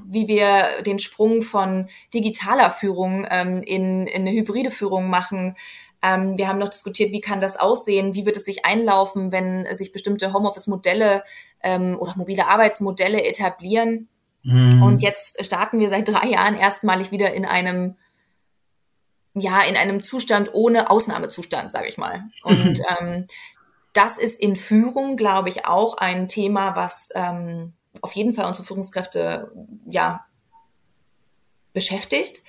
wie 0.06 0.28
wir 0.28 0.82
den 0.84 1.00
Sprung 1.00 1.42
von 1.42 1.90
digitaler 2.14 2.72
Führung 2.72 3.28
ähm, 3.30 3.62
in, 3.64 4.08
in 4.08 4.22
eine 4.22 4.32
hybride 4.32 4.72
Führung 4.72 5.10
machen. 5.10 5.56
Ähm, 6.02 6.38
wir 6.38 6.48
haben 6.48 6.60
noch 6.60 6.70
diskutiert, 6.70 7.12
wie 7.12 7.22
kann 7.22 7.42
das 7.42 7.58
aussehen, 7.58 8.14
wie 8.14 8.26
wird 8.26 8.38
es 8.38 8.46
sich 8.46 8.66
einlaufen, 8.66 9.32
wenn 9.32 9.68
sich 9.76 9.92
bestimmte 9.92 10.32
Homeoffice-Modelle 10.34 11.24
ähm, 11.62 11.98
oder 12.00 12.16
mobile 12.16 12.48
Arbeitsmodelle 12.48 13.24
etablieren. 13.24 14.08
Mhm. 14.44 14.82
Und 14.82 15.02
jetzt 15.02 15.44
starten 15.44 15.80
wir 15.80 15.90
seit 15.90 16.08
drei 16.08 16.28
Jahren 16.28 16.56
erstmalig 16.56 17.12
wieder 17.12 17.34
in 17.34 17.46
einem 17.46 17.96
ja, 19.36 19.62
in 19.62 19.78
einem 19.78 20.04
Zustand 20.04 20.54
ohne 20.54 20.90
Ausnahmezustand, 20.90 21.72
sage 21.72 21.88
ich 21.88 21.98
mal. 21.98 22.24
Und 22.44 22.82
ähm, 23.00 23.28
das 23.94 24.18
ist 24.18 24.40
in 24.40 24.56
Führung, 24.56 25.18
glaube 25.18 25.50
ich, 25.50 25.66
auch 25.66 25.98
ein 25.98 26.28
Thema, 26.28 26.76
was 26.76 27.10
ähm, 27.16 27.74
auf 28.02 28.14
jeden 28.14 28.34
Fall 28.34 28.46
unsere 28.46 28.66
Führungskräfte 28.66 29.52
ja 29.88 30.26
beschäftigt. 31.74 32.44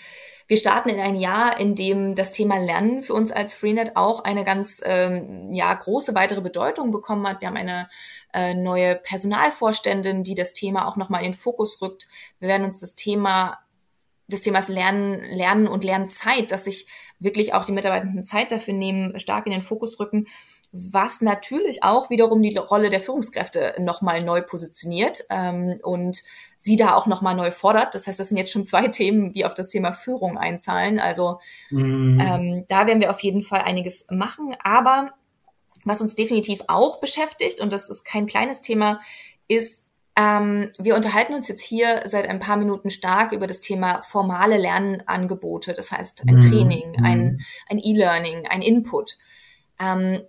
Wir 0.47 0.57
starten 0.57 0.89
in 0.89 1.01
ein 1.01 1.15
Jahr, 1.15 1.61
in 1.61 1.77
dem 1.77 2.17
das 2.17 2.33
Thema 2.33 2.59
Lernen 2.59 3.05
für 3.05 3.15
uns 3.15 3.31
als 3.31 3.55
Freenet 3.55 3.97
auch 3.97 4.25
eine 4.25 4.45
ganz 4.45 4.81
ähm, 4.85 5.53
ja, 5.53 5.73
große 5.73 6.15
weitere 6.15 6.41
Bedeutung 6.41 6.91
bekommen 6.91 7.27
hat. 7.29 7.41
Wir 7.41 7.49
haben 7.49 7.57
eine 7.57 7.89
äh, 8.33 8.55
neue 8.55 8.97
Personalvorständin, 8.97 10.25
die 10.25 10.35
das 10.35 10.53
Thema 10.53 10.87
auch 10.87 10.97
nochmal 10.97 11.25
in 11.25 11.33
den 11.33 11.39
Fokus 11.39 11.81
rückt. 11.83 12.09
Wir 12.39 12.49
werden 12.49 12.65
uns 12.65 12.81
das 12.81 12.95
Thema 12.95 13.59
des 14.27 14.43
Themas 14.43 14.69
Lernen, 14.69 15.23
Lernen 15.25 15.69
und 15.69 15.85
Lernzeit, 15.85 16.53
dass 16.53 16.65
sich 16.65 16.87
wirklich 17.19 17.53
auch 17.53 17.65
die 17.65 17.73
Mitarbeitenden 17.73 18.25
Zeit 18.25 18.53
dafür 18.53 18.75
nehmen, 18.75 19.19
stark 19.19 19.47
in 19.47 19.53
den 19.53 19.63
Fokus 19.63 20.01
rücken, 20.01 20.27
was 20.73 21.21
natürlich 21.21 21.83
auch 21.83 22.11
wiederum 22.11 22.43
die 22.43 22.57
Rolle 22.57 22.91
der 22.91 23.01
Führungskräfte 23.01 23.75
nochmal 23.79 24.23
neu 24.23 24.41
positioniert 24.41 25.25
ähm, 25.29 25.81
und 25.83 26.23
sie 26.59 26.77
da 26.77 26.95
auch 26.95 27.07
nochmal 27.07 27.35
neu 27.35 27.51
fordert. 27.51 27.95
Das 27.95 28.07
heißt, 28.07 28.21
das 28.21 28.29
sind 28.29 28.39
jetzt 28.39 28.53
schon 28.53 28.67
zwei 28.67 28.89
Themen, 28.89 29.33
die 29.33 29.45
auf 29.45 29.55
das 29.55 29.69
Thema 29.69 29.93
Führung 29.93 30.39
einzahlen. 30.39 31.01
Also 31.01 31.41
mhm. 31.71 32.21
ähm, 32.21 32.65
da 32.69 32.87
werden 32.87 33.01
wir 33.01 33.11
auf 33.11 33.21
jeden 33.21 33.43
Fall 33.43 33.63
einiges 33.63 34.07
machen. 34.11 34.55
Aber 34.63 35.13
was 35.85 36.01
uns 36.01 36.15
definitiv 36.15 36.63
auch 36.69 37.01
beschäftigt, 37.01 37.61
und 37.61 37.73
das 37.73 37.89
ist 37.89 38.05
kein 38.05 38.27
kleines 38.27 38.63
Thema, 38.63 39.01
ist, 39.49 39.87
ähm, 40.17 40.71
wir 40.79 40.97
unterhalten 40.97 41.35
uns 41.35 41.49
jetzt 41.49 41.63
hier 41.63 42.03
seit 42.05 42.29
ein 42.29 42.41
paar 42.41 42.57
Minuten 42.57 42.91
stark 42.91 43.33
über 43.33 43.47
das 43.47 43.61
Thema 43.61 44.03
formale 44.03 44.59
Lernangebote, 44.59 45.73
das 45.73 45.93
heißt 45.93 46.23
ein 46.27 46.37
mhm. 46.37 46.41
Training, 46.41 46.97
ein, 47.03 47.25
mhm. 47.25 47.41
ein 47.69 47.79
E-Learning, 47.79 48.47
ein 48.47 48.63
Input. 48.63 49.17
Ähm, 49.79 50.23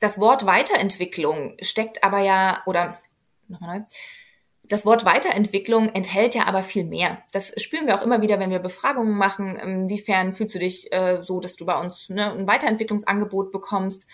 das 0.00 0.18
Wort 0.18 0.46
Weiterentwicklung 0.46 1.56
steckt 1.60 2.02
aber 2.02 2.20
ja, 2.20 2.62
oder 2.66 2.98
nochmal 3.48 3.80
neu, 3.80 3.84
Das 4.68 4.86
Wort 4.86 5.04
Weiterentwicklung 5.04 5.90
enthält 5.90 6.34
ja 6.34 6.46
aber 6.46 6.62
viel 6.62 6.84
mehr. 6.84 7.22
Das 7.32 7.52
spüren 7.60 7.86
wir 7.86 7.96
auch 7.96 8.02
immer 8.02 8.22
wieder, 8.22 8.38
wenn 8.38 8.50
wir 8.50 8.60
Befragungen 8.60 9.16
machen. 9.16 9.56
Inwiefern 9.56 10.32
fühlst 10.32 10.54
du 10.54 10.58
dich 10.58 10.92
äh, 10.92 11.22
so, 11.22 11.40
dass 11.40 11.56
du 11.56 11.66
bei 11.66 11.78
uns 11.78 12.08
ne, 12.08 12.32
ein 12.32 12.46
Weiterentwicklungsangebot 12.46 13.52
bekommst? 13.52 14.06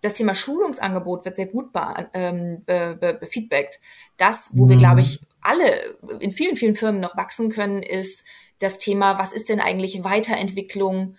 Das 0.00 0.14
Thema 0.14 0.34
Schulungsangebot 0.34 1.24
wird 1.24 1.36
sehr 1.36 1.46
gut 1.46 1.70
ähm, 2.12 2.62
be 2.64 2.96
be 3.00 3.14
befeedbackt. 3.14 3.80
Das, 4.16 4.50
wo 4.52 4.64
mhm. 4.64 4.70
wir, 4.70 4.76
glaube 4.76 5.00
ich, 5.00 5.20
alle 5.40 5.96
in 6.20 6.32
vielen, 6.32 6.56
vielen 6.56 6.76
Firmen 6.76 7.00
noch 7.00 7.16
wachsen 7.16 7.50
können, 7.50 7.82
ist 7.82 8.24
das 8.58 8.78
Thema, 8.78 9.18
was 9.18 9.32
ist 9.32 9.48
denn 9.48 9.60
eigentlich 9.60 10.04
Weiterentwicklung 10.04 11.16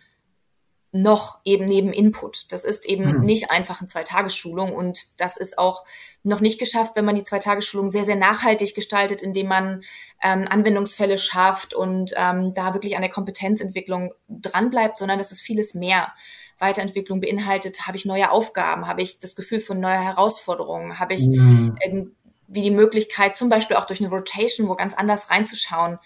noch 0.92 1.40
eben 1.44 1.66
neben 1.66 1.94
Input. 1.94 2.52
Das 2.52 2.64
ist 2.64 2.86
eben 2.86 3.20
mhm. 3.20 3.22
nicht 3.22 3.52
einfach 3.52 3.80
eine 3.80 3.88
Zweitagesschulung 3.88 4.74
und 4.74 5.20
das 5.22 5.38
ist 5.38 5.58
auch 5.58 5.86
noch 6.24 6.42
nicht 6.42 6.60
geschafft, 6.60 6.96
wenn 6.96 7.06
man 7.06 7.16
die 7.16 7.24
Zweitagesschulung 7.24 7.90
sehr, 7.90 8.06
sehr 8.06 8.16
nachhaltig 8.16 8.76
gestaltet, 8.76 9.22
indem 9.22 9.48
man 9.48 9.84
ähm, 10.22 10.48
Anwendungsfälle 10.50 11.18
schafft 11.18 11.74
und 11.74 12.14
ähm, 12.18 12.54
da 12.54 12.74
wirklich 12.74 12.96
an 12.96 13.02
der 13.02 13.12
Kompetenzentwicklung 13.12 14.14
dranbleibt, 14.28 14.98
sondern 14.98 15.20
das 15.20 15.32
ist 15.32 15.42
vieles 15.42 15.76
mehr. 15.76 16.12
Weiterentwicklung 16.60 17.22
beinhaltet, 17.22 17.88
habe 17.88 17.98
ich 17.98 18.06
neue 18.06 18.32
Aufgaben, 18.32 18.88
habe 18.88 19.02
ich 19.02 19.20
das 19.20 19.36
Gefühl 19.36 19.60
von 19.60 19.80
neuer 19.80 20.02
Herausforderungen, 20.02 21.00
habe 21.00 21.14
ich 21.14 21.26
mhm. 21.26 21.76
irgendwie 21.84 22.64
die 22.64 22.72
Möglichkeit, 22.72 23.38
zum 23.38 23.50
Beispiel 23.50 23.78
auch 23.78 23.86
durch 23.86 24.02
eine 24.02 24.10
Rotation, 24.10 24.68
wo 24.68 24.76
ganz 24.76 24.94
anders 24.94 25.30
reinzuschauen, 25.30 26.00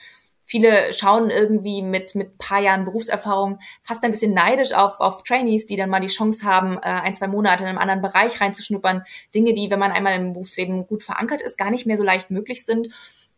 viele 0.46 0.94
schauen 0.94 1.30
irgendwie 1.30 1.82
mit 1.82 2.16
mit 2.16 2.38
paar 2.38 2.62
Jahren 2.62 2.86
Berufserfahrung 2.86 3.60
fast 3.82 4.04
ein 4.04 4.12
bisschen 4.12 4.34
neidisch 4.34 4.74
auf 4.74 5.00
auf 5.00 5.24
Trainees, 5.24 5.66
die 5.66 5.76
dann 5.76 5.90
mal 5.90 6.00
die 6.00 6.08
Chance 6.08 6.46
haben, 6.46 6.78
äh, 6.78 6.82
ein 6.82 7.14
zwei 7.14 7.28
Monate 7.28 7.64
in 7.64 7.70
einem 7.70 7.78
anderen 7.78 8.02
Bereich 8.02 8.40
reinzuschnuppern. 8.40 9.04
Dinge, 9.34 9.54
die, 9.54 9.72
wenn 9.72 9.80
man 9.80 9.92
einmal 9.92 10.16
im 10.16 10.34
Berufsleben 10.34 10.86
gut 10.86 11.04
verankert 11.04 11.42
ist, 11.42 11.58
gar 11.58 11.72
nicht 11.72 11.86
mehr 11.86 11.98
so 11.98 12.04
leicht 12.04 12.30
möglich 12.30 12.66
sind. 12.66 12.90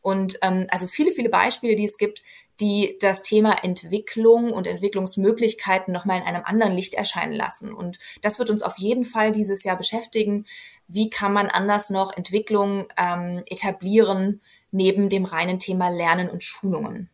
Und 0.06 0.38
ähm, 0.42 0.68
also 0.70 0.88
viele 0.88 1.12
viele 1.12 1.30
Beispiele, 1.30 1.76
die 1.76 1.86
es 1.86 1.98
gibt, 1.98 2.24
die 2.60 2.96
das 3.02 3.22
Thema 3.22 3.64
Entwicklung 3.64 4.54
und 4.54 4.68
Entwicklungsmöglichkeiten 4.68 5.94
nochmal 5.94 6.20
in 6.20 6.26
einem 6.26 6.44
anderen 6.46 6.74
Licht 6.74 6.94
erscheinen 6.94 7.34
lassen. 7.34 7.74
Und 7.74 7.98
das 8.22 8.40
wird 8.40 8.50
uns 8.50 8.62
auf 8.62 8.78
jeden 8.78 9.04
Fall 9.04 9.32
dieses 9.32 9.64
Jahr 9.64 9.78
beschäftigen. 9.78 10.46
Wie 10.88 11.10
kann 11.10 11.34
man 11.34 11.48
anders 11.48 11.90
noch 11.90 12.16
Entwicklung 12.16 12.86
ähm, 12.98 13.44
etablieren, 13.50 14.42
neben 14.76 15.10
dem 15.10 15.26
reinen 15.26 15.58
Thema 15.58 15.90
Lernen 15.90 16.30
und 16.30 16.44
Schulungen. 16.44 17.10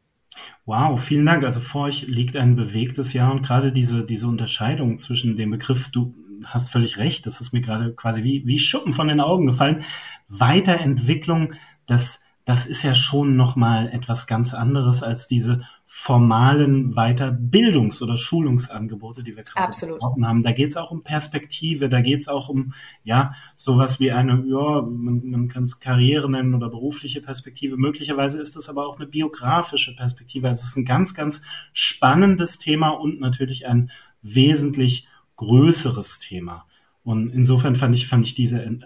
Wow, 0.65 1.01
vielen 1.01 1.25
Dank. 1.25 1.43
Also 1.43 1.59
vor 1.59 1.83
euch 1.83 2.07
liegt 2.07 2.35
ein 2.35 2.55
bewegtes 2.55 3.13
Jahr 3.13 3.31
und 3.31 3.43
gerade 3.43 3.71
diese, 3.71 4.05
diese 4.05 4.27
Unterscheidung 4.27 4.99
zwischen 4.99 5.35
dem 5.35 5.51
Begriff, 5.51 5.89
du 5.91 6.15
hast 6.43 6.71
völlig 6.71 6.97
recht, 6.97 7.27
das 7.27 7.39
ist 7.39 7.53
mir 7.53 7.61
gerade 7.61 7.93
quasi 7.93 8.23
wie, 8.23 8.43
wie 8.45 8.57
Schuppen 8.57 8.93
von 8.93 9.07
den 9.07 9.19
Augen 9.19 9.45
gefallen. 9.45 9.83
Weiterentwicklung, 10.27 11.53
das, 11.85 12.21
das 12.45 12.65
ist 12.65 12.83
ja 12.83 12.95
schon 12.95 13.35
nochmal 13.35 13.89
etwas 13.89 14.27
ganz 14.27 14.53
anderes 14.53 15.03
als 15.03 15.27
diese 15.27 15.61
formalen 15.85 16.93
Weiterbildungs- 16.93 18.01
oder 18.01 18.17
Schulungsangebote, 18.17 19.23
die 19.23 19.35
wir 19.35 19.43
gerade 19.43 19.73
besprochen 19.73 20.25
haben. 20.25 20.41
Da 20.41 20.53
geht 20.53 20.69
es 20.69 20.77
auch 20.77 20.89
um 20.89 21.03
Perspektive, 21.03 21.89
da 21.89 21.99
geht 21.99 22.21
es 22.21 22.27
auch 22.29 22.47
um 22.47 22.73
ja 23.03 23.33
sowas 23.55 23.99
wie 23.99 24.11
eine, 24.11 24.43
ja, 24.47 24.81
man, 24.81 25.29
man 25.29 25.47
kann 25.49 25.63
es 25.63 25.81
Karriere 25.81 26.31
nennen 26.31 26.55
oder 26.55 26.69
berufliche 26.69 27.21
Perspektive. 27.21 27.75
Möglicherweise 27.75 28.41
ist 28.41 28.55
es 28.55 28.69
aber 28.69 28.87
auch 28.87 28.99
eine 28.99 29.07
biografische 29.07 29.95
Perspektive. 29.95 30.47
Also 30.47 30.61
es 30.61 30.69
ist 30.69 30.77
ein 30.77 30.85
ganz, 30.85 31.13
ganz 31.13 31.41
spannendes 31.73 32.57
Thema 32.57 32.89
und 32.89 33.19
natürlich 33.19 33.67
ein 33.67 33.91
wesentlich 34.21 35.07
größeres 35.35 36.19
Thema. 36.19 36.65
Und 37.03 37.31
insofern 37.31 37.75
fand 37.75 37.95
ich, 37.95 38.07
fand 38.07 38.25
ich 38.25 38.33
diese 38.33 38.63
äh, 38.63 38.79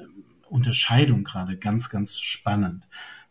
Unterscheidung 0.50 1.24
gerade 1.24 1.58
ganz, 1.58 1.90
ganz 1.90 2.18
spannend. 2.18 2.88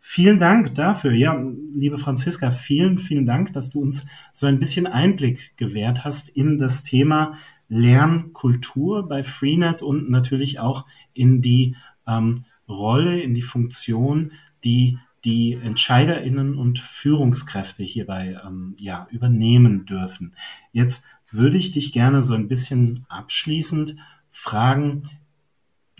Vielen 0.06 0.38
Dank 0.38 0.74
dafür. 0.74 1.12
Ja, 1.12 1.42
liebe 1.74 1.96
Franziska, 1.96 2.50
vielen, 2.50 2.98
vielen 2.98 3.24
Dank, 3.24 3.54
dass 3.54 3.70
du 3.70 3.80
uns 3.80 4.06
so 4.34 4.46
ein 4.46 4.58
bisschen 4.58 4.86
Einblick 4.86 5.56
gewährt 5.56 6.04
hast 6.04 6.28
in 6.28 6.58
das 6.58 6.84
Thema 6.84 7.38
Lernkultur 7.68 9.08
bei 9.08 9.24
Freenet 9.24 9.80
und 9.80 10.10
natürlich 10.10 10.60
auch 10.60 10.84
in 11.14 11.40
die 11.40 11.74
ähm, 12.06 12.44
Rolle, 12.68 13.18
in 13.18 13.32
die 13.32 13.42
Funktion, 13.42 14.32
die 14.62 14.98
die 15.24 15.54
EntscheiderInnen 15.54 16.54
und 16.54 16.80
Führungskräfte 16.80 17.82
hierbei 17.82 18.38
ähm, 18.46 18.76
ja, 18.78 19.08
übernehmen 19.10 19.86
dürfen. 19.86 20.36
Jetzt 20.70 21.02
würde 21.30 21.56
ich 21.56 21.72
dich 21.72 21.92
gerne 21.92 22.22
so 22.22 22.34
ein 22.34 22.46
bisschen 22.46 23.06
abschließend 23.08 23.96
fragen, 24.30 25.04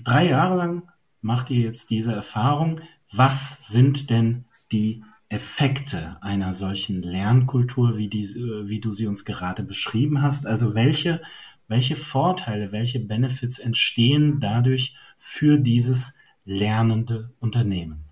drei 0.05 0.29
Jahre 0.29 0.57
lang 0.57 0.83
macht 1.23 1.49
ihr 1.49 1.61
jetzt 1.61 1.89
diese 1.89 2.13
Erfahrung 2.13 2.83
was 3.17 3.67
sind 3.67 4.11
denn 4.11 4.45
die 4.73 5.03
Effekte 5.29 6.17
einer 6.21 6.55
solchen 6.55 7.03
Lernkultur, 7.03 7.97
wie, 7.97 8.09
die, 8.09 8.23
äh, 8.23 8.69
wie 8.69 8.81
du 8.81 8.93
sie 8.93 9.07
uns 9.07 9.25
gerade 9.25 9.63
beschrieben 9.63 10.23
hast? 10.23 10.47
Also 10.47 10.75
welche, 10.75 11.23
welche 11.69 11.97
Vorteile, 11.97 12.73
welche 12.73 13.01
Benefits 13.01 13.59
entstehen 13.59 14.41
dadurch 14.41 14.97
für 15.19 15.59
dieses 15.59 16.15
lernende 16.45 17.33
Unternehmen? 17.41 18.05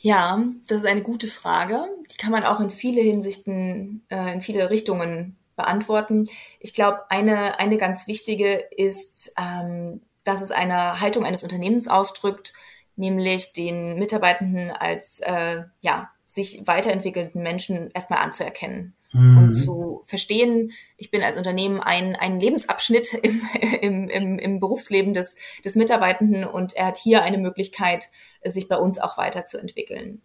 Ja, 0.00 0.40
das 0.68 0.78
ist 0.78 0.86
eine 0.86 1.02
gute 1.02 1.26
Frage. 1.26 1.84
Die 2.10 2.16
kann 2.16 2.30
man 2.30 2.44
auch 2.44 2.60
in 2.60 2.70
viele 2.70 3.02
Hinsichten, 3.02 4.04
äh, 4.08 4.34
in 4.34 4.40
viele 4.40 4.70
Richtungen 4.70 5.36
beantworten. 5.56 6.28
Ich 6.60 6.74
glaube, 6.74 7.10
eine, 7.10 7.58
eine 7.58 7.76
ganz 7.76 8.06
wichtige 8.06 8.54
ist, 8.76 9.32
ähm, 9.36 10.02
dass 10.26 10.42
es 10.42 10.50
eine 10.50 11.00
Haltung 11.00 11.24
eines 11.24 11.42
Unternehmens 11.42 11.88
ausdrückt, 11.88 12.52
nämlich 12.96 13.52
den 13.52 13.98
Mitarbeitenden 13.98 14.70
als 14.70 15.20
äh, 15.20 15.62
ja, 15.80 16.10
sich 16.26 16.66
weiterentwickelnden 16.66 17.42
Menschen 17.42 17.90
erstmal 17.92 18.20
anzuerkennen 18.20 18.94
mhm. 19.12 19.38
und 19.38 19.50
zu 19.50 20.02
verstehen, 20.04 20.72
ich 20.96 21.10
bin 21.10 21.22
als 21.22 21.36
Unternehmen 21.36 21.80
ein, 21.80 22.16
ein 22.16 22.40
Lebensabschnitt 22.40 23.14
im, 23.22 23.40
im, 23.80 24.08
im, 24.08 24.38
im 24.38 24.60
Berufsleben 24.60 25.14
des, 25.14 25.36
des 25.64 25.76
Mitarbeitenden 25.76 26.44
und 26.44 26.74
er 26.74 26.86
hat 26.86 26.98
hier 26.98 27.22
eine 27.22 27.38
Möglichkeit, 27.38 28.08
sich 28.44 28.68
bei 28.68 28.76
uns 28.76 28.98
auch 28.98 29.16
weiterzuentwickeln. 29.18 30.22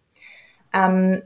Ähm, 0.74 1.22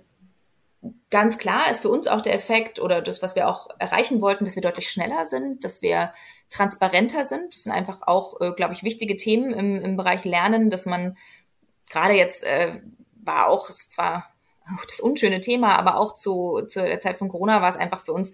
ganz 1.10 1.38
klar 1.38 1.70
ist 1.70 1.80
für 1.80 1.88
uns 1.88 2.06
auch 2.06 2.20
der 2.20 2.34
Effekt 2.34 2.80
oder 2.80 3.02
das, 3.02 3.22
was 3.22 3.34
wir 3.34 3.48
auch 3.48 3.68
erreichen 3.78 4.20
wollten, 4.20 4.44
dass 4.44 4.56
wir 4.56 4.62
deutlich 4.62 4.88
schneller 4.90 5.26
sind, 5.26 5.64
dass 5.64 5.82
wir 5.82 6.12
transparenter 6.50 7.24
sind. 7.24 7.54
Das 7.54 7.62
sind 7.64 7.72
einfach 7.72 8.02
auch, 8.02 8.40
äh, 8.40 8.52
glaube 8.52 8.74
ich, 8.74 8.82
wichtige 8.82 9.16
Themen 9.16 9.52
im, 9.52 9.76
im 9.80 9.96
Bereich 9.96 10.24
Lernen, 10.24 10.70
dass 10.70 10.86
man 10.86 11.16
gerade 11.90 12.14
jetzt 12.14 12.44
äh, 12.44 12.80
war 13.22 13.48
auch 13.48 13.70
zwar 13.70 14.30
auch 14.76 14.84
das 14.84 15.00
unschöne 15.00 15.40
Thema, 15.40 15.76
aber 15.76 15.96
auch 15.98 16.14
zu, 16.14 16.62
zu 16.66 16.80
der 16.82 17.00
Zeit 17.00 17.16
von 17.16 17.28
Corona 17.28 17.62
war 17.62 17.68
es 17.68 17.76
einfach 17.76 18.04
für 18.04 18.12
uns 18.12 18.32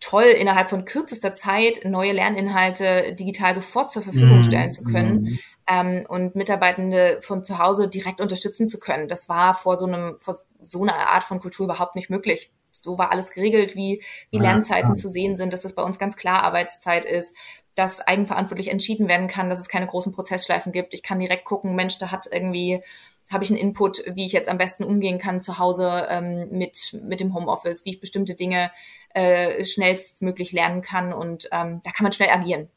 toll, 0.00 0.24
innerhalb 0.24 0.70
von 0.70 0.84
kürzester 0.84 1.34
Zeit 1.34 1.84
neue 1.84 2.12
Lerninhalte 2.12 3.14
digital 3.14 3.54
sofort 3.54 3.90
zur 3.90 4.02
Verfügung 4.02 4.38
mhm. 4.38 4.42
stellen 4.42 4.70
zu 4.70 4.84
können 4.84 5.22
mm. 5.22 5.38
ähm, 5.68 6.06
und 6.08 6.36
Mitarbeitende 6.36 7.18
von 7.22 7.44
zu 7.44 7.58
Hause 7.58 7.88
direkt 7.88 8.20
unterstützen 8.20 8.68
zu 8.68 8.78
können. 8.78 9.08
Das 9.08 9.28
war 9.28 9.54
vor 9.54 9.76
so 9.76 9.86
einem, 9.86 10.18
vor 10.18 10.38
so 10.62 10.82
einer 10.82 10.96
Art 10.96 11.24
von 11.24 11.40
Kultur 11.40 11.64
überhaupt 11.64 11.96
nicht 11.96 12.10
möglich 12.10 12.50
so 12.82 12.98
war 12.98 13.10
alles 13.10 13.32
geregelt, 13.32 13.74
wie, 13.74 14.02
wie 14.30 14.38
Lernzeiten 14.38 14.90
ja, 14.90 14.94
zu 14.94 15.08
sehen 15.08 15.36
sind, 15.36 15.52
dass 15.52 15.62
das 15.62 15.74
bei 15.74 15.82
uns 15.82 15.98
ganz 15.98 16.16
klar 16.16 16.42
Arbeitszeit 16.42 17.04
ist, 17.04 17.34
dass 17.74 18.00
eigenverantwortlich 18.00 18.68
entschieden 18.68 19.08
werden 19.08 19.28
kann, 19.28 19.50
dass 19.50 19.60
es 19.60 19.68
keine 19.68 19.86
großen 19.86 20.12
Prozessschleifen 20.12 20.72
gibt. 20.72 20.94
Ich 20.94 21.02
kann 21.02 21.18
direkt 21.18 21.44
gucken, 21.44 21.74
Mensch, 21.74 21.98
da 21.98 22.10
hat 22.10 22.26
irgendwie 22.30 22.82
habe 23.30 23.44
ich 23.44 23.50
einen 23.50 23.58
Input, 23.58 24.02
wie 24.14 24.26
ich 24.26 24.32
jetzt 24.32 24.48
am 24.48 24.58
besten 24.58 24.84
umgehen 24.84 25.18
kann 25.18 25.40
zu 25.40 25.58
Hause 25.58 26.06
ähm, 26.08 26.48
mit, 26.50 26.98
mit 27.02 27.20
dem 27.20 27.34
Homeoffice, 27.34 27.84
wie 27.84 27.90
ich 27.90 28.00
bestimmte 28.00 28.34
Dinge 28.34 28.70
äh, 29.14 29.64
schnellstmöglich 29.64 30.52
lernen 30.52 30.82
kann 30.82 31.12
und 31.12 31.48
ähm, 31.52 31.80
da 31.84 31.90
kann 31.90 32.04
man 32.04 32.12
schnell 32.12 32.30
agieren. 32.30 32.68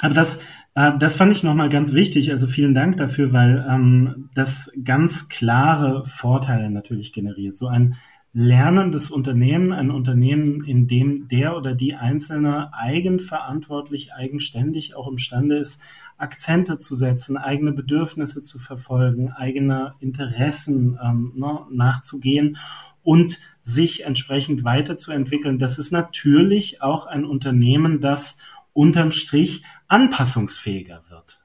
Aber 0.00 0.14
das, 0.14 0.38
äh, 0.74 0.92
das 0.98 1.16
fand 1.16 1.32
ich 1.32 1.42
nochmal 1.42 1.68
ganz 1.68 1.92
wichtig. 1.92 2.32
Also 2.32 2.46
vielen 2.46 2.74
Dank 2.74 2.96
dafür, 2.96 3.32
weil 3.32 3.66
ähm, 3.68 4.30
das 4.34 4.72
ganz 4.84 5.28
klare 5.28 6.04
Vorteile 6.06 6.70
natürlich 6.70 7.12
generiert. 7.12 7.58
So 7.58 7.66
ein 7.66 7.96
lernendes 8.32 9.10
Unternehmen, 9.10 9.72
ein 9.72 9.90
Unternehmen, 9.90 10.64
in 10.64 10.86
dem 10.86 11.28
der 11.28 11.56
oder 11.56 11.74
die 11.74 11.94
Einzelne 11.94 12.72
eigenverantwortlich, 12.72 14.12
eigenständig 14.12 14.94
auch 14.94 15.08
imstande 15.08 15.56
ist, 15.56 15.80
Akzente 16.20 16.78
zu 16.78 16.94
setzen, 16.94 17.36
eigene 17.36 17.72
Bedürfnisse 17.72 18.42
zu 18.42 18.58
verfolgen, 18.58 19.30
eigene 19.32 19.94
Interessen 20.00 20.98
ähm, 21.02 21.32
ne, 21.36 21.60
nachzugehen 21.70 22.58
und 23.02 23.38
sich 23.62 24.04
entsprechend 24.04 24.64
weiterzuentwickeln. 24.64 25.58
Das 25.58 25.78
ist 25.78 25.92
natürlich 25.92 26.82
auch 26.82 27.06
ein 27.06 27.24
Unternehmen, 27.24 28.00
das 28.00 28.38
unterm 28.72 29.10
Strich 29.10 29.62
anpassungsfähiger 29.88 31.02
wird, 31.08 31.44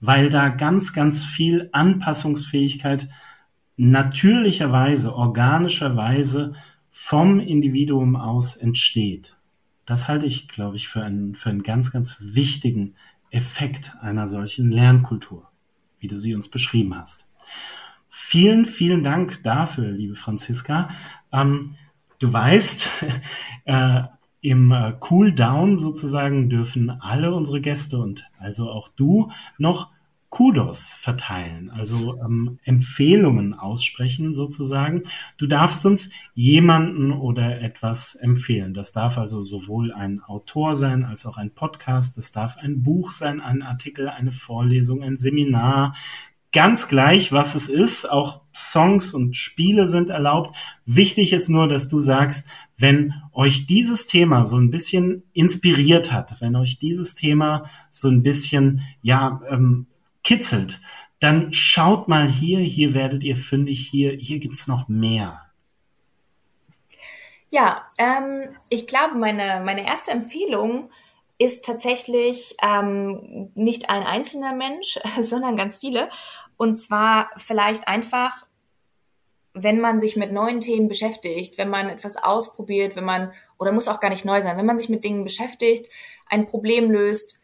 weil 0.00 0.30
da 0.30 0.48
ganz, 0.48 0.92
ganz 0.92 1.24
viel 1.24 1.68
Anpassungsfähigkeit 1.72 3.08
natürlicherweise, 3.76 5.14
organischerweise 5.14 6.54
vom 6.90 7.40
Individuum 7.40 8.16
aus 8.16 8.56
entsteht. 8.56 9.36
Das 9.86 10.08
halte 10.08 10.26
ich, 10.26 10.48
glaube 10.48 10.76
ich, 10.76 10.88
für 10.88 11.02
einen, 11.02 11.34
für 11.34 11.50
einen 11.50 11.62
ganz, 11.62 11.90
ganz 11.90 12.16
wichtigen 12.20 12.94
Effekt 13.34 13.92
einer 14.00 14.28
solchen 14.28 14.70
Lernkultur, 14.70 15.50
wie 15.98 16.06
du 16.06 16.16
sie 16.18 16.34
uns 16.34 16.48
beschrieben 16.48 16.96
hast. 16.96 17.26
Vielen, 18.08 18.64
vielen 18.64 19.02
Dank 19.02 19.42
dafür, 19.42 19.90
liebe 19.90 20.14
Franziska. 20.14 20.88
Ähm, 21.32 21.74
du 22.20 22.32
weißt, 22.32 22.88
äh, 23.64 24.02
im 24.40 24.70
äh, 24.72 24.92
Cooldown 25.00 25.78
sozusagen 25.78 26.48
dürfen 26.48 26.90
alle 26.90 27.34
unsere 27.34 27.60
Gäste 27.60 27.98
und 27.98 28.24
also 28.38 28.70
auch 28.70 28.88
du 28.88 29.30
noch 29.58 29.90
Kudos 30.34 30.92
verteilen, 30.92 31.70
also 31.70 32.18
ähm, 32.20 32.58
Empfehlungen 32.64 33.54
aussprechen 33.54 34.34
sozusagen. 34.34 35.04
Du 35.36 35.46
darfst 35.46 35.86
uns 35.86 36.10
jemanden 36.34 37.12
oder 37.12 37.62
etwas 37.62 38.16
empfehlen. 38.16 38.74
Das 38.74 38.90
darf 38.90 39.16
also 39.16 39.42
sowohl 39.42 39.92
ein 39.92 40.20
Autor 40.24 40.74
sein 40.74 41.04
als 41.04 41.24
auch 41.24 41.36
ein 41.36 41.54
Podcast. 41.54 42.18
Das 42.18 42.32
darf 42.32 42.56
ein 42.56 42.82
Buch 42.82 43.12
sein, 43.12 43.40
ein 43.40 43.62
Artikel, 43.62 44.08
eine 44.08 44.32
Vorlesung, 44.32 45.04
ein 45.04 45.16
Seminar. 45.16 45.94
Ganz 46.50 46.88
gleich, 46.88 47.30
was 47.30 47.54
es 47.54 47.68
ist. 47.68 48.10
Auch 48.10 48.40
Songs 48.52 49.14
und 49.14 49.36
Spiele 49.36 49.86
sind 49.86 50.10
erlaubt. 50.10 50.56
Wichtig 50.84 51.32
ist 51.32 51.48
nur, 51.48 51.68
dass 51.68 51.88
du 51.88 52.00
sagst, 52.00 52.48
wenn 52.76 53.14
euch 53.32 53.68
dieses 53.68 54.08
Thema 54.08 54.46
so 54.46 54.56
ein 54.56 54.72
bisschen 54.72 55.22
inspiriert 55.32 56.10
hat, 56.10 56.40
wenn 56.40 56.56
euch 56.56 56.80
dieses 56.80 57.14
Thema 57.14 57.66
so 57.88 58.08
ein 58.08 58.24
bisschen, 58.24 58.80
ja, 59.00 59.40
ähm, 59.48 59.86
kitzelt, 60.24 60.80
dann 61.20 61.54
schaut 61.54 62.08
mal 62.08 62.28
hier, 62.28 62.58
hier 62.58 62.92
werdet 62.94 63.22
ihr 63.22 63.36
fündig, 63.36 63.86
hier, 63.88 64.12
hier 64.12 64.40
gibt's 64.40 64.66
noch 64.66 64.88
mehr. 64.88 65.40
Ja, 67.50 67.88
ähm, 67.98 68.48
ich 68.68 68.88
glaube, 68.88 69.16
meine, 69.16 69.62
meine 69.64 69.86
erste 69.86 70.10
Empfehlung 70.10 70.90
ist 71.38 71.64
tatsächlich 71.64 72.56
ähm, 72.62 73.52
nicht 73.54 73.90
ein 73.90 74.02
einzelner 74.02 74.52
Mensch, 74.52 74.98
sondern 75.22 75.56
ganz 75.56 75.78
viele. 75.78 76.08
Und 76.56 76.76
zwar 76.76 77.30
vielleicht 77.36 77.86
einfach, 77.86 78.46
wenn 79.52 79.80
man 79.80 80.00
sich 80.00 80.16
mit 80.16 80.32
neuen 80.32 80.60
Themen 80.60 80.88
beschäftigt, 80.88 81.56
wenn 81.56 81.70
man 81.70 81.88
etwas 81.88 82.16
ausprobiert, 82.16 82.96
wenn 82.96 83.04
man, 83.04 83.32
oder 83.56 83.70
muss 83.72 83.88
auch 83.88 84.00
gar 84.00 84.10
nicht 84.10 84.24
neu 84.24 84.40
sein, 84.40 84.56
wenn 84.56 84.66
man 84.66 84.78
sich 84.78 84.88
mit 84.88 85.04
Dingen 85.04 85.22
beschäftigt, 85.22 85.88
ein 86.28 86.46
Problem 86.46 86.90
löst, 86.90 87.40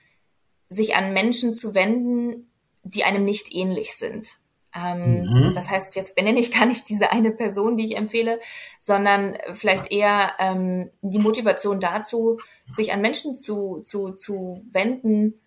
sich 0.69 0.97
an 0.97 1.13
Menschen 1.13 1.55
zu 1.55 1.75
wenden, 1.75 2.50
die 2.95 3.05
einem 3.05 3.25
nicht 3.25 3.55
ähnlich 3.55 3.95
sind. 3.95 4.37
Ähm, 4.75 5.23
mhm. 5.23 5.53
Das 5.55 5.71
heißt, 5.71 5.97
jetzt 5.97 6.15
benenne 6.15 6.39
ich 6.39 6.53
gar 6.53 6.67
nicht 6.67 6.89
diese 6.89 7.11
eine 7.11 7.33
Person, 7.33 7.77
die 7.77 7.87
ich 7.87 7.97
empfehle, 7.97 8.39
sondern 8.79 9.37
vielleicht 9.53 9.91
eher 9.91 10.33
ähm, 10.39 10.91
die 11.03 11.19
Motivation 11.19 11.81
dazu, 11.81 12.39
sich 12.69 12.93
an 12.93 13.01
Menschen 13.01 13.37
zu, 13.37 13.83
zu, 13.85 14.13
zu 14.13 14.65
wenden, 14.71 15.41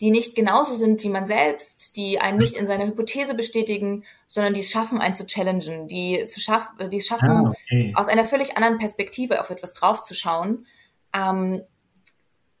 die 0.00 0.10
nicht 0.10 0.34
genauso 0.34 0.74
sind 0.74 1.02
wie 1.04 1.08
man 1.08 1.26
selbst, 1.26 1.96
die 1.96 2.20
einen 2.20 2.38
nicht 2.38 2.56
in 2.56 2.66
seiner 2.66 2.86
Hypothese 2.86 3.34
bestätigen, 3.34 4.04
sondern 4.28 4.52
die 4.52 4.60
es 4.60 4.70
schaffen, 4.70 5.00
einen 5.00 5.14
zu 5.14 5.26
challengen, 5.26 5.88
die, 5.88 6.26
zu 6.26 6.40
schaff, 6.40 6.68
die 6.92 6.98
es 6.98 7.06
schaffen, 7.06 7.30
ah, 7.30 7.52
okay. 7.68 7.92
aus 7.96 8.08
einer 8.08 8.24
völlig 8.24 8.56
anderen 8.56 8.78
Perspektive 8.78 9.40
auf 9.40 9.48
etwas 9.48 9.72
draufzuschauen. 9.72 10.66
Ähm, 11.14 11.62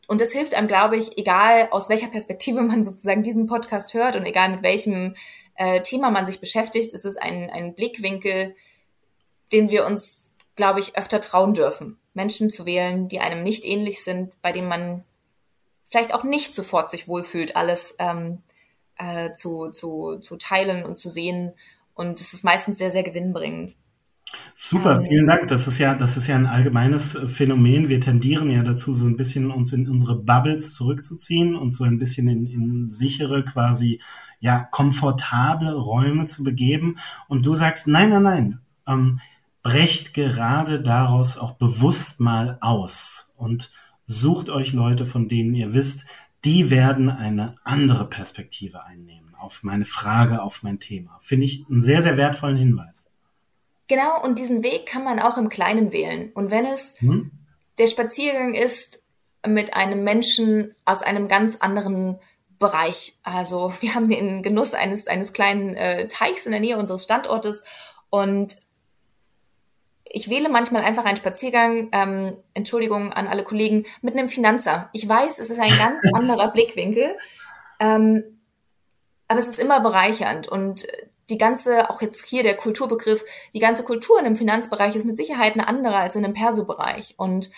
und 0.06 0.20
das 0.20 0.32
hilft 0.32 0.54
einem, 0.54 0.68
glaube 0.68 0.96
ich, 0.96 1.18
egal 1.18 1.68
aus 1.70 1.88
welcher 1.88 2.08
Perspektive 2.08 2.62
man 2.62 2.84
sozusagen 2.84 3.22
diesen 3.22 3.46
Podcast 3.46 3.94
hört 3.94 4.16
und 4.16 4.24
egal 4.24 4.50
mit 4.50 4.62
welchem 4.62 5.16
äh, 5.56 5.82
Thema 5.82 6.10
man 6.10 6.26
sich 6.26 6.40
beschäftigt, 6.40 6.92
ist 6.92 7.04
es 7.04 7.16
ein, 7.16 7.50
ein 7.50 7.74
Blickwinkel, 7.74 8.54
den 9.52 9.70
wir 9.70 9.84
uns, 9.86 10.28
glaube 10.54 10.80
ich, 10.80 10.96
öfter 10.96 11.20
trauen 11.20 11.54
dürfen. 11.54 11.98
Menschen 12.14 12.50
zu 12.50 12.66
wählen, 12.66 13.08
die 13.08 13.20
einem 13.20 13.42
nicht 13.42 13.64
ähnlich 13.64 14.02
sind, 14.02 14.40
bei 14.42 14.52
denen 14.52 14.68
man 14.68 15.04
vielleicht 15.88 16.14
auch 16.14 16.24
nicht 16.24 16.54
sofort 16.54 16.90
sich 16.90 17.08
wohlfühlt, 17.08 17.56
alles 17.56 17.94
ähm, 17.98 18.38
äh, 18.98 19.32
zu, 19.32 19.70
zu, 19.70 20.18
zu 20.18 20.36
teilen 20.36 20.84
und 20.84 20.98
zu 20.98 21.10
sehen. 21.10 21.52
Und 21.94 22.20
es 22.20 22.32
ist 22.32 22.44
meistens 22.44 22.78
sehr, 22.78 22.90
sehr 22.90 23.02
gewinnbringend. 23.02 23.76
Super, 24.56 25.00
ähm, 25.00 25.06
vielen 25.08 25.26
Dank. 25.26 25.48
Das 25.48 25.66
ist 25.66 25.78
ja, 25.78 25.94
das 25.94 26.16
ist 26.16 26.26
ja 26.26 26.36
ein 26.36 26.46
allgemeines 26.46 27.18
Phänomen. 27.26 27.88
Wir 27.88 28.00
tendieren 28.00 28.50
ja 28.50 28.62
dazu, 28.62 28.94
so 28.94 29.04
ein 29.04 29.16
bisschen 29.16 29.50
uns 29.50 29.72
in 29.72 29.88
unsere 29.88 30.16
Bubbles 30.16 30.74
zurückzuziehen 30.74 31.54
und 31.54 31.72
so 31.72 31.84
ein 31.84 31.98
bisschen 31.98 32.28
in, 32.28 32.46
in 32.46 32.88
sichere, 32.88 33.44
quasi, 33.44 34.00
ja, 34.40 34.58
komfortable 34.70 35.72
Räume 35.72 36.26
zu 36.26 36.42
begeben. 36.42 36.98
Und 37.28 37.46
du 37.46 37.54
sagst, 37.54 37.86
nein, 37.86 38.10
nein, 38.10 38.22
nein, 38.22 38.60
ähm, 38.86 39.20
brecht 39.62 40.14
gerade 40.14 40.80
daraus 40.80 41.38
auch 41.38 41.52
bewusst 41.56 42.20
mal 42.20 42.58
aus 42.60 43.34
und 43.36 43.72
sucht 44.06 44.48
euch 44.48 44.72
Leute, 44.72 45.06
von 45.06 45.28
denen 45.28 45.54
ihr 45.54 45.72
wisst, 45.72 46.06
die 46.44 46.70
werden 46.70 47.10
eine 47.10 47.56
andere 47.64 48.08
Perspektive 48.08 48.84
einnehmen 48.84 49.34
auf 49.34 49.62
meine 49.64 49.84
Frage, 49.84 50.42
auf 50.42 50.62
mein 50.62 50.78
Thema. 50.78 51.18
Finde 51.20 51.46
ich 51.46 51.64
einen 51.68 51.82
sehr, 51.82 52.02
sehr 52.02 52.16
wertvollen 52.16 52.56
Hinweis. 52.56 52.95
Genau, 53.88 54.22
und 54.22 54.38
diesen 54.38 54.62
Weg 54.62 54.86
kann 54.86 55.04
man 55.04 55.20
auch 55.20 55.38
im 55.38 55.48
Kleinen 55.48 55.92
wählen. 55.92 56.30
Und 56.34 56.50
wenn 56.50 56.66
es 56.66 56.98
hm? 57.00 57.30
der 57.78 57.86
Spaziergang 57.86 58.54
ist 58.54 59.02
mit 59.46 59.74
einem 59.74 60.02
Menschen 60.02 60.74
aus 60.84 61.02
einem 61.02 61.28
ganz 61.28 61.56
anderen 61.56 62.18
Bereich. 62.58 63.16
Also 63.22 63.72
wir 63.80 63.94
haben 63.94 64.08
den 64.08 64.42
Genuss 64.42 64.74
eines, 64.74 65.06
eines 65.06 65.32
kleinen 65.32 65.74
äh, 65.74 66.08
Teichs 66.08 66.46
in 66.46 66.52
der 66.52 66.60
Nähe 66.60 66.76
unseres 66.76 67.04
Standortes 67.04 67.62
und 68.10 68.56
ich 70.08 70.30
wähle 70.30 70.48
manchmal 70.48 70.82
einfach 70.82 71.04
einen 71.04 71.16
Spaziergang, 71.16 71.88
ähm, 71.92 72.36
Entschuldigung 72.54 73.12
an 73.12 73.26
alle 73.26 73.42
Kollegen, 73.42 73.84
mit 74.02 74.14
einem 74.14 74.28
Finanzer. 74.28 74.88
Ich 74.92 75.06
weiß, 75.06 75.40
es 75.40 75.50
ist 75.50 75.58
ein 75.58 75.76
ganz 75.76 76.04
anderer 76.14 76.52
Blickwinkel, 76.52 77.18
ähm, 77.80 78.22
aber 79.28 79.40
es 79.40 79.48
ist 79.48 79.58
immer 79.58 79.80
bereichernd 79.80 80.48
und 80.48 80.86
die 81.30 81.38
ganze, 81.38 81.90
auch 81.90 82.00
jetzt 82.02 82.24
hier 82.26 82.42
der 82.42 82.56
Kulturbegriff, 82.56 83.24
die 83.52 83.58
ganze 83.58 83.84
Kultur 83.84 84.18
in 84.18 84.24
dem 84.24 84.36
Finanzbereich 84.36 84.94
ist 84.94 85.06
mit 85.06 85.16
Sicherheit 85.16 85.54
eine 85.54 85.66
andere 85.66 85.96
als 85.96 86.16
in 86.16 86.22
dem 86.22 86.34
Perso-Bereich. 86.34 87.14
Und 87.16 87.50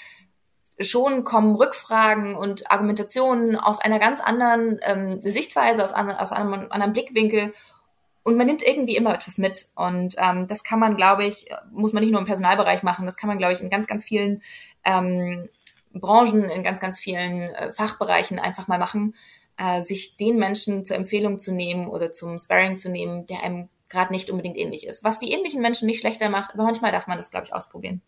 schon 0.81 1.25
kommen 1.25 1.57
Rückfragen 1.57 2.35
und 2.35 2.71
Argumentationen 2.71 3.57
aus 3.57 3.81
einer 3.81 3.99
ganz 3.99 4.21
anderen 4.21 4.79
ähm, 4.83 5.21
Sichtweise, 5.23 5.85
aus, 5.85 5.93
an, 5.93 6.11
aus 6.11 6.33
einem 6.33 6.53
anderen 6.71 6.93
Blickwinkel. 6.93 7.53
Und 8.23 8.37
man 8.37 8.47
nimmt 8.47 8.62
irgendwie 8.62 8.97
immer 8.97 9.14
etwas 9.14 9.39
mit. 9.39 9.66
Und 9.75 10.14
ähm, 10.19 10.47
das 10.47 10.64
kann 10.64 10.79
man, 10.79 10.97
glaube 10.97 11.25
ich, 11.25 11.47
muss 11.71 11.93
man 11.93 12.03
nicht 12.03 12.12
nur 12.12 12.21
im 12.21 12.27
Personalbereich 12.27 12.83
machen, 12.83 13.07
das 13.07 13.16
kann 13.16 13.29
man, 13.29 13.39
glaube 13.39 13.53
ich, 13.53 13.61
in 13.61 13.71
ganz, 13.71 13.87
ganz 13.87 14.05
vielen 14.05 14.43
ähm, 14.85 15.49
Branchen, 15.93 16.45
in 16.45 16.62
ganz, 16.62 16.81
ganz 16.81 16.99
vielen 16.99 17.55
äh, 17.55 17.73
Fachbereichen 17.73 18.39
einfach 18.39 18.69
mal 18.69 18.79
machen 18.79 19.14
äh, 19.59 19.83
sich 19.83 20.17
den 20.17 20.39
Menschen 20.39 20.85
zur 20.85 20.97
Empfehlung 20.97 21.39
zu 21.39 21.53
nehmen 21.53 21.89
oder 21.89 22.13
zum 22.13 22.39
Sparring 22.39 22.77
zu 22.77 22.91
nehmen, 22.91 23.27
der 23.27 23.43
einem 23.43 23.69
gerade 23.89 24.13
nicht 24.13 24.31
unbedingt 24.31 24.57
ähnlich 24.57 24.87
ist. 24.87 25.05
Was 25.05 25.19
die 25.19 25.33
ähnlichen 25.33 25.61
Menschen 25.61 25.87
nicht 25.87 26.01
schlechter 26.01 26.31
macht, 26.31 26.55
aber 26.55 26.65
manchmal 26.65 26.93
darf 26.93 27.07
man 27.07 27.17
das, 27.17 27.31
glaube 27.31 27.47
ich, 27.47 27.55
ausprobieren. 27.55 28.01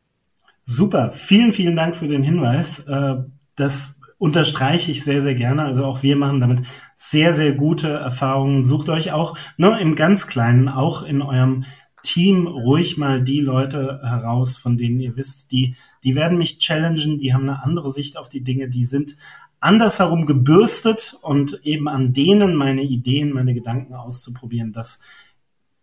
Super, 0.65 1.11
vielen, 1.13 1.53
vielen 1.53 1.77
Dank 1.77 1.97
für 1.97 2.09
den 2.09 2.23
Hinweis. 2.23 2.87
Äh, 2.87 3.17
das 3.57 4.01
unterstreiche 4.19 4.93
ich 4.93 5.03
sehr, 5.03 5.23
sehr 5.23 5.35
gerne. 5.35 5.65
Also 5.65 5.85
auch 5.85 6.03
wir 6.03 6.15
machen 6.15 6.41
damit 6.41 6.67
sehr, 6.97 7.35
sehr 7.35 7.53
gute 7.53 7.89
Erfahrungen. 7.89 8.65
Sucht 8.65 8.89
euch 8.91 9.13
auch 9.13 9.37
ne, 9.57 9.81
im 9.81 9.97
ganz 9.97 10.27
Kleinen, 10.27 10.69
auch 10.69 11.03
in 11.03 11.23
eurem 11.23 11.65
Team 12.03 12.47
ruhig 12.47 12.99
mal 12.99 13.23
die 13.23 13.41
Leute 13.41 14.01
heraus, 14.03 14.57
von 14.57 14.77
denen 14.77 15.01
ihr 15.01 15.17
wisst, 15.17 15.51
die, 15.53 15.77
die 16.05 16.15
werden 16.15 16.39
mich 16.39 16.59
challengen, 16.59 17.19
die 17.19 17.35
haben 17.35 17.49
eine 17.49 17.63
andere 17.63 17.91
Sicht 17.91 18.17
auf 18.17 18.29
die 18.29 18.43
Dinge, 18.43 18.69
die 18.69 18.85
sind 18.85 19.17
andersherum 19.61 20.27
gebürstet 20.27 21.17
und 21.23 21.61
eben 21.65 21.89
an 21.89 22.13
denen 22.13 22.57
meine 22.57 22.83
Ideen, 22.83 23.33
meine 23.33 23.55
Gedanken 23.55 23.95
auszuprobieren, 23.95 24.73
das 24.73 25.01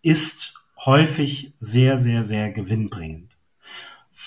ist 0.01 0.53
häufig 0.85 1.53
sehr, 1.59 1.97
sehr, 1.97 2.23
sehr 2.23 2.51
gewinnbringend. 2.51 3.26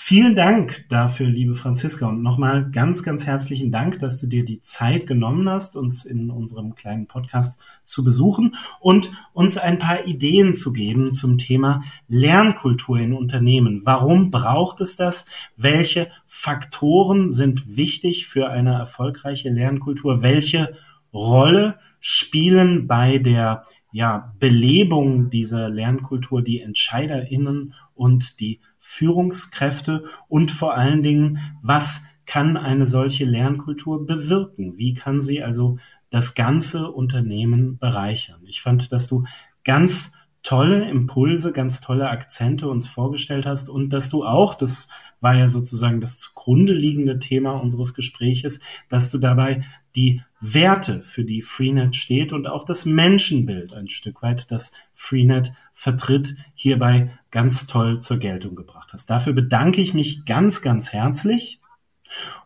Vielen 0.03 0.35
Dank 0.35 0.89
dafür, 0.89 1.27
liebe 1.27 1.53
Franziska, 1.53 2.07
und 2.07 2.23
nochmal 2.23 2.71
ganz, 2.71 3.03
ganz 3.03 3.27
herzlichen 3.27 3.71
Dank, 3.71 3.99
dass 3.99 4.19
du 4.19 4.25
dir 4.25 4.43
die 4.43 4.59
Zeit 4.63 5.05
genommen 5.05 5.47
hast, 5.47 5.77
uns 5.77 6.05
in 6.05 6.31
unserem 6.31 6.73
kleinen 6.73 7.05
Podcast 7.05 7.61
zu 7.85 8.03
besuchen 8.03 8.55
und 8.79 9.11
uns 9.31 9.59
ein 9.59 9.77
paar 9.77 10.07
Ideen 10.07 10.55
zu 10.55 10.73
geben 10.73 11.13
zum 11.13 11.37
Thema 11.37 11.83
Lernkultur 12.07 12.97
in 12.97 13.13
Unternehmen. 13.13 13.83
Warum 13.85 14.31
braucht 14.31 14.81
es 14.81 14.97
das? 14.97 15.27
Welche 15.55 16.09
Faktoren 16.25 17.29
sind 17.29 17.77
wichtig 17.77 18.25
für 18.25 18.49
eine 18.49 18.73
erfolgreiche 18.73 19.51
Lernkultur? 19.51 20.23
Welche 20.23 20.75
Rolle 21.13 21.77
spielen 21.99 22.87
bei 22.87 23.19
der 23.19 23.61
ja, 23.91 24.33
Belebung 24.39 25.29
dieser 25.29 25.69
Lernkultur 25.69 26.41
die 26.41 26.61
EntscheiderInnen 26.61 27.75
und 27.93 28.39
die 28.39 28.61
Führungskräfte 28.91 30.03
und 30.27 30.51
vor 30.51 30.75
allen 30.75 31.01
Dingen, 31.01 31.39
was 31.61 32.03
kann 32.25 32.57
eine 32.57 32.85
solche 32.85 33.23
Lernkultur 33.23 34.05
bewirken? 34.05 34.77
Wie 34.77 34.93
kann 34.93 35.21
sie 35.21 35.41
also 35.41 35.77
das 36.09 36.35
ganze 36.35 36.91
Unternehmen 36.91 37.77
bereichern? 37.77 38.41
Ich 38.47 38.61
fand, 38.61 38.91
dass 38.91 39.07
du 39.07 39.23
ganz 39.63 40.11
tolle 40.43 40.89
Impulse, 40.89 41.53
ganz 41.53 41.79
tolle 41.79 42.09
Akzente 42.09 42.67
uns 42.67 42.89
vorgestellt 42.89 43.45
hast 43.45 43.69
und 43.69 43.91
dass 43.91 44.09
du 44.09 44.25
auch, 44.25 44.55
das 44.55 44.89
war 45.21 45.35
ja 45.35 45.47
sozusagen 45.47 46.01
das 46.01 46.17
zugrunde 46.17 46.73
liegende 46.73 47.17
Thema 47.17 47.51
unseres 47.51 47.93
Gespräches, 47.93 48.59
dass 48.89 49.09
du 49.09 49.19
dabei 49.19 49.63
die 49.95 50.21
Werte, 50.41 51.01
für 51.01 51.23
die 51.23 51.41
Freenet 51.41 51.95
steht 51.95 52.33
und 52.33 52.45
auch 52.45 52.65
das 52.65 52.85
Menschenbild 52.85 53.71
ein 53.71 53.89
Stück 53.89 54.21
weit, 54.21 54.51
das 54.51 54.73
Freenet 54.93 55.53
vertritt, 55.73 56.35
hierbei 56.55 57.17
ganz 57.31 57.67
toll 57.67 58.01
zur 58.01 58.19
Geltung 58.19 58.55
gebracht 58.55 58.89
hast. 58.93 59.09
Dafür 59.09 59.33
bedanke 59.33 59.81
ich 59.81 59.93
mich 59.93 60.25
ganz, 60.25 60.61
ganz 60.61 60.93
herzlich. 60.93 61.59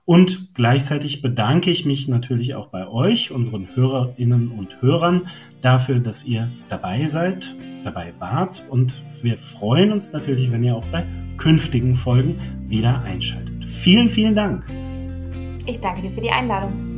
Und 0.05 0.53
gleichzeitig 0.53 1.23
bedanke 1.23 1.71
ich 1.71 1.85
mich 1.85 2.07
natürlich 2.07 2.53
auch 2.53 2.67
bei 2.67 2.87
euch, 2.87 3.31
unseren 3.31 3.75
Hörerinnen 3.75 4.51
und 4.51 4.81
Hörern, 4.81 5.27
dafür, 5.61 5.99
dass 5.99 6.23
ihr 6.25 6.51
dabei 6.69 7.07
seid, 7.07 7.55
dabei 7.83 8.13
wart. 8.19 8.63
Und 8.69 9.03
wir 9.23 9.37
freuen 9.37 9.91
uns 9.91 10.13
natürlich, 10.13 10.51
wenn 10.51 10.63
ihr 10.63 10.75
auch 10.75 10.85
bei 10.87 11.05
künftigen 11.37 11.95
Folgen 11.95 12.39
wieder 12.67 13.01
einschaltet. 13.01 13.65
Vielen, 13.65 14.09
vielen 14.09 14.35
Dank. 14.35 14.63
Ich 15.65 15.79
danke 15.79 16.01
dir 16.01 16.11
für 16.11 16.21
die 16.21 16.31
Einladung. 16.31 16.94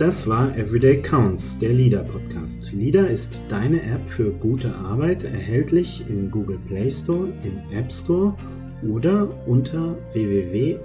Das 0.00 0.26
war 0.26 0.56
Everyday 0.56 1.02
Counts, 1.02 1.58
der 1.58 1.74
LIDA 1.74 2.02
Podcast. 2.02 2.72
LIDA 2.72 3.04
ist 3.04 3.42
deine 3.50 3.82
App 3.82 4.08
für 4.08 4.30
gute 4.30 4.74
Arbeit, 4.74 5.24
erhältlich 5.24 6.02
im 6.08 6.30
Google 6.30 6.58
Play 6.66 6.90
Store, 6.90 7.28
im 7.44 7.60
App 7.70 7.92
Store 7.92 8.34
oder 8.82 9.28
unter 9.46 9.98
www.app.lida.de. 10.14 10.80